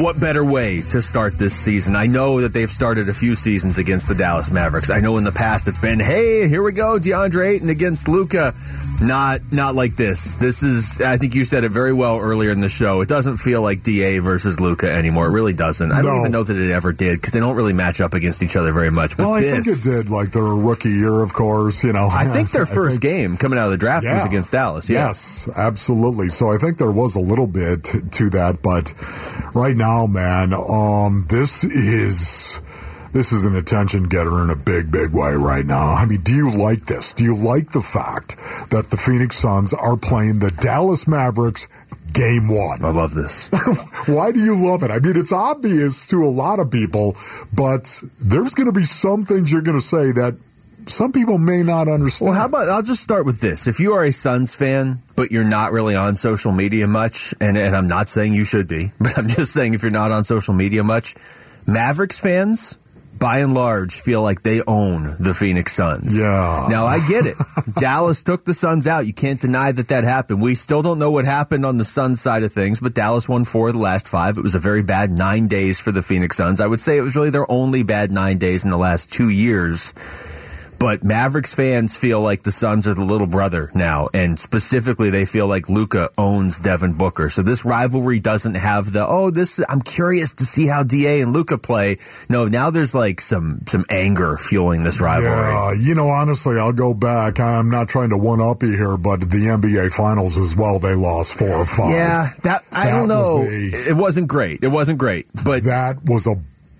What 0.00 0.18
better 0.18 0.44
way 0.44 0.76
to 0.92 1.02
start 1.02 1.34
this 1.34 1.54
season? 1.54 1.94
I 1.96 2.06
know 2.06 2.40
that 2.40 2.52
they've 2.54 2.70
started 2.70 3.08
a 3.08 3.12
few 3.12 3.34
seasons 3.34 3.76
against 3.78 4.08
the 4.08 4.14
Dallas 4.14 4.50
Mavericks. 4.50 4.88
I 4.90 5.00
know 5.00 5.16
in 5.18 5.24
the 5.24 5.32
past 5.32 5.68
it's 5.68 5.78
been, 5.78 5.98
hey, 6.00 6.48
here 6.48 6.62
we 6.62 6.72
go, 6.72 6.98
DeAndre 6.98 7.48
Ayton 7.48 7.68
against 7.68 8.08
Luka. 8.08 8.54
Not 9.02 9.40
not 9.50 9.74
like 9.74 9.96
this. 9.96 10.36
This 10.36 10.62
is 10.62 11.00
I 11.00 11.18
think 11.18 11.34
you 11.34 11.44
said 11.44 11.64
it 11.64 11.70
very 11.70 11.92
well 11.92 12.18
earlier 12.20 12.50
in 12.52 12.60
the 12.60 12.68
show. 12.68 13.00
It 13.00 13.08
doesn't 13.08 13.36
feel 13.38 13.60
like 13.60 13.82
DA 13.82 14.20
versus 14.20 14.60
Luka 14.60 14.90
anymore. 14.90 15.26
It 15.26 15.32
really 15.34 15.52
doesn't. 15.52 15.90
I 15.90 16.02
don't 16.02 16.20
even 16.20 16.32
know 16.32 16.44
that 16.44 16.56
it 16.56 16.70
ever 16.70 16.92
did 16.92 17.16
because 17.18 17.32
they 17.32 17.40
don't 17.40 17.56
really 17.56 17.72
match 17.72 18.00
up 18.00 18.14
against 18.14 18.42
each 18.44 18.54
other 18.56 18.72
very 18.72 18.90
much. 18.92 19.16
But 19.16 19.24
Well, 19.24 19.32
I 19.34 19.40
this, 19.40 19.82
think 19.84 19.96
it 19.96 20.04
did, 20.04 20.10
like 20.10 20.30
their 20.30 20.42
rookie 20.44 20.90
year, 20.90 21.22
of 21.22 21.32
course. 21.34 21.82
You 21.82 21.92
know, 21.92 22.08
I 22.10 22.24
think 22.26 22.50
their 22.52 22.64
first 22.66 23.00
think- 23.00 23.02
game 23.02 23.36
coming 23.36 23.58
out 23.58 23.66
of 23.66 23.72
the 23.72 23.76
draft 23.78 24.06
was 24.06 24.24
against 24.24 24.52
Dallas. 24.52 24.88
Yeah. 24.88 25.06
Yes, 25.08 25.48
absolutely. 25.56 26.21
So 26.28 26.52
I 26.52 26.58
think 26.58 26.78
there 26.78 26.92
was 26.92 27.16
a 27.16 27.20
little 27.20 27.46
bit 27.46 27.84
to 27.84 28.30
that, 28.30 28.62
but 28.62 28.92
right 29.54 29.76
now, 29.76 30.06
man, 30.06 30.52
um, 30.52 31.26
this 31.28 31.64
is 31.64 32.60
this 33.12 33.30
is 33.32 33.44
an 33.44 33.54
attention 33.56 34.04
getter 34.04 34.42
in 34.42 34.48
a 34.48 34.56
big, 34.56 34.90
big 34.90 35.12
way 35.12 35.34
right 35.34 35.66
now. 35.66 35.92
I 35.92 36.06
mean, 36.06 36.22
do 36.22 36.32
you 36.32 36.50
like 36.50 36.86
this? 36.86 37.12
Do 37.12 37.24
you 37.24 37.36
like 37.36 37.72
the 37.72 37.82
fact 37.82 38.36
that 38.70 38.86
the 38.90 38.96
Phoenix 38.96 39.36
Suns 39.36 39.74
are 39.74 39.98
playing 39.98 40.38
the 40.38 40.50
Dallas 40.50 41.06
Mavericks? 41.06 41.68
Game 42.12 42.48
one. 42.48 42.84
I 42.84 42.90
love 42.90 43.14
this. 43.14 43.48
Why 44.06 44.32
do 44.32 44.40
you 44.40 44.54
love 44.54 44.82
it? 44.82 44.90
I 44.90 44.98
mean, 44.98 45.16
it's 45.16 45.32
obvious 45.32 46.06
to 46.08 46.24
a 46.24 46.28
lot 46.28 46.58
of 46.58 46.70
people, 46.70 47.16
but 47.56 48.02
there's 48.20 48.54
going 48.54 48.66
to 48.66 48.78
be 48.78 48.84
some 48.84 49.24
things 49.24 49.50
you're 49.50 49.62
going 49.62 49.78
to 49.78 49.84
say 49.84 50.12
that 50.12 50.38
some 50.88 51.12
people 51.12 51.38
may 51.38 51.62
not 51.62 51.88
understand. 51.88 52.30
Well, 52.30 52.38
how 52.38 52.46
about 52.46 52.68
I'll 52.68 52.82
just 52.82 53.02
start 53.02 53.26
with 53.26 53.40
this. 53.40 53.66
If 53.66 53.80
you 53.80 53.94
are 53.94 54.04
a 54.04 54.12
Suns 54.12 54.54
fan, 54.54 54.98
but 55.16 55.32
you're 55.32 55.44
not 55.44 55.72
really 55.72 55.94
on 55.94 56.14
social 56.14 56.52
media 56.52 56.86
much, 56.86 57.34
and, 57.40 57.56
and 57.56 57.74
I'm 57.74 57.88
not 57.88 58.08
saying 58.08 58.34
you 58.34 58.44
should 58.44 58.68
be, 58.68 58.88
but 59.00 59.16
I'm 59.16 59.28
just 59.28 59.52
saying 59.52 59.74
if 59.74 59.82
you're 59.82 59.90
not 59.90 60.10
on 60.10 60.24
social 60.24 60.54
media 60.54 60.84
much, 60.84 61.14
Mavericks 61.66 62.18
fans, 62.18 62.78
by 63.22 63.38
and 63.38 63.54
large, 63.54 64.00
feel 64.00 64.20
like 64.20 64.42
they 64.42 64.62
own 64.66 65.14
the 65.20 65.32
Phoenix 65.32 65.72
Suns. 65.72 66.18
Yeah. 66.18 66.66
Now, 66.68 66.86
I 66.86 66.98
get 67.06 67.24
it. 67.24 67.36
Dallas 67.78 68.24
took 68.24 68.44
the 68.44 68.52
Suns 68.52 68.88
out. 68.88 69.06
You 69.06 69.12
can't 69.12 69.40
deny 69.40 69.70
that 69.70 69.88
that 69.88 70.02
happened. 70.02 70.42
We 70.42 70.56
still 70.56 70.82
don't 70.82 70.98
know 70.98 71.12
what 71.12 71.24
happened 71.24 71.64
on 71.64 71.76
the 71.76 71.84
Suns 71.84 72.20
side 72.20 72.42
of 72.42 72.52
things, 72.52 72.80
but 72.80 72.94
Dallas 72.94 73.28
won 73.28 73.44
four 73.44 73.68
of 73.68 73.74
the 73.74 73.80
last 73.80 74.08
five. 74.08 74.38
It 74.38 74.42
was 74.42 74.56
a 74.56 74.58
very 74.58 74.82
bad 74.82 75.12
nine 75.12 75.46
days 75.46 75.78
for 75.78 75.92
the 75.92 76.02
Phoenix 76.02 76.36
Suns. 76.36 76.60
I 76.60 76.66
would 76.66 76.80
say 76.80 76.98
it 76.98 77.02
was 77.02 77.14
really 77.14 77.30
their 77.30 77.48
only 77.48 77.84
bad 77.84 78.10
nine 78.10 78.38
days 78.38 78.64
in 78.64 78.70
the 78.70 78.76
last 78.76 79.12
two 79.12 79.28
years. 79.28 79.94
But 80.82 81.04
Mavericks 81.04 81.54
fans 81.54 81.96
feel 81.96 82.20
like 82.20 82.42
the 82.42 82.50
Suns 82.50 82.88
are 82.88 82.94
the 82.94 83.04
little 83.04 83.28
brother 83.28 83.70
now, 83.72 84.08
and 84.12 84.36
specifically 84.38 85.10
they 85.10 85.24
feel 85.24 85.46
like 85.46 85.68
Luka 85.68 86.08
owns 86.18 86.58
Devin 86.58 86.94
Booker. 86.98 87.28
So 87.30 87.42
this 87.42 87.64
rivalry 87.64 88.18
doesn't 88.18 88.56
have 88.56 88.92
the 88.92 89.06
oh 89.06 89.30
this 89.30 89.60
I'm 89.68 89.80
curious 89.80 90.32
to 90.34 90.44
see 90.44 90.66
how 90.66 90.82
Da 90.82 91.20
and 91.22 91.32
Luka 91.32 91.56
play. 91.56 91.98
No, 92.28 92.46
now 92.48 92.70
there's 92.70 92.96
like 92.96 93.20
some 93.20 93.60
some 93.68 93.84
anger 93.90 94.36
fueling 94.36 94.82
this 94.82 95.00
rivalry. 95.00 95.30
Yeah, 95.30 95.72
you 95.80 95.94
know, 95.94 96.08
honestly, 96.08 96.58
I'll 96.58 96.72
go 96.72 96.94
back. 96.94 97.38
I'm 97.38 97.70
not 97.70 97.88
trying 97.88 98.10
to 98.10 98.16
one 98.18 98.40
up 98.40 98.62
you 98.62 98.72
here, 98.76 98.96
but 98.96 99.20
the 99.20 99.46
NBA 99.54 99.92
Finals 99.92 100.36
as 100.36 100.56
well, 100.56 100.80
they 100.80 100.96
lost 100.96 101.34
four 101.38 101.48
or 101.48 101.64
five. 101.64 101.90
Yeah, 101.90 102.30
that 102.42 102.62
I 102.72 102.86
That 102.86 102.90
don't 102.98 103.08
know. 103.08 103.36
was 103.36 103.48
a- 103.52 103.90
it 103.90 103.96
wasn't 103.96 104.26
great. 104.28 104.64
It 104.64 104.68
wasn't 104.72 104.98
great, 104.98 105.26
but 105.44 105.62
that 105.62 106.02
was 106.04 106.26
a 106.26 106.34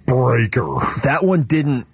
breaker. 0.06 0.66
That 1.04 1.20
one 1.22 1.42
didn't. 1.42 1.86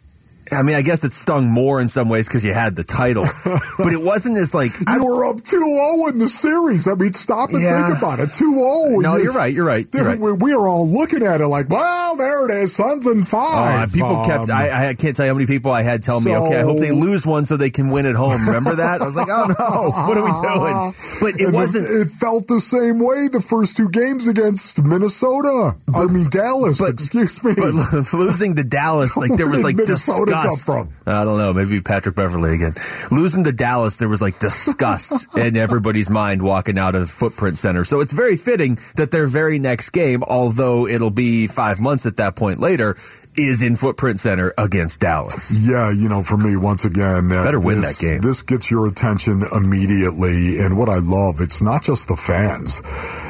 I 0.53 0.63
mean, 0.63 0.75
I 0.77 0.83
guess 0.83 1.05
it 1.05 1.13
stung 1.13 1.49
more 1.49 1.81
in 1.81 1.89
some 1.89 2.09
ways 2.09 2.29
because 2.29 2.45
you 2.45 2.53
had 2.55 2.75
the 2.77 2.85
title, 2.85 3.25
but 3.79 3.93
it 3.93 4.01
wasn't 4.03 4.37
as 4.39 4.55
like 4.55 4.73
You 4.81 5.05
were 5.05 5.27
up 5.27 5.37
2-0 5.37 6.11
in 6.11 6.19
the 6.19 6.29
series. 6.29 6.87
I 6.89 6.95
mean, 6.95 7.13
stop 7.13 7.51
and 7.51 7.63
Yeah. 7.63 7.87
think 7.89 7.99
about 7.99 8.19
it. 8.21 8.31
2-0. 8.31 9.03
No, 9.03 9.17
You- 9.17 9.25
you're 9.25 9.33
right. 9.33 9.53
You're 9.53 9.67
right. 9.67 9.87
You're 9.93 10.07
right. 10.07 10.19
We, 10.19 10.33
we 10.33 10.57
were 10.57 10.69
all 10.69 10.87
looking 10.89 11.23
at 11.23 11.41
it 11.41 11.47
like, 11.49 11.69
well, 11.71 12.17
there 12.17 12.47
it 12.49 12.53
is. 12.63 12.75
Suns 12.75 13.07
and 13.07 13.23
Uh, 13.23 13.27
five. 13.27 13.93
people 13.93 14.25
kept. 14.25 14.51
Um, 14.51 14.57
I, 14.57 14.89
I 14.89 14.95
can't 14.95 15.15
tell 15.17 15.27
you 15.27 15.31
how 15.33 15.35
many 15.37 15.47
people 15.47 15.73
I 15.73 15.83
had 15.83 16.03
tell 16.03 16.21
me, 16.21 16.35
"Okay, 16.35 16.59
I 16.59 16.63
hope 16.63 16.79
they 16.79 16.93
lose 16.93 17.27
one 17.27 17.45
so 17.45 17.57
they 17.57 17.71
can 17.71 17.91
win 17.91 18.07
at 18.07 18.15
home." 18.15 18.47
Remember 18.47 18.77
that? 18.77 19.01
I 19.03 19.05
was 19.05 19.17
like, 19.17 19.29
"Oh 19.31 19.47
no, 19.47 19.91
what 20.09 20.17
are 20.17 20.25
we 20.25 20.33
doing?" 20.33 20.93
But 21.21 21.41
it 21.41 21.47
and 21.47 21.55
wasn't. 21.55 21.89
it 21.91 22.09
felt 22.09 22.47
the 22.47 22.61
same 22.61 22.99
way 23.01 23.29
the 23.29 23.41
first 23.41 23.77
two 23.77 23.89
games 23.91 24.27
against 24.29 24.83
Minnesota. 24.83 25.77
I 25.95 26.07
mean, 26.07 26.27
Dallas. 26.31 26.81
excuse 26.81 27.43
me. 27.43 27.55
But 27.57 27.73
losing 28.15 28.55
to 28.57 28.65
Dallas, 28.65 29.17
like 29.17 29.37
there 29.37 29.49
was 29.51 29.63
like 29.63 29.77
Minnesota 29.77 30.38
come 30.47 30.57
from? 30.57 30.95
I 31.07 31.25
don't 31.25 31.39
know. 31.39 31.53
Maybe 31.53 31.81
Patrick 31.81 32.15
Beverley 32.15 32.55
again. 32.55 32.73
Losing 33.11 33.45
to 33.45 33.53
Dallas, 33.53 33.97
there 33.97 34.09
was 34.09 34.23
like 34.23 34.39
disgust 34.39 35.27
in 35.37 35.57
everybody's 35.57 36.11
mind 36.11 36.43
walking 36.43 36.79
out 36.79 36.95
of 36.95 37.09
Footprint 37.11 37.57
Center. 37.57 37.85
So 37.85 38.01
it's 38.01 38.13
very 38.13 38.37
fitting 38.37 38.79
that 38.97 39.11
their 39.11 39.27
very 39.27 39.59
next 39.59 39.91
game, 39.91 40.23
although 40.23 40.87
it'll 40.87 41.11
be 41.11 41.47
five 41.47 41.81
months 41.81 42.07
at 42.07 42.17
that 42.19 42.37
point 42.37 42.61
later, 42.61 42.97
is 43.39 43.63
in 43.63 43.77
Footprint 43.77 44.19
Center 44.19 44.53
against 44.59 45.01
Dallas. 45.01 45.57
Yeah, 45.59 45.91
you 45.93 46.09
know, 46.09 46.23
for 46.23 46.37
me, 46.37 46.57
once 46.57 46.85
again, 46.85 47.31
uh, 47.31 47.45
Better 47.45 47.61
win 47.61 47.81
this- 47.81 47.99
that 47.99 48.05
game. 48.11 48.21
This 48.21 48.43
gets 48.43 48.71
your 48.71 48.87
attention 48.87 49.45
immediately. 49.55 50.59
And 50.59 50.77
what 50.77 50.89
I 50.89 50.99
love, 50.99 51.41
it's 51.41 51.63
not 51.63 51.83
just 51.83 52.09
the 52.09 52.17
fans, 52.17 52.83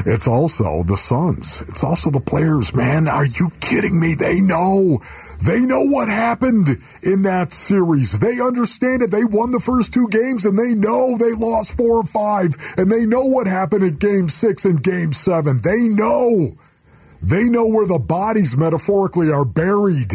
it's 0.06 0.26
also 0.26 0.82
the 0.84 0.96
Suns. 0.96 1.62
It's 1.68 1.84
also 1.84 2.10
the 2.10 2.20
players, 2.20 2.74
man. 2.74 3.06
Are 3.08 3.26
you 3.26 3.52
kidding 3.60 4.00
me? 4.00 4.14
They 4.14 4.40
know. 4.40 5.00
They 5.44 5.60
know 5.60 5.82
what 5.82 6.08
happened 6.08 6.78
in 7.02 7.22
that 7.22 7.52
series. 7.52 8.18
They 8.18 8.40
understand 8.40 9.02
it. 9.02 9.10
They 9.10 9.24
won 9.24 9.52
the 9.52 9.60
first 9.60 9.92
two 9.92 10.08
games 10.08 10.44
and 10.46 10.58
they 10.58 10.74
know 10.74 11.16
they 11.18 11.32
lost 11.32 11.76
four 11.76 11.98
or 11.98 12.04
five. 12.04 12.54
And 12.76 12.90
they 12.90 13.04
know 13.04 13.22
what 13.24 13.46
happened 13.46 13.84
at 13.84 13.98
game 13.98 14.28
six 14.28 14.64
and 14.64 14.82
game 14.82 15.12
seven. 15.12 15.60
They 15.62 15.78
know. 15.94 16.54
They 17.22 17.44
know 17.44 17.66
where 17.66 17.86
the 17.86 17.98
bodies 17.98 18.56
metaphorically 18.56 19.30
are 19.30 19.44
buried 19.44 20.12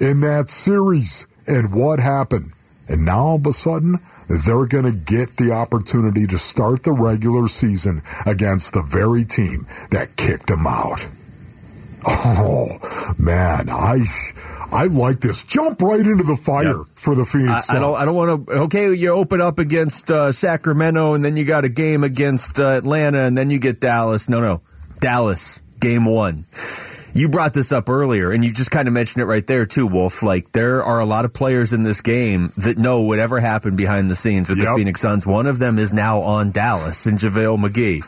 in 0.00 0.20
that 0.22 0.48
series 0.48 1.26
and 1.46 1.72
what 1.74 2.00
happened. 2.00 2.52
And 2.88 3.04
now 3.06 3.18
all 3.18 3.36
of 3.36 3.46
a 3.46 3.52
sudden, 3.52 3.98
they're 4.28 4.66
going 4.66 4.84
to 4.84 4.92
get 4.92 5.36
the 5.36 5.52
opportunity 5.52 6.26
to 6.26 6.38
start 6.38 6.82
the 6.82 6.92
regular 6.92 7.46
season 7.46 8.02
against 8.26 8.72
the 8.72 8.82
very 8.82 9.24
team 9.24 9.66
that 9.92 10.16
kicked 10.16 10.48
them 10.48 10.66
out. 10.66 11.06
Oh, 12.06 12.66
man, 13.18 13.68
I 13.68 13.98
I 14.72 14.84
like 14.86 15.20
this. 15.20 15.42
Jump 15.42 15.82
right 15.82 16.00
into 16.00 16.24
the 16.24 16.36
fire 16.36 16.64
Yeah. 16.64 16.82
for 16.94 17.14
the 17.14 17.24
Phoenix 17.24 17.68
I, 17.70 17.76
I 17.76 17.78
don't. 17.80 17.94
I 17.96 18.04
don't 18.06 18.14
want 18.14 18.46
to. 18.46 18.52
Okay, 18.62 18.92
you 18.94 19.10
open 19.10 19.40
up 19.40 19.58
against 19.58 20.10
uh, 20.10 20.32
Sacramento, 20.32 21.12
and 21.14 21.22
then 21.24 21.36
you 21.36 21.44
got 21.44 21.64
a 21.64 21.68
game 21.68 22.02
against 22.02 22.58
uh, 22.58 22.70
Atlanta, 22.78 23.18
and 23.24 23.36
then 23.36 23.50
you 23.50 23.58
get 23.60 23.80
Dallas. 23.80 24.28
No, 24.30 24.40
no, 24.40 24.62
Dallas 25.00 25.60
game 25.80 26.04
one. 26.04 26.44
You 27.12 27.28
brought 27.28 27.54
this 27.54 27.72
up 27.72 27.88
earlier, 27.90 28.30
and 28.30 28.44
you 28.44 28.52
just 28.52 28.70
kind 28.70 28.86
of 28.86 28.94
mentioned 28.94 29.22
it 29.22 29.26
right 29.26 29.44
there 29.44 29.66
too, 29.66 29.86
Wolf. 29.88 30.22
Like 30.22 30.52
there 30.52 30.84
are 30.84 31.00
a 31.00 31.04
lot 31.04 31.24
of 31.24 31.34
players 31.34 31.72
in 31.72 31.82
this 31.82 32.00
game 32.00 32.52
that 32.58 32.78
know 32.78 33.00
whatever 33.00 33.40
happened 33.40 33.76
behind 33.76 34.08
the 34.08 34.14
scenes 34.14 34.48
with 34.48 34.58
the 34.58 34.64
Yep. 34.64 34.76
Phoenix 34.76 35.00
Suns. 35.00 35.26
One 35.26 35.48
of 35.48 35.58
them 35.58 35.78
is 35.78 35.92
now 35.92 36.20
on 36.20 36.52
Dallas, 36.52 37.06
and 37.06 37.18
JaVale 37.18 37.58
McGee. 37.58 38.04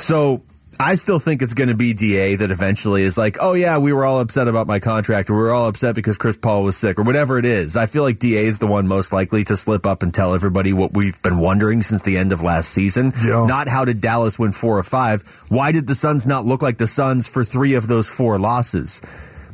So 0.00 0.40
I 0.80 0.94
still 0.94 1.18
think 1.18 1.42
it's 1.42 1.54
going 1.54 1.68
to 1.68 1.76
be 1.76 1.92
DA 1.92 2.36
that 2.36 2.50
eventually 2.50 3.02
is 3.02 3.16
like, 3.16 3.36
oh 3.40 3.54
yeah, 3.54 3.78
we 3.78 3.92
were 3.92 4.04
all 4.04 4.20
upset 4.20 4.48
about 4.48 4.66
my 4.66 4.80
contract, 4.80 5.30
or 5.30 5.34
we 5.34 5.42
were 5.42 5.52
all 5.52 5.68
upset 5.68 5.94
because 5.94 6.18
Chris 6.18 6.36
Paul 6.36 6.64
was 6.64 6.76
sick, 6.76 6.98
or 6.98 7.02
whatever 7.02 7.38
it 7.38 7.44
is. 7.44 7.76
I 7.76 7.86
feel 7.86 8.02
like 8.02 8.18
DA 8.18 8.46
is 8.46 8.58
the 8.58 8.66
one 8.66 8.88
most 8.88 9.12
likely 9.12 9.44
to 9.44 9.56
slip 9.56 9.86
up 9.86 10.02
and 10.02 10.12
tell 10.12 10.34
everybody 10.34 10.72
what 10.72 10.92
we've 10.94 11.20
been 11.22 11.38
wondering 11.38 11.82
since 11.82 12.02
the 12.02 12.16
end 12.16 12.32
of 12.32 12.42
last 12.42 12.70
season. 12.70 13.12
Yeah. 13.24 13.46
Not 13.46 13.68
how 13.68 13.84
did 13.84 14.00
Dallas 14.00 14.38
win 14.38 14.52
four 14.52 14.78
or 14.78 14.82
five? 14.82 15.22
Why 15.48 15.72
did 15.72 15.86
the 15.86 15.94
Suns 15.94 16.26
not 16.26 16.44
look 16.44 16.62
like 16.62 16.78
the 16.78 16.86
Suns 16.86 17.28
for 17.28 17.44
three 17.44 17.74
of 17.74 17.86
those 17.86 18.10
four 18.10 18.38
losses? 18.38 19.00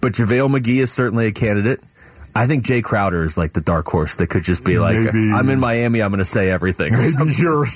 But 0.00 0.12
JaVale 0.12 0.48
McGee 0.48 0.82
is 0.82 0.92
certainly 0.92 1.26
a 1.26 1.32
candidate. 1.32 1.80
I 2.38 2.46
think 2.46 2.62
Jay 2.64 2.82
Crowder 2.82 3.24
is 3.24 3.36
like 3.36 3.52
the 3.52 3.60
dark 3.60 3.86
horse 3.88 4.14
that 4.16 4.28
could 4.28 4.44
just 4.44 4.64
be 4.64 4.78
like, 4.78 4.96
Maybe- 4.96 5.32
I'm 5.34 5.48
in 5.48 5.58
Miami, 5.58 6.00
I'm 6.00 6.10
going 6.10 6.18
to 6.18 6.24
say 6.24 6.50
everything. 6.50 6.92
Maybe 6.92 7.32
you're, 7.36 7.66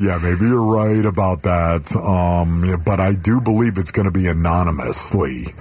yeah, 0.00 0.18
maybe 0.22 0.46
you're 0.46 0.64
right 0.64 1.04
about 1.04 1.42
that. 1.42 1.94
Um, 1.94 2.82
but 2.84 2.98
I 2.98 3.12
do 3.12 3.42
believe 3.42 3.76
it's 3.76 3.90
going 3.90 4.06
to 4.06 4.10
be 4.10 4.26
anonymously 4.26 5.52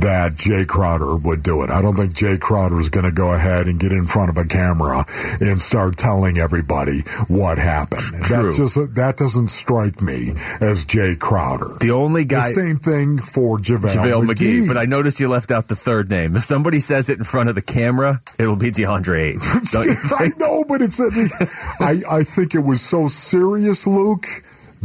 that 0.00 0.36
Jay 0.36 0.64
Crowder 0.64 1.16
would 1.16 1.42
do 1.42 1.62
it. 1.62 1.70
I 1.70 1.82
don't 1.82 1.94
think 1.94 2.14
Jay 2.14 2.36
Crowder 2.38 2.78
is 2.80 2.88
going 2.88 3.04
to 3.04 3.12
go 3.12 3.32
ahead 3.32 3.66
and 3.66 3.78
get 3.78 3.92
in 3.92 4.06
front 4.06 4.30
of 4.30 4.36
a 4.36 4.44
camera 4.44 5.04
and 5.40 5.60
start 5.60 5.96
telling 5.96 6.38
everybody 6.38 7.00
what 7.28 7.58
happened. 7.58 8.02
True. 8.22 8.50
That 8.50 8.54
just 8.56 8.94
that 8.94 9.16
doesn't 9.16 9.48
strike 9.48 10.02
me 10.02 10.32
as 10.60 10.84
Jay 10.84 11.16
Crowder. 11.16 11.76
The 11.80 11.90
only 11.90 12.24
guy. 12.24 12.48
the 12.48 12.54
same 12.54 12.76
thing 12.76 13.18
for 13.18 13.58
JaVale, 13.58 13.94
JaVale 13.94 14.26
McGee. 14.26 14.62
McGee, 14.62 14.68
but 14.68 14.76
I 14.76 14.84
noticed 14.84 15.20
you 15.20 15.28
left 15.28 15.50
out 15.50 15.68
the 15.68 15.76
third 15.76 16.10
name. 16.10 16.36
If 16.36 16.44
somebody 16.44 16.80
says 16.80 17.08
it 17.10 17.18
in 17.18 17.24
front 17.24 17.48
of 17.48 17.54
the 17.54 17.62
camera, 17.62 18.20
it'll 18.38 18.58
be 18.58 18.70
DeAndre 18.70 19.34
Ayton. 19.34 19.40
I 20.18 20.30
know, 20.38 20.64
but 20.68 20.82
it's. 20.82 21.00
I 21.00 22.00
I 22.10 22.22
think 22.24 22.54
it 22.54 22.60
was 22.60 22.80
so 22.80 23.08
serious, 23.08 23.86
Luke, 23.86 24.26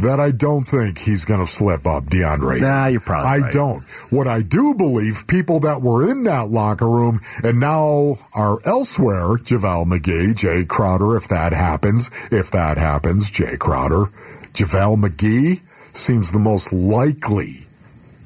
that 0.02 0.20
I 0.20 0.30
don't 0.30 0.62
think 0.62 0.98
he's 0.98 1.24
going 1.24 1.40
to 1.40 1.46
slip 1.46 1.86
up 1.86 2.04
DeAndre. 2.04 2.60
Nah, 2.60 2.86
you're 2.86 3.00
probably 3.00 3.28
I 3.28 3.38
right. 3.38 3.52
don't. 3.52 3.82
What 4.10 4.26
I 4.26 4.42
do 4.42 4.74
believe, 4.74 5.26
people 5.26 5.60
that 5.60 5.82
were 5.82 6.10
in 6.10 6.24
that 6.24 6.48
locker 6.48 6.88
room 6.88 7.20
and 7.42 7.60
now 7.60 8.16
are 8.34 8.58
elsewhere, 8.64 9.36
JaVale 9.36 9.86
McGee, 9.86 10.36
Jay 10.36 10.64
Crowder, 10.64 11.16
if 11.16 11.28
that 11.28 11.52
happens, 11.52 12.10
if 12.30 12.50
that 12.50 12.78
happens, 12.78 13.30
Jay 13.30 13.56
Crowder, 13.56 14.06
JaVale 14.52 14.96
McGee 14.96 15.60
seems 15.94 16.32
the 16.32 16.38
most 16.38 16.72
likely 16.72 17.66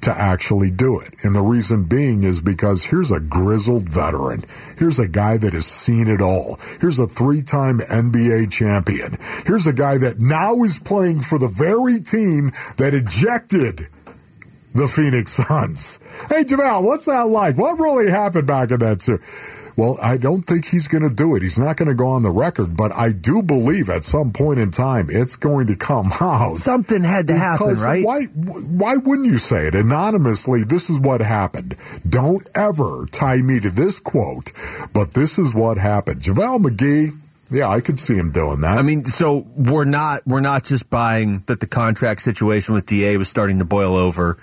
to 0.04 0.10
actually 0.16 0.70
do 0.70 1.00
it. 1.00 1.24
And 1.24 1.34
the 1.34 1.40
reason 1.40 1.84
being 1.84 2.22
is 2.24 2.40
because 2.40 2.84
here's 2.84 3.10
a 3.10 3.20
grizzled 3.20 3.88
veteran. 3.88 4.42
Here's 4.78 4.98
a 4.98 5.08
guy 5.08 5.38
that 5.38 5.52
has 5.52 5.66
seen 5.66 6.08
it 6.08 6.20
all. 6.20 6.58
Here's 6.80 6.98
a 6.98 7.06
three 7.06 7.42
time 7.42 7.78
NBA 7.78 8.52
champion. 8.52 9.16
Here's 9.46 9.66
a 9.66 9.72
guy 9.72 9.98
that 9.98 10.20
now 10.20 10.62
is 10.62 10.78
playing 10.78 11.20
for 11.20 11.38
the 11.38 11.48
very 11.48 12.00
team 12.00 12.50
that 12.76 12.92
ejected 12.92 13.88
the 14.74 14.88
Phoenix 14.88 15.32
Suns. 15.32 15.98
Hey, 16.28 16.44
Jamal, 16.44 16.82
what's 16.82 17.06
that 17.06 17.28
like? 17.28 17.56
What 17.56 17.78
really 17.78 18.10
happened 18.10 18.46
back 18.46 18.70
in 18.70 18.80
that 18.80 19.00
series? 19.00 19.63
Well, 19.76 19.98
I 20.02 20.16
don't 20.16 20.42
think 20.42 20.66
he's 20.66 20.86
going 20.86 21.02
to 21.02 21.14
do 21.14 21.34
it. 21.34 21.42
He's 21.42 21.58
not 21.58 21.76
going 21.76 21.88
to 21.88 21.94
go 21.94 22.06
on 22.06 22.22
the 22.22 22.30
record, 22.30 22.76
but 22.76 22.92
I 22.92 23.10
do 23.10 23.42
believe 23.42 23.88
at 23.88 24.04
some 24.04 24.30
point 24.32 24.60
in 24.60 24.70
time 24.70 25.08
it's 25.10 25.36
going 25.36 25.66
to 25.66 25.76
come 25.76 26.10
out. 26.20 26.56
Something 26.56 27.02
had 27.02 27.26
to 27.28 27.34
happen, 27.34 27.74
right? 27.74 28.04
Why, 28.04 28.24
why 28.24 28.96
wouldn't 28.96 29.26
you 29.26 29.38
say 29.38 29.66
it 29.66 29.74
anonymously? 29.74 30.64
This 30.64 30.90
is 30.90 31.00
what 31.00 31.20
happened. 31.20 31.74
Don't 32.08 32.46
ever 32.54 33.06
tie 33.10 33.38
me 33.38 33.58
to 33.60 33.70
this 33.70 33.98
quote, 33.98 34.52
but 34.94 35.12
this 35.14 35.38
is 35.38 35.54
what 35.54 35.78
happened. 35.78 36.20
JaVale 36.20 36.58
McGee, 36.58 37.10
yeah, 37.50 37.68
I 37.68 37.80
could 37.80 37.98
see 37.98 38.14
him 38.14 38.30
doing 38.30 38.60
that. 38.62 38.78
I 38.78 38.82
mean, 38.82 39.04
so 39.04 39.46
we're 39.56 39.84
not 39.84 40.22
we're 40.26 40.40
not 40.40 40.64
just 40.64 40.88
buying 40.88 41.40
that 41.46 41.60
the 41.60 41.66
contract 41.66 42.22
situation 42.22 42.74
with 42.74 42.86
Da 42.86 43.16
was 43.16 43.28
starting 43.28 43.58
to 43.58 43.64
boil 43.64 43.94
over, 43.94 44.38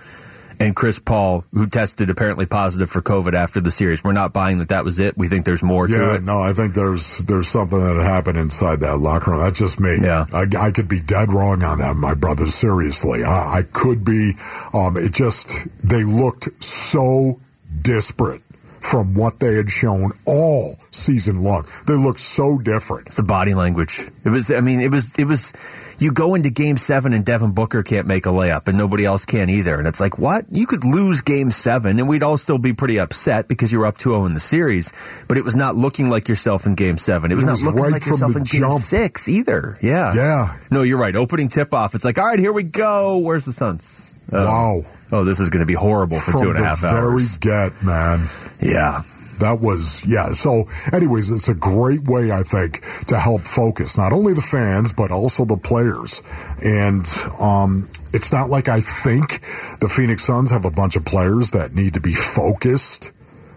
and 0.61 0.75
Chris 0.75 0.99
Paul, 0.99 1.43
who 1.53 1.67
tested 1.67 2.09
apparently 2.09 2.45
positive 2.45 2.89
for 2.89 3.01
COVID 3.01 3.33
after 3.33 3.59
the 3.59 3.71
series, 3.71 4.03
we're 4.03 4.11
not 4.11 4.33
buying 4.33 4.59
that 4.59 4.69
that 4.69 4.85
was 4.85 4.99
it. 4.99 5.17
We 5.17 5.27
think 5.27 5.45
there's 5.45 5.63
more 5.63 5.87
to 5.87 5.93
it. 5.93 5.97
yeah, 5.97 6.19
no, 6.23 6.39
I 6.39 6.53
think 6.53 6.73
there's 6.73 7.19
there's 7.19 7.47
something 7.47 7.79
that 7.79 7.95
happened 8.01 8.37
inside 8.37 8.79
that 8.81 8.97
locker 8.97 9.31
room. 9.31 9.39
That's 9.39 9.59
just 9.59 9.79
me. 9.79 9.97
Yeah. 10.01 10.25
I, 10.33 10.45
I 10.59 10.71
could 10.71 10.87
be 10.87 10.99
dead 10.99 11.31
wrong 11.31 11.63
on 11.63 11.79
that, 11.79 11.95
my 11.95 12.13
brother. 12.13 12.45
Seriously, 12.45 13.23
I, 13.23 13.59
I 13.59 13.61
could 13.71 14.05
be. 14.05 14.33
Um, 14.73 14.97
it 14.97 15.13
just 15.13 15.53
they 15.83 16.03
looked 16.03 16.63
so 16.63 17.39
disparate 17.81 18.41
from 18.81 19.13
what 19.13 19.39
they 19.39 19.55
had 19.55 19.69
shown 19.69 20.11
all 20.25 20.75
season 20.89 21.37
long. 21.43 21.65
They 21.87 21.93
looked 21.93 22.19
so 22.19 22.57
different. 22.57 23.07
It's 23.07 23.15
the 23.17 23.23
body 23.23 23.53
language. 23.53 24.01
It 24.25 24.29
was. 24.29 24.51
I 24.51 24.59
mean, 24.61 24.81
it 24.81 24.91
was. 24.91 25.17
It 25.17 25.25
was. 25.25 25.53
You 25.99 26.11
go 26.11 26.33
into 26.33 26.49
Game 26.49 26.77
Seven 26.77 27.13
and 27.13 27.23
Devin 27.23 27.53
Booker 27.53 27.83
can't 27.83 28.07
make 28.07 28.25
a 28.25 28.29
layup, 28.29 28.67
and 28.67 28.75
nobody 28.77 29.05
else 29.05 29.23
can 29.23 29.49
either. 29.51 29.77
And 29.77 29.87
it's 29.87 30.01
like, 30.01 30.17
what? 30.17 30.45
You 30.49 30.65
could 30.65 30.83
lose 30.83 31.21
Game 31.21 31.51
Seven, 31.51 31.99
and 31.99 32.09
we'd 32.09 32.23
all 32.23 32.37
still 32.37 32.57
be 32.57 32.73
pretty 32.73 32.99
upset 32.99 33.47
because 33.47 33.71
you 33.71 33.77
were 33.79 33.85
up 33.85 33.97
2-0 33.97 34.25
in 34.25 34.33
the 34.33 34.39
series. 34.39 34.91
But 35.27 35.37
it 35.37 35.43
was 35.43 35.55
not 35.55 35.75
looking 35.75 36.09
like 36.09 36.27
yourself 36.27 36.65
in 36.65 36.73
Game 36.73 36.97
Seven. 36.97 37.31
It 37.31 37.35
was 37.35 37.43
It 37.43 37.47
not 37.47 37.59
looking 37.59 37.81
right 37.83 37.91
like 37.91 38.05
yourself 38.07 38.35
in 38.35 38.43
Game 38.43 38.61
jump. 38.61 38.81
Six 38.81 39.29
either. 39.29 39.77
Yeah. 39.81 40.11
Yeah. 40.15 40.57
No, 40.71 40.81
you're 40.81 40.97
right. 40.97 41.15
Opening 41.15 41.49
tip 41.49 41.71
off. 41.71 41.93
It's 41.93 42.03
like, 42.03 42.17
all 42.17 42.25
right, 42.25 42.39
here 42.39 42.51
we 42.53 42.63
go. 42.63 43.19
Where's 43.19 43.45
the 43.45 43.53
Suns? 43.53 44.10
Oh. 44.31 44.45
Wow. 44.45 44.81
Oh, 45.13 45.25
this 45.25 45.39
is 45.39 45.49
going 45.49 45.59
to 45.59 45.65
be 45.65 45.73
horrible 45.73 46.19
for 46.19 46.31
From 46.31 46.41
two 46.41 46.49
and 46.51 46.59
a 46.59 46.61
the 46.61 46.77
very 46.79 47.23
get, 47.39 47.83
man. 47.83 48.27
Yeah. 48.61 49.01
That 49.39 49.59
was, 49.59 50.05
yeah. 50.05 50.29
So, 50.31 50.65
anyways, 50.93 51.31
it's 51.31 51.49
a 51.49 51.55
great 51.55 52.07
way, 52.07 52.31
I 52.31 52.43
think, 52.43 52.81
to 53.07 53.17
help 53.17 53.41
focus 53.41 53.97
not 53.97 54.13
only 54.13 54.33
the 54.33 54.41
fans, 54.41 54.93
but 54.93 55.11
also 55.11 55.45
the 55.45 55.57
players. 55.57 56.21
And, 56.63 57.05
um, 57.39 57.83
it's 58.13 58.31
not 58.31 58.49
like 58.49 58.69
I 58.69 58.81
think 58.81 59.41
the 59.79 59.87
Phoenix 59.87 60.23
Suns 60.23 60.51
have 60.51 60.65
a 60.65 60.71
bunch 60.71 60.95
of 60.95 61.05
players 61.05 61.51
that 61.51 61.73
need 61.73 61.95
to 61.95 62.01
be 62.01 62.13
focused 62.13 63.11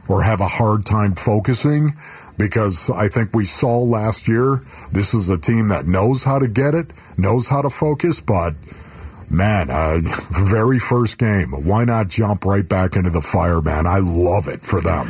or 0.08 0.22
have 0.22 0.40
a 0.40 0.48
hard 0.48 0.86
time 0.86 1.12
focusing 1.12 1.90
because 2.38 2.90
I 2.90 3.08
think 3.08 3.34
we 3.34 3.44
saw 3.44 3.78
last 3.78 4.28
year 4.28 4.60
this 4.92 5.14
is 5.14 5.28
a 5.28 5.38
team 5.38 5.68
that 5.68 5.86
knows 5.86 6.24
how 6.24 6.38
to 6.38 6.48
get 6.48 6.74
it, 6.74 6.86
knows 7.18 7.48
how 7.48 7.62
to 7.62 7.70
focus, 7.70 8.20
but 8.20 8.54
man, 9.36 9.68
uh, 9.70 9.98
very 10.48 10.78
first 10.78 11.18
game. 11.18 11.50
Why 11.50 11.84
not 11.84 12.08
jump 12.08 12.44
right 12.44 12.66
back 12.68 12.96
into 12.96 13.10
the 13.10 13.20
fire, 13.20 13.60
man? 13.60 13.86
I 13.86 13.98
love 13.98 14.48
it 14.48 14.60
for 14.62 14.80
them. 14.80 15.06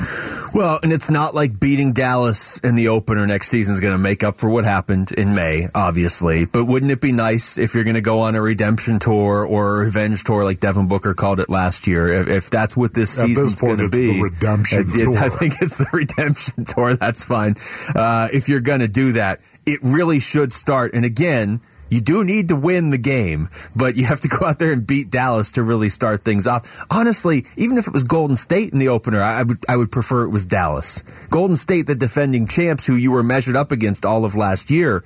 Well, 0.54 0.78
and 0.82 0.92
it's 0.92 1.10
not 1.10 1.34
like 1.34 1.58
beating 1.58 1.92
Dallas 1.92 2.58
in 2.58 2.76
the 2.76 2.88
opener 2.88 3.26
next 3.26 3.48
season 3.48 3.74
is 3.74 3.80
going 3.80 3.92
to 3.96 3.98
make 4.02 4.22
up 4.22 4.36
for 4.36 4.48
what 4.48 4.64
happened 4.64 5.10
in 5.10 5.34
May, 5.34 5.66
obviously. 5.74 6.44
But 6.44 6.66
wouldn't 6.66 6.92
it 6.92 7.00
be 7.00 7.10
nice 7.10 7.58
if 7.58 7.74
you're 7.74 7.82
going 7.82 7.94
to 7.94 8.00
go 8.00 8.20
on 8.20 8.36
a 8.36 8.40
redemption 8.42 9.00
tour 9.00 9.44
or 9.44 9.76
a 9.76 9.84
revenge 9.84 10.22
tour 10.22 10.44
like 10.44 10.60
Devin 10.60 10.86
Booker 10.88 11.12
called 11.14 11.40
it 11.40 11.48
last 11.50 11.88
year? 11.88 12.12
If, 12.12 12.28
if 12.28 12.50
that's 12.50 12.76
what 12.76 12.94
this 12.94 13.10
season's 13.10 13.60
going 13.60 13.78
to 13.78 13.88
be, 13.88 14.12
the 14.12 14.22
redemption 14.22 14.80
it's- 14.80 14.94
it- 14.98 15.16
I 15.16 15.28
think 15.28 15.54
it's 15.60 15.78
the 15.78 15.86
redemption 15.92 16.64
tour. 16.64 16.94
That's 16.94 17.24
fine. 17.24 17.54
Uh, 17.94 18.28
if 18.32 18.48
you're 18.48 18.60
going 18.60 18.80
to 18.80 18.88
do 18.88 19.12
that, 19.12 19.40
it 19.66 19.80
really 19.82 20.20
should 20.20 20.52
start. 20.52 20.94
And 20.94 21.04
again, 21.04 21.60
you 21.94 22.00
do 22.00 22.24
need 22.24 22.48
to 22.48 22.56
win 22.56 22.90
the 22.90 22.98
game, 22.98 23.48
but 23.76 23.96
you 23.96 24.04
have 24.04 24.20
to 24.20 24.28
go 24.28 24.46
out 24.46 24.58
there 24.58 24.72
and 24.72 24.86
beat 24.86 25.10
Dallas 25.10 25.52
to 25.52 25.62
really 25.62 25.88
start 25.88 26.22
things 26.22 26.46
off. 26.46 26.84
Honestly, 26.90 27.46
even 27.56 27.78
if 27.78 27.86
it 27.86 27.92
was 27.92 28.02
Golden 28.02 28.36
State 28.36 28.72
in 28.72 28.78
the 28.78 28.88
opener, 28.88 29.20
I 29.20 29.44
would 29.44 29.58
I 29.68 29.76
would 29.76 29.92
prefer 29.92 30.24
it 30.24 30.30
was 30.30 30.44
Dallas. 30.44 31.02
Golden 31.30 31.56
State, 31.56 31.86
the 31.86 31.94
defending 31.94 32.46
champs, 32.46 32.84
who 32.84 32.94
you 32.96 33.12
were 33.12 33.22
measured 33.22 33.56
up 33.56 33.70
against 33.70 34.04
all 34.04 34.24
of 34.24 34.34
last 34.34 34.70
year. 34.70 35.04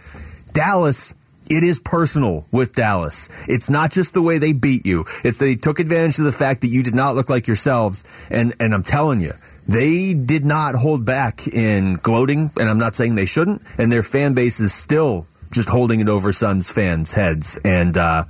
Dallas. 0.53 1.15
It 1.51 1.65
is 1.65 1.81
personal 1.81 2.45
with 2.53 2.75
Dallas. 2.75 3.31
It's 3.49 3.71
not 3.71 3.91
just 3.91 4.13
the 4.13 4.21
way 4.21 4.37
they 4.37 4.53
beat 4.53 4.85
you. 4.85 5.07
It's 5.25 5.39
they 5.39 5.55
took 5.55 5.81
advantage 5.81 6.19
of 6.19 6.27
the 6.27 6.33
fact 6.33 6.61
that 6.61 6.67
you 6.67 6.83
did 6.83 6.95
not 6.95 7.15
look 7.15 7.31
like 7.31 7.47
yourselves. 7.47 8.05
And 8.29 8.55
and 8.61 8.75
I'm 8.75 8.83
telling 8.83 9.23
you, 9.23 9.33
they 9.67 10.13
did 10.13 10.45
not 10.45 10.75
hold 10.75 11.07
back 11.07 11.49
in 11.49 11.95
gloating, 11.95 12.51
and 12.61 12.69
I'm 12.69 12.77
not 12.77 12.95
saying 12.95 13.15
they 13.15 13.25
shouldn't. 13.25 13.63
And 13.79 13.91
their 13.91 14.03
fan 14.03 14.35
base 14.35 14.61
is 14.61 14.75
still 14.75 15.27
just 15.51 15.69
holding 15.69 16.01
it 16.01 16.09
over 16.09 16.33
Suns 16.33 16.71
fans' 16.71 17.13
heads. 17.13 17.59
And 17.65 17.97
uh, 17.97 18.25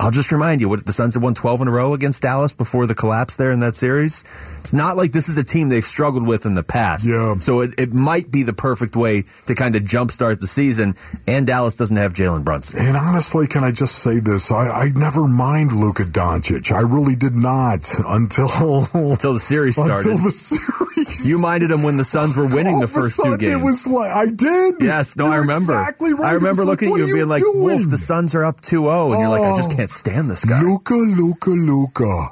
I'll 0.00 0.10
just 0.10 0.30
remind 0.32 0.60
you, 0.60 0.68
what 0.68 0.84
the 0.84 0.92
Suns 0.92 1.14
had 1.14 1.22
won 1.22 1.34
12 1.34 1.62
in 1.62 1.68
a 1.68 1.70
row 1.70 1.94
against 1.94 2.22
Dallas 2.22 2.52
before 2.52 2.86
the 2.86 2.94
collapse 2.94 3.36
there 3.36 3.50
in 3.50 3.60
that 3.60 3.74
series. 3.74 4.24
It's 4.60 4.72
not 4.72 4.96
like 4.96 5.12
this 5.12 5.28
is 5.28 5.38
a 5.38 5.44
team 5.44 5.68
they've 5.68 5.84
struggled 5.84 6.26
with 6.26 6.46
in 6.46 6.54
the 6.54 6.62
past. 6.62 7.06
Yeah. 7.06 7.34
So 7.38 7.60
it, 7.60 7.74
it 7.78 7.92
might 7.92 8.30
be 8.30 8.42
the 8.42 8.52
perfect 8.52 8.96
way 8.96 9.24
to 9.46 9.54
kind 9.54 9.76
of 9.76 9.82
jumpstart 9.82 10.40
the 10.40 10.46
season. 10.46 10.94
And 11.26 11.46
Dallas 11.46 11.76
doesn't 11.76 11.96
have 11.96 12.12
Jalen 12.12 12.44
Brunson. 12.44 12.80
And 12.84 12.96
honestly, 12.96 13.46
can 13.46 13.64
I 13.64 13.72
just 13.72 13.96
say 13.96 14.20
this? 14.20 14.50
I, 14.50 14.68
I 14.68 14.88
never 14.94 15.26
mind 15.26 15.72
Luka 15.72 16.04
Doncic. 16.04 16.72
I 16.72 16.80
really 16.80 17.14
did 17.14 17.34
not 17.34 17.88
until 18.06 18.48
Until 18.94 19.34
the 19.34 19.40
series 19.40 19.76
started. 19.76 20.06
Until 20.06 20.24
the 20.24 20.30
series. 20.30 21.28
You 21.28 21.40
minded 21.40 21.70
him 21.70 21.82
when 21.82 21.96
the 21.96 22.04
Suns 22.04 22.36
were 22.36 22.46
winning 22.46 22.74
All 22.74 22.80
the 22.80 22.88
first 22.88 23.20
two 23.22 23.36
games. 23.36 23.54
It 23.54 23.62
was 23.62 23.86
like 23.86 24.12
I 24.12 24.26
did. 24.26 24.76
Yes, 24.80 25.16
no, 25.16 25.26
You're 25.26 25.34
I 25.34 25.36
remember. 25.38 25.78
Exactly 25.80 26.14
right. 26.14 26.30
I 26.30 26.32
remember 26.32 26.64
looking 26.64 26.90
like, 26.90 27.00
at 27.00 27.06
you 27.06 27.06
what 27.06 27.08
and 27.08 27.10
are 27.10 27.14
being 27.14 27.28
like, 27.28 27.42
doing? 27.42 27.64
Wolf, 27.64 27.90
the 27.90 27.98
Suns 27.98 28.34
are 28.34 28.44
up 28.44 28.60
2-0. 28.60 29.12
And 29.12 29.20
you're 29.20 29.28
like, 29.28 29.42
I 29.42 29.54
just 29.54 29.68
Oh. 29.70 29.76
Can't 29.78 29.90
stand 29.90 30.28
this 30.28 30.44
guy. 30.44 30.60
Luka, 30.60 30.94
Luka, 30.94 31.50
Luka. 31.50 32.30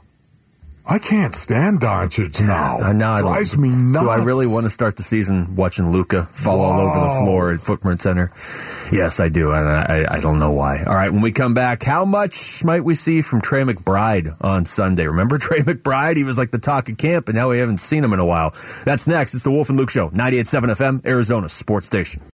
I 0.89 0.99
can't 0.99 1.33
stand 1.33 1.79
Doncic 1.79 2.45
now. 2.45 2.79
I 2.83 2.93
know. 2.93 3.09
I 3.09 3.21
don't- 3.21 3.31
Drives 3.31 3.57
me 3.57 3.69
nuts. 3.69 4.05
Do 4.05 4.11
I 4.11 4.25
really 4.25 4.49
want 4.49 4.65
to 4.65 4.71
start 4.71 4.97
the 4.97 5.05
season 5.05 5.55
watching 5.55 5.93
Luka 5.93 6.25
fall 6.25 6.61
all 6.61 6.81
over 6.81 6.99
the 6.99 7.25
floor 7.25 7.53
at 7.53 7.61
Footprint 7.61 8.03
Center? 8.03 8.33
Yes, 8.91 9.21
I 9.21 9.29
do, 9.29 9.53
and 9.53 9.65
I, 9.69 10.07
I 10.11 10.19
don't 10.19 10.41
know 10.41 10.51
why. 10.51 10.83
All 10.85 10.95
right, 10.97 11.13
when 11.13 11.23
we 11.23 11.31
come 11.31 11.55
back, 11.55 11.85
how 11.85 12.05
much 12.05 12.65
might 12.65 12.83
we 12.83 12.97
see 12.97 13.23
from 13.23 13.41
Trey 13.41 13.63
McBride 13.63 14.35
on 14.41 14.65
Sunday? 14.65 15.07
Remember 15.07 15.39
Trey 15.41 15.61
McBride? 15.61 16.17
He 16.17 16.25
was 16.25 16.39
like 16.39 16.51
the 16.51 16.59
talk 16.59 16.89
of 16.89 16.99
camp, 16.99 17.29
and 17.29 17.37
now 17.37 17.49
we 17.51 17.59
haven't 17.59 17.79
seen 17.79 18.03
him 18.03 18.13
in 18.13 18.19
a 18.19 18.27
while. 18.27 18.51
That's 18.85 19.07
next. 19.07 19.35
It's 19.35 19.45
the 19.45 19.53
Wolf 19.53 19.69
and 19.69 19.79
Luke 19.79 19.91
Show, 19.91 20.11
98.7 20.11 20.63
FM, 20.71 21.07
Arizona 21.07 21.49
Sports 21.49 21.87
Station. 21.87 22.23